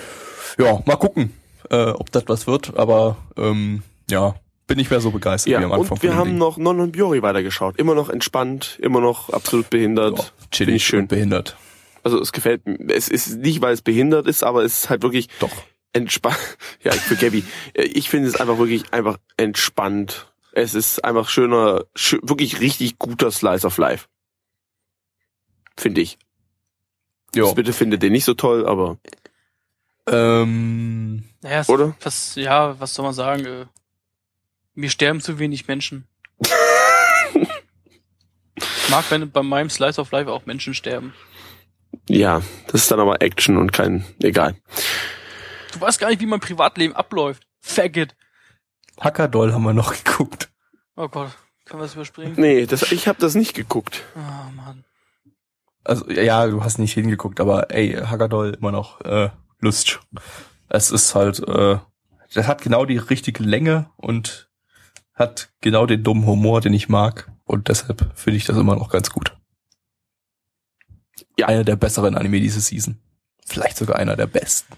mal 0.58 0.96
gucken, 0.96 1.32
äh, 1.70 1.90
ob 1.90 2.10
das 2.12 2.24
was 2.26 2.46
wird. 2.46 2.76
Aber 2.76 3.16
ähm, 3.36 3.82
ja, 4.10 4.34
bin 4.66 4.78
nicht 4.78 4.90
mehr 4.90 5.00
so 5.00 5.10
begeistert 5.10 5.52
Ja, 5.52 5.60
wie 5.60 5.64
am 5.64 5.72
Anfang. 5.72 5.96
und 5.96 6.02
wir 6.02 6.14
haben 6.16 6.30
Ding. 6.30 6.38
noch 6.38 6.56
Non 6.56 6.80
und 6.80 6.92
Biori 6.92 7.22
weitergeschaut. 7.22 7.78
Immer 7.78 7.94
noch 7.94 8.08
entspannt, 8.10 8.78
immer 8.82 9.00
noch 9.00 9.30
absolut 9.30 9.70
behindert. 9.70 10.18
ja, 10.18 10.24
chillig 10.50 10.76
ich 10.76 10.86
schön. 10.86 11.06
behindert. 11.08 11.56
Also 12.02 12.20
es 12.20 12.32
gefällt 12.32 12.66
mir. 12.66 12.78
Es 12.94 13.08
ist 13.08 13.36
nicht, 13.38 13.60
weil 13.60 13.74
es 13.74 13.82
behindert 13.82 14.26
ist, 14.26 14.44
aber 14.44 14.64
es 14.64 14.78
ist 14.84 14.90
halt 14.90 15.02
wirklich 15.02 15.28
Doch. 15.40 15.50
entspannt. 15.92 16.36
Ja, 16.84 16.94
ich 16.94 17.00
für 17.00 17.16
Gabby. 17.16 17.42
Ich 17.74 18.08
finde 18.08 18.28
es 18.28 18.36
einfach 18.36 18.58
wirklich 18.58 18.92
einfach 18.92 19.18
entspannt. 19.36 20.32
Es 20.52 20.74
ist 20.74 21.04
einfach 21.04 21.28
schöner, 21.28 21.84
schö 21.96 22.18
wirklich 22.22 22.60
richtig 22.60 22.98
guter 22.98 23.30
Slice 23.32 23.66
of 23.66 23.76
Life. 23.78 24.06
Finde 25.76 26.00
ich. 26.00 26.16
Ja. 27.34 27.52
Bitte 27.52 27.72
findet 27.72 28.02
den 28.02 28.12
nicht 28.12 28.24
so 28.24 28.34
toll, 28.34 28.66
aber 28.66 28.98
Ähm, 30.08 31.24
naja, 31.42 31.60
es- 31.60 31.68
Oder? 31.68 31.94
was, 32.02 32.34
ja, 32.36 32.78
was 32.80 32.94
soll 32.94 33.04
man 33.04 33.14
sagen, 33.14 33.44
äh, 33.44 33.66
mir 34.74 34.90
sterben 34.90 35.20
zu 35.20 35.38
wenig 35.38 35.66
Menschen. 35.68 36.06
ich 36.40 36.50
mag, 38.90 39.04
wenn 39.10 39.30
bei 39.30 39.42
meinem 39.42 39.70
Slice 39.70 40.00
of 40.00 40.10
Life 40.12 40.30
auch 40.30 40.46
Menschen 40.46 40.74
sterben. 40.74 41.14
ja, 42.08 42.42
das 42.68 42.82
ist 42.82 42.90
dann 42.90 43.00
aber 43.00 43.20
Action 43.22 43.56
und 43.56 43.72
kein, 43.72 44.04
egal. 44.22 44.54
Du 45.72 45.80
weißt 45.80 45.98
gar 45.98 46.08
nicht, 46.10 46.20
wie 46.20 46.26
mein 46.26 46.40
Privatleben 46.40 46.94
abläuft. 46.94 47.46
Faggot. 47.60 48.14
Hackerdoll 49.00 49.52
haben 49.52 49.64
wir 49.64 49.72
noch 49.74 49.92
geguckt. 50.04 50.48
Oh 50.94 51.08
Gott, 51.08 51.32
können 51.64 51.80
wir 51.80 51.84
das 51.86 51.94
überspringen? 51.94 52.34
Nee, 52.36 52.66
das, 52.66 52.92
ich 52.92 53.08
habe 53.08 53.18
das 53.20 53.34
nicht 53.34 53.54
geguckt. 53.54 54.02
Oh 54.14 54.50
Mann. 54.54 54.84
Also 55.84 56.10
ja, 56.10 56.46
du 56.46 56.64
hast 56.64 56.78
nicht 56.78 56.94
hingeguckt, 56.94 57.40
aber 57.40 57.70
ey, 57.70 57.92
Hackerdoll 57.92 58.56
immer 58.58 58.72
noch 58.72 59.00
äh, 59.02 59.30
Lust. 59.60 60.00
Es 60.68 60.90
ist 60.90 61.14
halt, 61.14 61.40
äh, 61.40 61.78
das 62.34 62.46
hat 62.46 62.62
genau 62.62 62.84
die 62.84 62.98
richtige 62.98 63.42
Länge 63.42 63.90
und 63.96 64.48
hat 65.14 65.50
genau 65.60 65.86
den 65.86 66.02
dummen 66.02 66.26
Humor, 66.26 66.60
den 66.60 66.74
ich 66.74 66.88
mag. 66.88 67.30
Und 67.44 67.68
deshalb 67.68 68.12
finde 68.14 68.36
ich 68.36 68.44
das 68.44 68.56
immer 68.56 68.76
noch 68.76 68.90
ganz 68.90 69.10
gut. 69.10 69.36
Ja. 71.38 71.46
Einer 71.48 71.64
der 71.64 71.76
besseren 71.76 72.16
Anime 72.16 72.40
diese 72.40 72.60
Season. 72.60 72.98
Vielleicht 73.46 73.76
sogar 73.76 73.96
einer 73.96 74.16
der 74.16 74.26
besten. 74.26 74.74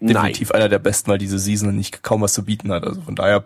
Definitiv 0.00 0.50
einer 0.50 0.68
der 0.68 0.78
besten, 0.78 1.10
weil 1.10 1.18
diese 1.18 1.38
Season 1.38 1.74
nicht 1.74 2.02
kaum 2.02 2.20
was 2.20 2.34
zu 2.34 2.44
bieten 2.44 2.70
hat. 2.72 2.84
Also 2.84 3.00
von 3.00 3.14
daher. 3.14 3.44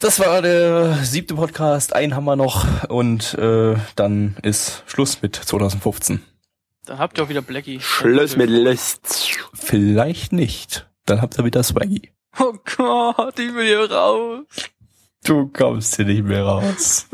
Das 0.00 0.20
war 0.20 0.42
der 0.42 0.94
siebte 1.02 1.34
Podcast. 1.34 1.92
Einen 1.92 2.14
haben 2.14 2.24
wir 2.24 2.36
noch 2.36 2.84
und 2.84 3.34
äh, 3.34 3.74
dann 3.96 4.36
ist 4.42 4.84
Schluss 4.86 5.22
mit 5.22 5.34
2015. 5.34 6.22
Dann 6.88 6.98
habt 6.98 7.18
ihr 7.18 7.24
auch 7.24 7.28
wieder 7.28 7.42
Blackie. 7.42 7.80
Schluss 7.80 8.38
mit 8.38 8.48
List. 8.48 9.38
Vielleicht 9.52 10.32
nicht. 10.32 10.88
Dann 11.04 11.20
habt 11.20 11.38
ihr 11.38 11.44
wieder 11.44 11.62
Swaggy. 11.62 12.12
Oh 12.38 12.54
Gott, 12.76 13.38
ich 13.38 13.54
will 13.54 13.66
hier 13.66 13.90
raus. 13.90 14.46
Du 15.22 15.48
kommst 15.48 15.96
hier 15.96 16.06
nicht 16.06 16.24
mehr 16.24 16.44
raus. 16.44 17.06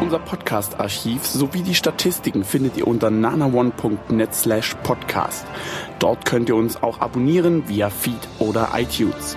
Unser 0.00 0.18
Podcast-Archiv 0.18 1.24
sowie 1.24 1.62
die 1.62 1.76
Statistiken 1.76 2.42
findet 2.42 2.76
ihr 2.76 2.88
unter 2.88 3.10
nanaone.net 3.10 4.34
slash 4.34 4.74
podcast. 4.82 5.46
Dort 6.00 6.24
könnt 6.24 6.48
ihr 6.48 6.56
uns 6.56 6.82
auch 6.82 7.00
abonnieren 7.00 7.68
via 7.68 7.90
Feed 7.90 8.26
oder 8.40 8.70
iTunes. 8.74 9.36